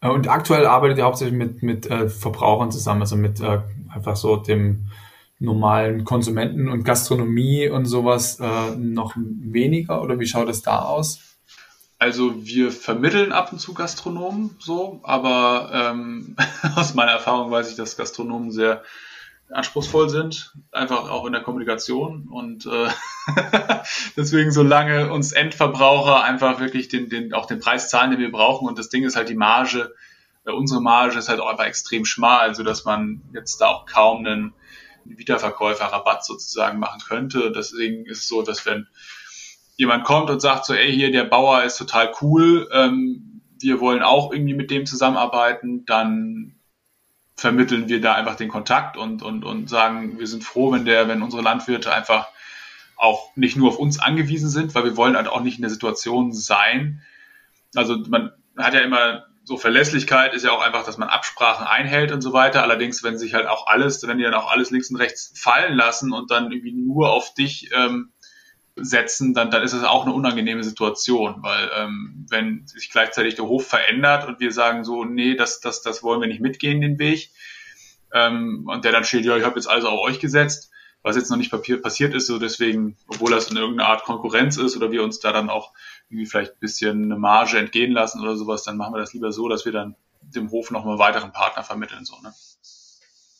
und 0.00 0.28
aktuell 0.28 0.66
arbeitet 0.66 0.98
ihr 0.98 1.04
hauptsächlich 1.04 1.36
mit, 1.36 1.62
mit 1.62 1.90
äh, 1.90 2.08
Verbrauchern 2.08 2.70
zusammen, 2.70 3.00
also 3.00 3.16
mit 3.16 3.40
äh, 3.40 3.60
einfach 3.92 4.16
so 4.16 4.36
dem 4.36 4.86
normalen 5.40 6.04
Konsumenten 6.04 6.68
und 6.68 6.84
Gastronomie 6.84 7.68
und 7.68 7.86
sowas 7.86 8.40
äh, 8.40 8.76
noch 8.76 9.14
weniger 9.16 10.02
oder 10.02 10.18
wie 10.18 10.26
schaut 10.26 10.48
es 10.48 10.62
da 10.62 10.80
aus? 10.80 11.20
Also 11.98 12.46
wir 12.46 12.70
vermitteln 12.70 13.32
ab 13.32 13.52
und 13.52 13.58
zu 13.58 13.74
Gastronomen 13.74 14.56
so, 14.60 15.00
aber 15.02 15.70
ähm, 15.72 16.36
aus 16.76 16.94
meiner 16.94 17.12
Erfahrung 17.12 17.50
weiß 17.50 17.70
ich, 17.70 17.76
dass 17.76 17.96
Gastronomen 17.96 18.52
sehr 18.52 18.82
anspruchsvoll 19.50 20.10
sind, 20.10 20.54
einfach 20.72 21.08
auch 21.08 21.24
in 21.24 21.32
der 21.32 21.42
Kommunikation 21.42 22.28
und 22.28 22.66
äh, 22.66 22.88
deswegen 24.16 24.52
solange 24.52 25.10
uns 25.10 25.32
Endverbraucher 25.32 26.22
einfach 26.22 26.60
wirklich 26.60 26.88
den, 26.88 27.08
den 27.08 27.32
auch 27.32 27.46
den 27.46 27.58
Preis 27.58 27.88
zahlen, 27.88 28.10
den 28.10 28.20
wir 28.20 28.30
brauchen 28.30 28.68
und 28.68 28.78
das 28.78 28.90
Ding 28.90 29.04
ist 29.04 29.16
halt 29.16 29.28
die 29.28 29.34
Marge, 29.34 29.94
äh, 30.44 30.50
unsere 30.50 30.82
Marge 30.82 31.18
ist 31.18 31.28
halt 31.28 31.40
auch 31.40 31.48
einfach 31.48 31.64
extrem 31.64 32.04
schmal, 32.04 32.54
so 32.54 32.62
dass 32.62 32.84
man 32.84 33.22
jetzt 33.32 33.60
da 33.60 33.68
auch 33.68 33.86
kaum 33.86 34.24
einen 34.26 34.54
Wiederverkäuferrabatt 35.16 36.24
sozusagen 36.24 36.78
machen 36.78 37.00
könnte. 37.06 37.52
Deswegen 37.52 38.06
ist 38.06 38.18
es 38.18 38.28
so, 38.28 38.42
dass 38.42 38.66
wenn 38.66 38.86
jemand 39.76 40.04
kommt 40.04 40.28
und 40.30 40.40
sagt 40.40 40.66
so, 40.66 40.74
ey, 40.74 40.92
hier 40.92 41.12
der 41.12 41.24
Bauer 41.24 41.62
ist 41.62 41.78
total 41.78 42.12
cool, 42.20 42.68
ähm, 42.72 43.42
wir 43.60 43.80
wollen 43.80 44.02
auch 44.02 44.32
irgendwie 44.32 44.54
mit 44.54 44.70
dem 44.70 44.86
zusammenarbeiten, 44.86 45.84
dann 45.84 46.57
vermitteln 47.38 47.88
wir 47.88 48.00
da 48.00 48.14
einfach 48.14 48.34
den 48.34 48.48
Kontakt 48.48 48.96
und, 48.96 49.22
und, 49.22 49.44
und 49.44 49.70
sagen, 49.70 50.18
wir 50.18 50.26
sind 50.26 50.42
froh, 50.42 50.72
wenn 50.72 50.84
der, 50.84 51.06
wenn 51.06 51.22
unsere 51.22 51.42
Landwirte 51.42 51.92
einfach 51.94 52.28
auch 52.96 53.30
nicht 53.36 53.56
nur 53.56 53.68
auf 53.68 53.78
uns 53.78 54.00
angewiesen 54.00 54.50
sind, 54.50 54.74
weil 54.74 54.84
wir 54.84 54.96
wollen 54.96 55.16
halt 55.16 55.28
auch 55.28 55.40
nicht 55.40 55.56
in 55.56 55.62
der 55.62 55.70
Situation 55.70 56.32
sein. 56.32 57.00
Also 57.76 57.96
man 58.08 58.32
hat 58.56 58.74
ja 58.74 58.80
immer 58.80 59.26
so 59.44 59.56
Verlässlichkeit 59.56 60.34
ist 60.34 60.44
ja 60.44 60.50
auch 60.50 60.60
einfach, 60.60 60.84
dass 60.84 60.98
man 60.98 61.08
Absprachen 61.08 61.66
einhält 61.66 62.12
und 62.12 62.20
so 62.20 62.32
weiter. 62.32 62.62
Allerdings, 62.62 63.02
wenn 63.04 63.16
sich 63.16 63.34
halt 63.34 63.46
auch 63.46 63.66
alles, 63.68 64.06
wenn 64.06 64.18
die 64.18 64.24
dann 64.24 64.34
auch 64.34 64.50
alles 64.50 64.70
links 64.70 64.90
und 64.90 64.96
rechts 64.96 65.32
fallen 65.34 65.74
lassen 65.74 66.12
und 66.12 66.30
dann 66.30 66.50
irgendwie 66.50 66.72
nur 66.72 67.10
auf 67.12 67.32
dich 67.34 67.70
ähm, 67.72 68.12
setzen, 68.80 69.34
dann, 69.34 69.50
dann 69.50 69.62
ist 69.62 69.72
es 69.72 69.84
auch 69.84 70.04
eine 70.04 70.14
unangenehme 70.14 70.64
Situation, 70.64 71.36
weil 71.42 71.70
ähm, 71.76 72.26
wenn 72.30 72.66
sich 72.66 72.90
gleichzeitig 72.90 73.34
der 73.34 73.46
Hof 73.46 73.66
verändert 73.66 74.26
und 74.26 74.40
wir 74.40 74.52
sagen 74.52 74.84
so, 74.84 75.04
nee, 75.04 75.34
das, 75.34 75.60
das, 75.60 75.82
das 75.82 76.02
wollen 76.02 76.20
wir 76.20 76.28
nicht 76.28 76.40
mitgehen, 76.40 76.80
den 76.80 76.98
Weg, 76.98 77.30
ähm, 78.12 78.68
und 78.68 78.84
der 78.84 78.92
dann 78.92 79.04
steht, 79.04 79.24
ja, 79.24 79.36
ich 79.36 79.44
habe 79.44 79.56
jetzt 79.56 79.68
alles 79.68 79.84
auf 79.84 80.00
euch 80.00 80.18
gesetzt, 80.18 80.70
was 81.02 81.16
jetzt 81.16 81.30
noch 81.30 81.36
nicht 81.36 81.50
passiert 81.50 82.14
ist, 82.14 82.26
so 82.26 82.38
deswegen, 82.38 82.96
obwohl 83.06 83.30
das 83.30 83.50
in 83.50 83.56
irgendeiner 83.56 83.88
Art 83.88 84.04
Konkurrenz 84.04 84.56
ist 84.56 84.76
oder 84.76 84.90
wir 84.90 85.02
uns 85.02 85.20
da 85.20 85.32
dann 85.32 85.48
auch 85.48 85.72
irgendwie 86.08 86.26
vielleicht 86.26 86.54
ein 86.54 86.60
bisschen 86.60 87.04
eine 87.04 87.16
Marge 87.16 87.58
entgehen 87.58 87.92
lassen 87.92 88.20
oder 88.20 88.36
sowas, 88.36 88.64
dann 88.64 88.76
machen 88.76 88.94
wir 88.94 88.98
das 88.98 89.12
lieber 89.12 89.32
so, 89.32 89.48
dass 89.48 89.64
wir 89.64 89.72
dann 89.72 89.94
dem 90.22 90.50
Hof 90.50 90.70
noch 90.70 90.84
mal 90.84 90.98
weiteren 90.98 91.32
Partner 91.32 91.62
vermitteln, 91.62 92.04
so, 92.04 92.16
ne? 92.20 92.32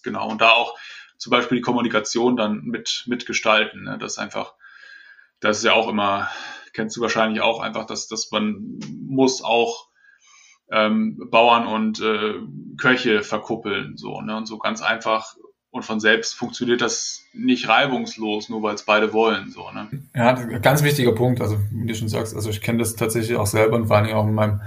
Genau, 0.03 0.29
und 0.29 0.41
da 0.41 0.51
auch 0.51 0.79
zum 1.19 1.33
Beispiel 1.33 1.59
die 1.59 1.63
Kommunikation 1.63 2.37
dann 2.37 2.63
mit, 2.63 3.05
mitgestalten, 3.07 3.85
ne? 3.85 3.99
dass 3.99 4.19
einfach 4.19 4.55
das 5.41 5.59
ist 5.59 5.65
ja 5.65 5.73
auch 5.73 5.89
immer, 5.89 6.29
kennst 6.73 6.97
du 6.97 7.01
wahrscheinlich 7.01 7.41
auch 7.41 7.61
einfach, 7.61 7.87
dass, 7.87 8.09
dass 8.09 8.31
man 8.31 8.79
muss 9.09 9.43
auch 9.43 9.89
ähm, 10.71 11.29
Bauern 11.31 11.67
und 11.67 12.01
äh, 12.01 12.35
Köche 12.77 13.23
verkuppeln, 13.23 13.97
so, 13.97 14.21
ne? 14.21 14.37
Und 14.37 14.47
so 14.47 14.59
ganz 14.59 14.83
einfach 14.83 15.35
und 15.71 15.85
von 15.85 16.01
selbst 16.01 16.35
funktioniert 16.35 16.81
das 16.81 17.23
nicht 17.33 17.69
reibungslos, 17.69 18.49
nur 18.49 18.63
weil 18.63 18.75
es 18.75 18.85
beide 18.85 19.13
wollen, 19.13 19.51
so, 19.51 19.71
ne? 19.71 19.89
Ja, 20.15 20.33
ganz 20.59 20.83
wichtiger 20.83 21.15
Punkt, 21.15 21.41
also 21.41 21.59
wie 21.71 21.87
du 21.87 21.95
schon 21.95 22.09
sagst, 22.09 22.35
also 22.35 22.51
ich 22.51 22.61
kenne 22.61 22.79
das 22.79 22.97
tatsächlich 22.97 23.37
auch 23.37 23.47
selber 23.47 23.77
und 23.77 23.87
vor 23.87 23.97
allem 23.97 24.15
auch 24.15 24.27
in 24.27 24.35
meinem 24.35 24.61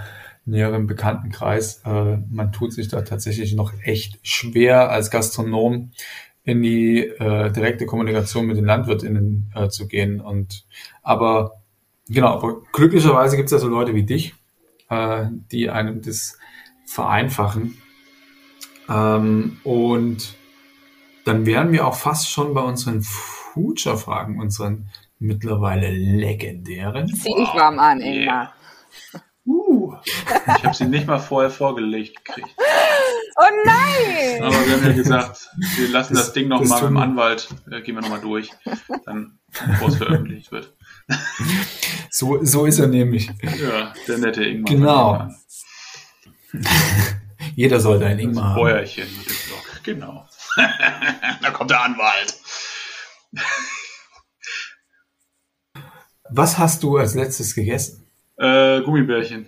näheren 0.45 0.87
Bekanntenkreis. 0.87 1.81
Äh, 1.85 2.17
man 2.29 2.51
tut 2.51 2.73
sich 2.73 2.87
da 2.87 3.01
tatsächlich 3.01 3.53
noch 3.53 3.73
echt 3.83 4.19
schwer 4.23 4.89
als 4.89 5.11
Gastronom 5.11 5.91
in 6.43 6.61
die 6.61 6.99
äh, 6.99 7.51
direkte 7.51 7.85
Kommunikation 7.85 8.47
mit 8.47 8.57
den 8.57 8.65
LandwirtInnen 8.65 9.51
äh, 9.55 9.69
zu 9.69 9.87
gehen. 9.87 10.21
Und 10.21 10.65
aber 11.03 11.61
genau, 12.07 12.33
aber 12.33 12.61
glücklicherweise 12.71 13.37
gibt 13.37 13.47
es 13.47 13.51
ja 13.51 13.59
so 13.59 13.67
Leute 13.67 13.93
wie 13.93 14.03
dich, 14.03 14.33
äh, 14.89 15.25
die 15.51 15.69
einem 15.69 16.01
das 16.01 16.37
vereinfachen. 16.85 17.77
Ähm, 18.89 19.59
und 19.63 20.35
dann 21.25 21.45
wären 21.45 21.71
wir 21.71 21.85
auch 21.87 21.95
fast 21.95 22.29
schon 22.29 22.53
bei 22.53 22.61
unseren 22.61 23.01
Future-Fragen, 23.01 24.39
unseren 24.39 24.87
mittlerweile 25.19 25.91
legendären. 25.91 27.07
Zieh 27.07 27.35
dich 27.35 27.53
warm 27.53 27.77
an, 27.77 28.01
Ingmar. 28.01 28.53
Yeah. 29.13 29.21
Uh, 29.45 29.95
ich 30.05 30.63
habe 30.63 30.75
sie 30.75 30.85
nicht 30.85 31.07
mal 31.07 31.19
vorher 31.19 31.49
vorgelegt 31.51 32.23
gekriegt. 32.25 32.55
Oh 33.41 33.65
nein! 33.65 34.43
Aber 34.43 34.67
wir 34.67 34.75
haben 34.75 34.85
ja 34.85 34.93
gesagt, 34.93 35.49
wir 35.77 35.89
lassen 35.89 36.13
das, 36.13 36.25
das 36.25 36.33
Ding 36.33 36.47
nochmal 36.47 36.79
mit 36.79 36.89
dem 36.91 36.97
Anwalt, 36.97 37.49
äh, 37.71 37.81
gehen 37.81 37.95
wir 37.95 38.01
nochmal 38.01 38.21
durch, 38.21 38.51
dann, 39.05 39.39
bevor 39.67 39.87
es 39.87 39.95
veröffentlicht 39.97 40.51
wird. 40.51 40.73
So, 42.13 42.43
so 42.43 42.65
ist 42.65 42.77
er 42.77 42.87
nämlich. 42.87 43.31
Ja, 43.41 43.93
der 44.05 44.17
nette 44.17 44.43
Ingmar. 44.43 45.33
Genau. 46.51 46.61
Jeder 47.55 47.79
sollte 47.79 48.05
ein 48.05 48.19
Ingmar 48.19 48.49
haben. 48.49 48.55
Bäuerchen 48.55 49.07
mit 49.17 49.29
dem 49.29 49.35
Blog, 49.47 49.81
genau. 49.83 50.27
da 51.41 51.51
kommt 51.51 51.71
der 51.71 51.81
Anwalt. 51.83 52.37
Was 56.29 56.57
hast 56.57 56.83
du 56.83 56.97
als 56.97 57.15
letztes 57.15 57.55
gegessen? 57.55 58.05
Äh, 58.37 58.81
Gummibärchen. 58.81 59.47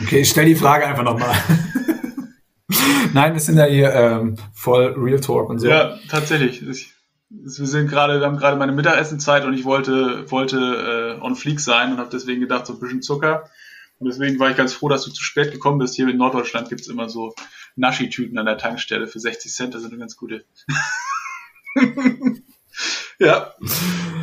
Okay, 0.00 0.20
ich 0.20 0.30
stelle 0.30 0.48
die 0.48 0.54
Frage 0.54 0.86
einfach 0.86 1.02
nochmal. 1.02 1.34
Nein, 3.12 3.32
wir 3.32 3.40
sind 3.40 3.58
ja 3.58 3.64
hier 3.64 3.92
ähm, 3.94 4.36
voll 4.52 4.94
Real 4.96 5.20
Talk 5.20 5.48
und 5.48 5.58
so. 5.58 5.68
Ja, 5.68 5.98
tatsächlich. 6.08 6.66
Ich, 6.66 6.92
wir 7.30 7.66
sind 7.66 7.88
gerade, 7.88 8.20
wir 8.20 8.26
haben 8.26 8.36
gerade 8.36 8.56
meine 8.56 8.72
Mittagessenzeit 8.72 9.44
und 9.44 9.54
ich 9.54 9.64
wollte, 9.64 10.30
wollte 10.30 11.16
äh, 11.18 11.22
on 11.22 11.36
fleek 11.36 11.60
sein 11.60 11.92
und 11.92 11.98
habe 11.98 12.10
deswegen 12.12 12.40
gedacht, 12.40 12.66
so 12.66 12.74
ein 12.74 12.80
bisschen 12.80 13.02
Zucker. 13.02 13.48
Und 13.98 14.06
deswegen 14.08 14.38
war 14.38 14.50
ich 14.50 14.56
ganz 14.56 14.74
froh, 14.74 14.88
dass 14.88 15.04
du 15.04 15.10
zu 15.10 15.22
spät 15.22 15.52
gekommen 15.52 15.78
bist. 15.78 15.94
Hier 15.94 16.08
in 16.08 16.18
Norddeutschland 16.18 16.68
gibt's 16.68 16.88
immer 16.88 17.08
so 17.08 17.34
Naschi-Tüten 17.76 18.38
an 18.38 18.46
der 18.46 18.58
Tankstelle 18.58 19.06
für 19.06 19.20
60 19.20 19.52
Cent. 19.52 19.74
Das 19.74 19.82
sind 19.82 19.92
eine 19.92 20.00
ganz 20.00 20.16
gute. 20.16 20.44
ja. 23.18 23.54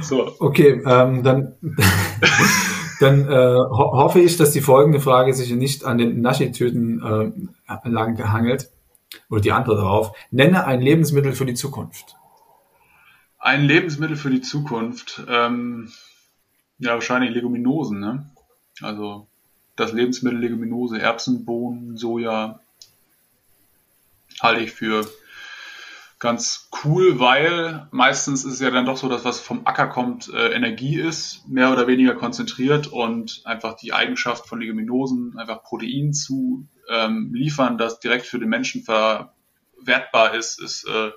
So. 0.01 0.35
Okay, 0.39 0.81
ähm, 0.85 1.23
dann, 1.23 1.55
dann 2.99 3.27
äh, 3.27 3.55
ho 3.55 3.91
hoffe 3.93 4.19
ich, 4.19 4.37
dass 4.37 4.51
die 4.51 4.61
folgende 4.61 4.99
Frage 4.99 5.33
sich 5.33 5.51
nicht 5.51 5.85
an 5.85 5.97
den 5.97 6.21
Naschi-Tüten 6.21 7.01
äh, 7.01 7.89
lang 7.89 8.15
gehangelt. 8.15 8.69
Oder 9.29 9.41
die 9.41 9.51
Antwort 9.51 9.77
darauf. 9.77 10.11
Nenne 10.31 10.65
ein 10.65 10.81
Lebensmittel 10.81 11.33
für 11.33 11.45
die 11.45 11.53
Zukunft. 11.53 12.15
Ein 13.39 13.65
Lebensmittel 13.65 14.15
für 14.15 14.29
die 14.29 14.41
Zukunft. 14.41 15.21
Ähm, 15.29 15.91
ja, 16.79 16.93
wahrscheinlich 16.93 17.31
Leguminosen, 17.31 17.99
ne? 17.99 18.29
Also 18.81 19.27
das 19.75 19.93
Lebensmittel 19.93 20.39
Leguminose, 20.39 20.99
Erbsen, 20.99 21.45
Bohnen, 21.45 21.97
Soja, 21.97 22.59
halte 24.41 24.61
ich 24.61 24.71
für 24.71 25.05
ganz 26.23 26.69
cool, 26.85 27.19
weil 27.19 27.85
meistens 27.91 28.45
ist 28.45 28.53
es 28.53 28.59
ja 28.61 28.71
dann 28.71 28.85
doch 28.85 28.95
so, 28.95 29.09
dass 29.09 29.25
was 29.25 29.41
vom 29.41 29.67
Acker 29.67 29.87
kommt, 29.87 30.33
äh, 30.33 30.53
Energie 30.53 30.95
ist, 30.95 31.45
mehr 31.49 31.69
oder 31.69 31.85
weniger 31.85 32.15
konzentriert 32.15 32.87
und 32.87 33.41
einfach 33.43 33.75
die 33.75 33.91
Eigenschaft 33.91 34.47
von 34.47 34.61
Leguminosen, 34.61 35.37
einfach 35.37 35.63
Protein 35.63 36.13
zu 36.13 36.65
ähm, 36.89 37.33
liefern, 37.33 37.77
das 37.77 37.99
direkt 37.99 38.25
für 38.25 38.39
den 38.39 38.47
Menschen 38.47 38.83
verwertbar 38.83 40.33
ist, 40.33 40.61
ist 40.61 40.87
äh, 40.87 41.11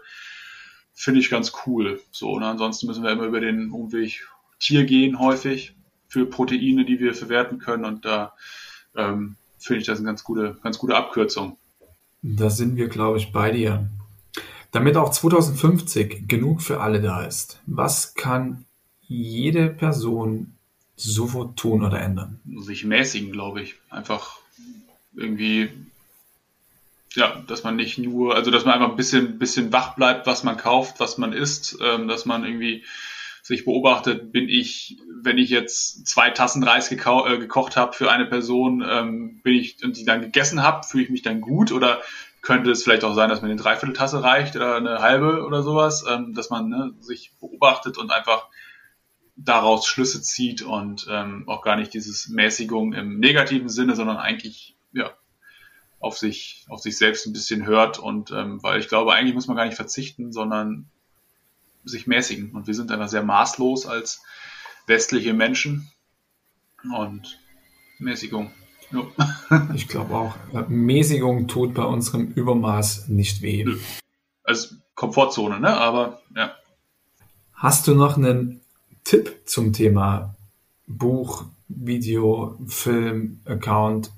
finde 0.92 1.20
ich 1.20 1.30
ganz 1.30 1.52
cool. 1.66 2.00
So, 2.10 2.32
und 2.32 2.42
ansonsten 2.42 2.88
müssen 2.88 3.04
wir 3.04 3.12
immer 3.12 3.26
über 3.26 3.40
den 3.40 3.70
Umweg 3.70 4.26
Tier 4.58 4.86
gehen 4.86 5.20
häufig 5.20 5.76
für 6.08 6.26
Proteine, 6.26 6.84
die 6.84 6.98
wir 6.98 7.14
verwerten 7.14 7.60
können 7.60 7.84
und 7.84 8.04
da 8.04 8.34
ähm, 8.96 9.36
finde 9.56 9.82
ich 9.82 9.86
das 9.86 9.98
eine 9.98 10.06
ganz 10.06 10.24
gute, 10.24 10.58
ganz 10.64 10.78
gute 10.78 10.96
Abkürzung. 10.96 11.58
Da 12.22 12.50
sind 12.50 12.74
wir, 12.74 12.88
glaube 12.88 13.18
ich, 13.18 13.30
bei 13.30 13.52
dir. 13.52 13.88
Damit 14.72 14.96
auch 14.96 15.10
2050 15.10 16.28
genug 16.28 16.62
für 16.62 16.80
alle 16.80 17.00
da 17.00 17.24
ist, 17.24 17.60
was 17.66 18.14
kann 18.14 18.64
jede 19.08 19.68
Person 19.68 20.54
sofort 20.96 21.58
tun 21.58 21.84
oder 21.84 22.00
ändern? 22.00 22.40
Sich 22.58 22.84
mäßigen, 22.84 23.32
glaube 23.32 23.62
ich. 23.62 23.76
Einfach 23.90 24.38
irgendwie, 25.14 25.70
ja, 27.14 27.42
dass 27.46 27.64
man 27.64 27.76
nicht 27.76 27.98
nur, 27.98 28.34
also 28.34 28.50
dass 28.50 28.64
man 28.64 28.74
einfach 28.74 28.90
ein 28.90 28.96
bisschen, 28.96 29.38
bisschen 29.38 29.72
wach 29.72 29.94
bleibt, 29.94 30.26
was 30.26 30.42
man 30.42 30.56
kauft, 30.56 31.00
was 31.00 31.18
man 31.18 31.32
isst, 31.32 31.78
ähm, 31.82 32.08
dass 32.08 32.24
man 32.24 32.44
irgendwie 32.44 32.84
sich 33.42 33.64
beobachtet, 33.64 34.32
bin 34.32 34.48
ich, 34.48 34.98
wenn 35.22 35.38
ich 35.38 35.50
jetzt 35.50 36.08
zwei 36.08 36.30
Tassen 36.30 36.64
Reis 36.64 36.90
äh, 36.90 36.96
gekocht 36.96 37.76
habe 37.76 37.92
für 37.92 38.10
eine 38.10 38.26
Person, 38.26 38.84
ähm, 38.86 39.40
bin 39.42 39.54
ich 39.54 39.76
und 39.84 39.96
die 39.96 40.04
dann 40.04 40.20
gegessen 40.20 40.64
habe, 40.64 40.84
fühle 40.84 41.04
ich 41.04 41.10
mich 41.10 41.22
dann 41.22 41.40
gut 41.40 41.70
oder 41.70 42.00
könnte 42.46 42.70
es 42.70 42.84
vielleicht 42.84 43.02
auch 43.02 43.14
sein, 43.14 43.28
dass 43.28 43.42
mir 43.42 43.48
eine 43.48 43.60
Dreivierteltasse 43.60 44.22
reicht 44.22 44.54
oder 44.54 44.76
eine 44.76 45.00
halbe 45.00 45.44
oder 45.44 45.64
sowas, 45.64 46.04
ähm, 46.08 46.32
dass 46.32 46.48
man 46.48 46.68
ne, 46.68 46.94
sich 47.00 47.32
beobachtet 47.40 47.98
und 47.98 48.12
einfach 48.12 48.46
daraus 49.34 49.88
Schlüsse 49.88 50.22
zieht 50.22 50.62
und 50.62 51.08
ähm, 51.10 51.42
auch 51.48 51.60
gar 51.60 51.74
nicht 51.74 51.92
dieses 51.92 52.28
Mäßigung 52.28 52.92
im 52.92 53.18
negativen 53.18 53.68
Sinne, 53.68 53.96
sondern 53.96 54.16
eigentlich 54.16 54.76
ja 54.92 55.10
auf 55.98 56.16
sich 56.18 56.64
auf 56.68 56.80
sich 56.80 56.96
selbst 56.96 57.26
ein 57.26 57.32
bisschen 57.32 57.66
hört 57.66 57.98
und 57.98 58.30
ähm, 58.30 58.62
weil 58.62 58.78
ich 58.78 58.86
glaube, 58.86 59.12
eigentlich 59.12 59.34
muss 59.34 59.48
man 59.48 59.56
gar 59.56 59.66
nicht 59.66 59.74
verzichten, 59.74 60.32
sondern 60.32 60.88
sich 61.82 62.06
mäßigen. 62.06 62.52
Und 62.52 62.68
wir 62.68 62.74
sind 62.74 62.92
einfach 62.92 63.08
sehr 63.08 63.24
maßlos 63.24 63.86
als 63.86 64.22
westliche 64.86 65.34
Menschen. 65.34 65.90
Und 66.94 67.40
Mäßigung. 67.98 68.52
Ja. 68.90 69.68
ich 69.74 69.88
glaube 69.88 70.14
auch, 70.14 70.34
Mäßigung 70.68 71.48
tut 71.48 71.74
bei 71.74 71.84
unserem 71.84 72.32
Übermaß 72.32 73.08
nicht 73.08 73.42
weh. 73.42 73.66
Also 74.44 74.76
Komfortzone, 74.94 75.60
ne? 75.60 75.76
Aber 75.76 76.20
ja. 76.34 76.52
Hast 77.54 77.88
du 77.88 77.94
noch 77.94 78.16
einen 78.16 78.60
Tipp 79.04 79.42
zum 79.46 79.72
Thema 79.72 80.34
Buch, 80.86 81.44
Video, 81.68 82.58
Film, 82.66 83.40
Account? 83.44 84.10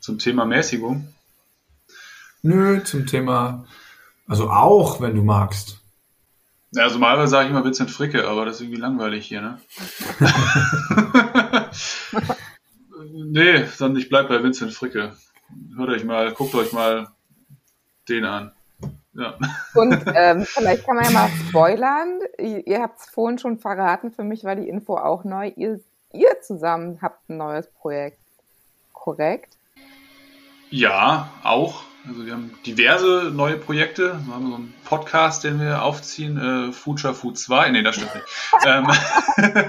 Zum 0.00 0.18
Thema 0.18 0.44
Mäßigung? 0.44 1.08
Nö, 2.42 2.82
zum 2.82 3.06
Thema, 3.06 3.64
also 4.26 4.50
auch, 4.50 5.00
wenn 5.00 5.14
du 5.14 5.22
magst. 5.22 5.78
Ja, 6.72 6.84
also 6.84 6.94
normalerweise 6.98 7.30
sage 7.30 7.46
ich 7.46 7.50
immer 7.50 7.64
Vincent 7.64 7.90
Fricke, 7.90 8.26
aber 8.26 8.44
das 8.44 8.56
ist 8.56 8.62
irgendwie 8.62 8.80
langweilig 8.80 9.26
hier, 9.26 9.42
ne? 9.42 9.60
nee, 13.32 13.64
dann 13.78 13.96
ich 13.96 14.08
bleib 14.08 14.28
bei 14.28 14.42
Vincent 14.42 14.72
Fricke. 14.72 15.16
Hört 15.76 15.88
euch 15.90 16.04
mal, 16.04 16.32
guckt 16.32 16.54
euch 16.54 16.72
mal 16.72 17.08
den 18.08 18.24
an. 18.24 18.52
Ja. 19.14 19.36
Und 19.74 20.04
ähm, 20.14 20.44
vielleicht 20.44 20.86
kann 20.86 20.96
man 20.96 21.04
ja 21.04 21.10
mal 21.10 21.30
spoilern. 21.48 22.20
Ihr, 22.38 22.66
ihr 22.66 22.80
habt 22.80 23.00
es 23.00 23.06
vorhin 23.10 23.38
schon 23.38 23.58
verraten, 23.58 24.12
für 24.12 24.24
mich 24.24 24.44
war 24.44 24.56
die 24.56 24.68
Info 24.68 24.96
auch 24.96 25.24
neu. 25.24 25.52
Ihr, 25.56 25.80
ihr 26.12 26.40
zusammen 26.40 26.98
habt 27.02 27.28
ein 27.28 27.36
neues 27.36 27.66
Projekt. 27.66 28.18
Korrekt? 28.92 29.56
Ja, 30.70 31.30
auch. 31.42 31.82
Also 32.06 32.26
wir 32.26 32.32
haben 32.32 32.52
diverse 32.66 33.30
neue 33.32 33.56
Projekte. 33.56 34.20
Wir 34.24 34.34
haben 34.34 34.48
so 34.48 34.54
einen 34.56 34.74
Podcast, 34.84 35.44
den 35.44 35.60
wir 35.60 35.82
aufziehen, 35.82 36.38
äh, 36.38 36.72
Future 36.72 37.14
Food 37.14 37.38
2. 37.38 37.70
Nee, 37.70 37.82
das 37.82 37.96
stimmt 37.96 38.14
nicht. 38.14 38.26
ähm, 38.66 38.88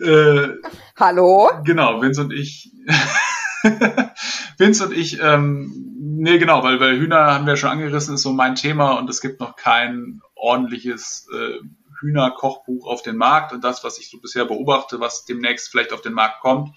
äh, 0.00 0.48
Hallo? 0.96 1.50
Genau, 1.64 2.00
Vince 2.00 2.20
und 2.20 2.32
ich. 2.32 2.72
Vince 4.58 4.86
und 4.86 4.92
ich, 4.92 5.20
ähm, 5.20 5.72
nee, 5.98 6.38
genau, 6.38 6.62
weil, 6.62 6.80
weil 6.80 6.98
Hühner 6.98 7.32
haben 7.32 7.46
wir 7.46 7.56
schon 7.56 7.70
angerissen, 7.70 8.14
ist 8.14 8.22
so 8.22 8.32
mein 8.32 8.54
Thema 8.54 8.92
und 8.92 9.08
es 9.08 9.20
gibt 9.20 9.40
noch 9.40 9.56
kein 9.56 10.20
ordentliches 10.34 11.26
äh, 11.34 11.58
Hühnerkochbuch 12.00 12.86
auf 12.86 13.02
den 13.02 13.16
Markt 13.16 13.52
und 13.52 13.64
das, 13.64 13.82
was 13.84 13.98
ich 13.98 14.10
so 14.10 14.18
bisher 14.20 14.44
beobachte, 14.44 15.00
was 15.00 15.24
demnächst 15.24 15.70
vielleicht 15.70 15.92
auf 15.92 16.02
den 16.02 16.12
Markt 16.12 16.40
kommt, 16.40 16.76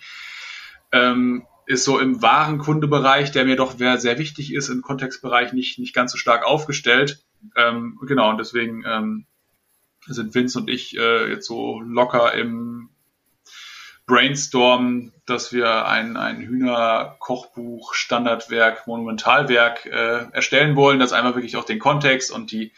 ähm, 0.91 1.45
ist 1.65 1.83
so 1.83 1.99
im 1.99 2.21
Warenkundebereich, 2.21 3.31
der 3.31 3.43
mir 3.43 3.57
doch 3.57 3.77
sehr 3.77 4.17
wichtig 4.17 4.53
ist, 4.53 4.69
im 4.69 4.81
Kontextbereich 4.81 5.51
nicht, 5.51 5.79
nicht 5.79 5.93
ganz 5.93 6.13
so 6.13 6.17
stark 6.17 6.45
aufgestellt. 6.45 7.25
Ähm, 7.57 7.99
genau, 8.07 8.29
und 8.29 8.37
deswegen 8.37 8.83
ähm, 8.87 9.25
sind 10.05 10.33
Vince 10.33 10.59
und 10.59 10.69
ich 10.69 10.97
äh, 10.97 11.29
jetzt 11.29 11.45
so 11.45 11.81
locker 11.81 12.33
im 12.33 12.89
Brainstorm, 14.07 15.11
dass 15.25 15.53
wir 15.53 15.85
ein, 15.85 16.17
ein 16.17 16.37
Hühnerkochbuch, 16.41 17.93
Standardwerk, 17.93 18.87
Monumentalwerk 18.87 19.85
äh, 19.85 20.31
erstellen 20.31 20.75
wollen, 20.75 20.99
das 20.99 21.13
einmal 21.13 21.35
wirklich 21.35 21.57
auch 21.57 21.65
den 21.65 21.79
Kontext 21.79 22.31
und 22.31 22.51
die, 22.51 22.71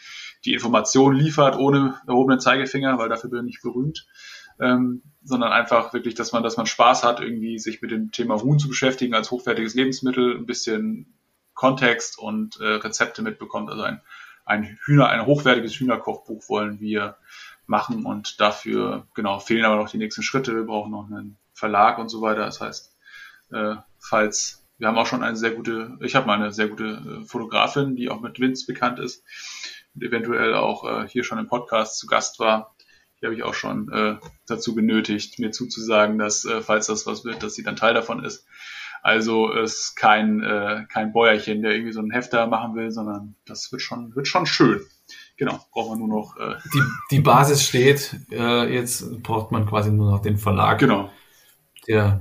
die 0.44 0.52
Information 0.52 1.14
liefert, 1.14 1.56
ohne 1.56 2.00
erhobenen 2.06 2.40
Zeigefinger, 2.40 2.98
weil 2.98 3.08
dafür 3.08 3.30
bin 3.30 3.48
ich 3.48 3.62
berühmt 3.62 4.06
ähm, 4.60 5.02
sondern 5.22 5.52
einfach 5.52 5.92
wirklich, 5.92 6.14
dass 6.14 6.32
man, 6.32 6.42
dass 6.42 6.56
man 6.56 6.66
Spaß 6.66 7.02
hat, 7.02 7.20
irgendwie 7.20 7.58
sich 7.58 7.82
mit 7.82 7.90
dem 7.90 8.10
Thema 8.10 8.40
Huhn 8.40 8.58
zu 8.58 8.68
beschäftigen 8.68 9.14
als 9.14 9.30
hochwertiges 9.30 9.74
Lebensmittel, 9.74 10.36
ein 10.36 10.46
bisschen 10.46 11.14
Kontext 11.54 12.18
und 12.18 12.60
äh, 12.60 12.74
Rezepte 12.74 13.22
mitbekommt. 13.22 13.70
Also 13.70 13.82
ein, 13.82 14.00
ein 14.44 14.78
Hühner, 14.84 15.08
ein 15.08 15.26
hochwertiges 15.26 15.74
Hühnerkochbuch 15.74 16.48
wollen 16.48 16.80
wir 16.80 17.16
machen 17.70 18.04
und 18.04 18.40
dafür, 18.40 19.06
genau, 19.14 19.38
fehlen 19.38 19.64
aber 19.64 19.76
noch 19.76 19.90
die 19.90 19.98
nächsten 19.98 20.22
Schritte. 20.22 20.54
Wir 20.54 20.64
brauchen 20.64 20.90
noch 20.90 21.06
einen 21.06 21.38
Verlag 21.54 21.98
und 21.98 22.08
so 22.08 22.20
weiter. 22.20 22.44
Das 22.44 22.60
heißt, 22.60 22.96
äh, 23.52 23.76
falls 23.98 24.60
wir 24.80 24.88
haben 24.88 24.98
auch 24.98 25.06
schon 25.06 25.22
eine 25.22 25.36
sehr 25.36 25.50
gute, 25.50 25.98
ich 26.00 26.16
habe 26.16 26.26
mal 26.26 26.34
eine 26.34 26.52
sehr 26.52 26.68
gute 26.68 26.84
äh, 26.84 27.24
Fotografin, 27.26 27.96
die 27.96 28.08
auch 28.08 28.20
mit 28.20 28.40
Vince 28.40 28.66
bekannt 28.66 28.98
ist 28.98 29.22
und 29.94 30.02
eventuell 30.02 30.54
auch 30.54 30.84
äh, 30.84 31.06
hier 31.06 31.22
schon 31.22 31.38
im 31.38 31.46
Podcast 31.46 31.98
zu 31.98 32.06
Gast 32.06 32.40
war. 32.40 32.74
Die 33.20 33.26
habe 33.26 33.34
ich 33.34 33.42
auch 33.42 33.52
schon 33.52 33.92
äh, 33.92 34.16
dazu 34.46 34.74
genötigt, 34.74 35.38
mir 35.38 35.50
zuzusagen, 35.50 36.18
dass, 36.18 36.46
äh, 36.46 36.62
falls 36.62 36.86
das 36.86 37.06
was 37.06 37.24
wird, 37.24 37.42
dass 37.42 37.54
sie 37.54 37.62
dann 37.62 37.76
Teil 37.76 37.92
davon 37.92 38.24
ist. 38.24 38.46
Also 39.02 39.52
ist 39.52 39.96
kein, 39.96 40.42
äh, 40.42 40.86
kein 40.88 41.12
Bäuerchen, 41.12 41.60
der 41.60 41.72
irgendwie 41.72 41.92
so 41.92 42.00
einen 42.00 42.10
Hefter 42.10 42.46
machen 42.46 42.74
will, 42.74 42.90
sondern 42.90 43.36
das 43.46 43.70
wird 43.70 43.82
schon, 43.82 44.16
wird 44.16 44.28
schon 44.28 44.46
schön. 44.46 44.80
Genau, 45.40 45.58
brauchen 45.72 45.98
wir 45.98 46.06
nur 46.06 46.18
noch. 46.18 46.36
Äh, 46.36 46.56
die, 46.74 46.82
die 47.12 47.20
Basis 47.20 47.62
steht, 47.62 48.14
äh, 48.30 48.70
jetzt 48.70 49.22
braucht 49.22 49.52
man 49.52 49.64
quasi 49.64 49.90
nur 49.90 50.10
noch 50.10 50.20
den 50.20 50.36
Verlag. 50.36 50.78
Genau. 50.78 51.10
Der 51.88 52.20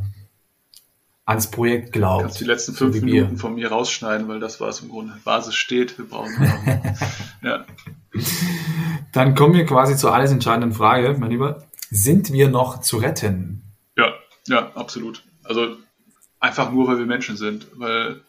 ans 1.26 1.51
Projekt 1.51 1.91
glaubt. 1.91 2.22
Kannst 2.22 2.39
die 2.39 2.45
letzten 2.45 2.74
fünf 2.74 2.95
so 2.95 3.03
Minuten 3.05 3.36
von 3.36 3.55
mir 3.55 3.67
rausschneiden, 3.74 4.30
weil 4.30 4.39
das 4.39 4.61
war 4.61 4.70
es 4.70 4.80
im 4.80 4.88
Grunde. 4.88 5.20
Basis 5.26 5.53
steht, 5.53 5.97
wir 5.97 6.07
brauchen 6.07 6.32
noch. 6.39 7.43
ja. 7.43 7.65
Dann 9.11 9.36
kommen 9.36 9.53
wir 9.53 9.65
quasi 9.65 9.97
zur 9.97 10.13
alles 10.13 10.32
entscheidenden 10.32 10.72
Frage, 10.72 11.13
mein 11.20 11.30
Lieber. 11.30 11.67
Sind 11.91 12.32
wir 12.32 12.47
noch 12.47 12.80
zu 12.80 12.99
retten? 12.99 13.63
Ja, 13.97 14.13
ja, 14.47 14.72
absolut. 14.76 15.26
Also 15.43 15.76
einfach 16.39 16.72
nur, 16.72 16.88
weil 16.88 16.99
wir 16.99 17.05
Menschen 17.05 17.36
sind. 17.36 17.67
Weil 17.76 18.22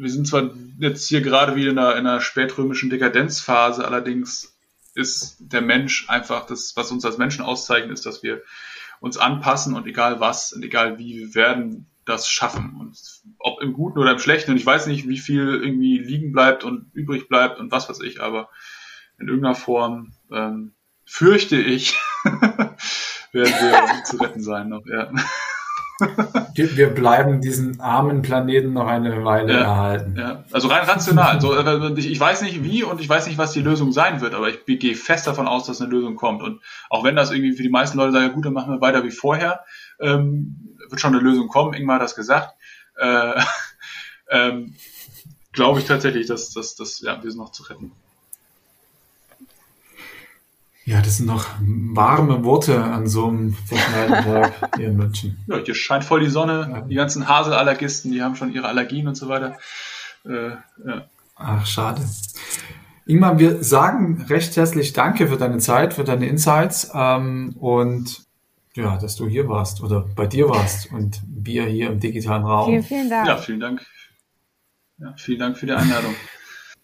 wir 0.00 0.10
sind 0.10 0.26
zwar 0.26 0.50
jetzt 0.78 1.06
hier 1.08 1.20
gerade 1.20 1.56
wieder 1.56 1.70
in 1.70 1.78
einer, 1.78 1.96
in 1.96 2.06
einer 2.06 2.20
spätrömischen 2.20 2.88
Dekadenzphase, 2.88 3.86
allerdings 3.86 4.56
ist 4.94 5.36
der 5.40 5.60
Mensch 5.60 6.08
einfach 6.08 6.46
das, 6.46 6.72
was 6.74 6.90
uns 6.90 7.04
als 7.04 7.18
Menschen 7.18 7.44
auszeichnet, 7.44 7.92
ist, 7.92 8.06
dass 8.06 8.22
wir 8.22 8.42
uns 9.00 9.18
anpassen 9.18 9.74
und 9.74 9.86
egal 9.86 10.18
was 10.18 10.52
und 10.52 10.62
egal 10.62 10.98
wie, 10.98 11.18
wir 11.18 11.34
werden 11.34 11.86
das 12.06 12.28
schaffen. 12.28 12.76
Und 12.80 12.98
ob 13.38 13.62
im 13.62 13.72
Guten 13.74 13.98
oder 13.98 14.12
im 14.12 14.18
Schlechten, 14.18 14.50
und 14.50 14.56
ich 14.56 14.66
weiß 14.66 14.86
nicht, 14.86 15.06
wie 15.06 15.18
viel 15.18 15.60
irgendwie 15.62 15.98
liegen 15.98 16.32
bleibt 16.32 16.64
und 16.64 16.90
übrig 16.94 17.28
bleibt 17.28 17.60
und 17.60 17.70
was 17.70 17.88
weiß 17.88 18.00
ich, 18.00 18.20
aber 18.20 18.48
in 19.18 19.28
irgendeiner 19.28 19.54
Form 19.54 20.12
ähm, 20.32 20.72
fürchte 21.04 21.56
ich, 21.56 21.98
werden 22.24 22.74
wir 23.32 24.04
zu 24.04 24.16
retten 24.16 24.42
sein 24.42 24.70
noch, 24.70 24.86
ja. 24.86 25.10
Wir 26.54 26.90
bleiben 26.90 27.40
diesen 27.40 27.80
armen 27.80 28.22
Planeten 28.22 28.72
noch 28.72 28.86
eine 28.86 29.24
Weile 29.24 29.52
ja, 29.52 29.60
erhalten. 29.60 30.16
Ja. 30.16 30.44
Also 30.52 30.68
rein 30.68 30.84
rational. 30.84 31.36
Also, 31.36 31.96
ich 31.96 32.18
weiß 32.18 32.42
nicht 32.42 32.64
wie 32.64 32.82
und 32.82 33.00
ich 33.00 33.08
weiß 33.08 33.26
nicht, 33.26 33.38
was 33.38 33.52
die 33.52 33.60
Lösung 33.60 33.92
sein 33.92 34.20
wird, 34.20 34.34
aber 34.34 34.48
ich 34.48 34.64
gehe 34.64 34.94
fest 34.94 35.26
davon 35.26 35.46
aus, 35.46 35.66
dass 35.66 35.80
eine 35.80 35.90
Lösung 35.90 36.16
kommt. 36.16 36.42
Und 36.42 36.60
auch 36.88 37.04
wenn 37.04 37.16
das 37.16 37.30
irgendwie 37.30 37.52
für 37.52 37.62
die 37.62 37.70
meisten 37.70 37.98
Leute 37.98 38.12
sagen, 38.12 38.26
ja 38.26 38.32
gut, 38.32 38.44
dann 38.44 38.52
machen 38.52 38.72
wir 38.72 38.80
weiter 38.80 39.04
wie 39.04 39.10
vorher, 39.10 39.64
ähm, 40.00 40.76
wird 40.88 41.00
schon 41.00 41.14
eine 41.14 41.22
Lösung 41.22 41.48
kommen. 41.48 41.74
Ingmar 41.74 41.96
hat 41.96 42.02
das 42.02 42.16
gesagt. 42.16 42.54
Äh, 42.96 43.40
ähm, 44.30 44.74
Glaube 45.52 45.80
ich 45.80 45.86
tatsächlich, 45.86 46.26
dass, 46.26 46.52
dass, 46.52 46.76
dass 46.76 47.00
ja, 47.00 47.22
wir 47.22 47.30
sind 47.30 47.40
noch 47.40 47.50
zu 47.50 47.64
retten. 47.64 47.92
Ja, 50.90 51.00
das 51.00 51.18
sind 51.18 51.26
noch 51.26 51.46
warme 51.60 52.42
Worte 52.42 52.82
an 52.82 53.06
so 53.06 53.28
einem 53.28 53.54
verschneiten 53.54 54.24
Tag 54.24 54.70
hier 54.76 54.88
in 54.88 54.96
München. 54.96 55.38
Ja, 55.46 55.58
hier 55.58 55.76
scheint 55.76 56.02
voll 56.02 56.18
die 56.18 56.30
Sonne. 56.30 56.68
Ja. 56.68 56.80
Die 56.80 56.96
ganzen 56.96 57.28
Haselallergisten, 57.28 58.10
die 58.10 58.20
haben 58.20 58.34
schon 58.34 58.52
ihre 58.52 58.66
Allergien 58.66 59.06
und 59.06 59.14
so 59.14 59.28
weiter. 59.28 59.56
Äh, 60.26 60.48
ja. 60.84 61.04
Ach, 61.36 61.64
schade. 61.64 62.02
Ingmar, 63.06 63.38
wir 63.38 63.62
sagen 63.62 64.26
recht 64.28 64.56
herzlich 64.56 64.92
Danke 64.92 65.28
für 65.28 65.36
deine 65.36 65.58
Zeit, 65.58 65.94
für 65.94 66.02
deine 66.02 66.26
Insights 66.26 66.90
ähm, 66.92 67.54
und 67.60 68.24
ja, 68.74 68.98
dass 68.98 69.14
du 69.14 69.28
hier 69.28 69.48
warst 69.48 69.84
oder 69.84 70.08
bei 70.16 70.26
dir 70.26 70.48
warst 70.48 70.90
und 70.92 71.20
wir 71.24 71.66
hier 71.66 71.90
im 71.90 72.00
digitalen 72.00 72.44
Raum. 72.44 72.68
Vielen, 72.68 72.82
vielen 72.82 73.10
Dank. 73.10 73.28
Ja, 73.28 73.36
vielen 73.36 73.60
Dank. 73.60 73.86
Ja, 74.98 75.14
vielen 75.16 75.38
Dank 75.38 75.56
für 75.56 75.66
die 75.66 75.72
Einladung. 75.72 76.16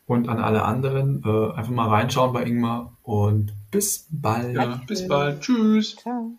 Und 0.07 0.28
an 0.28 0.38
alle 0.38 0.64
anderen 0.64 1.22
äh, 1.24 1.57
einfach 1.57 1.72
mal 1.72 1.88
reinschauen 1.88 2.32
bei 2.32 2.44
Ingmar 2.44 2.96
und 3.02 3.52
bis 3.72 4.07
bald. 4.11 4.54
Ja, 4.54 4.80
bis 4.86 5.09
bald. 5.09 5.40
Tschüss. 5.40 5.96
Ciao. 5.96 6.32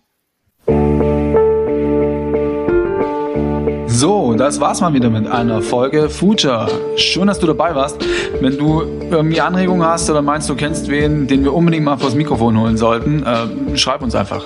So, 3.88 4.36
das 4.36 4.60
war's 4.60 4.80
mal 4.80 4.94
wieder 4.94 5.10
mit 5.10 5.28
einer 5.28 5.62
Folge 5.62 6.10
Future. 6.10 6.70
Schön, 6.98 7.28
dass 7.28 7.40
du 7.40 7.48
dabei 7.48 7.74
warst. 7.74 7.98
Wenn 8.40 8.58
du 8.58 8.84
irgendwie 9.10 9.42
Anregungen 9.42 9.86
hast 9.86 10.10
oder 10.10 10.22
meinst, 10.22 10.48
du 10.50 10.56
kennst 10.56 10.88
wen, 10.88 11.28
den 11.28 11.44
wir 11.44 11.54
unbedingt 11.54 11.84
mal 11.84 11.98
vors 11.98 12.14
Mikrofon 12.14 12.60
holen 12.60 12.78
sollten, 12.78 13.24
äh, 13.24 13.76
schreib 13.76 14.02
uns 14.02 14.14
einfach. 14.14 14.46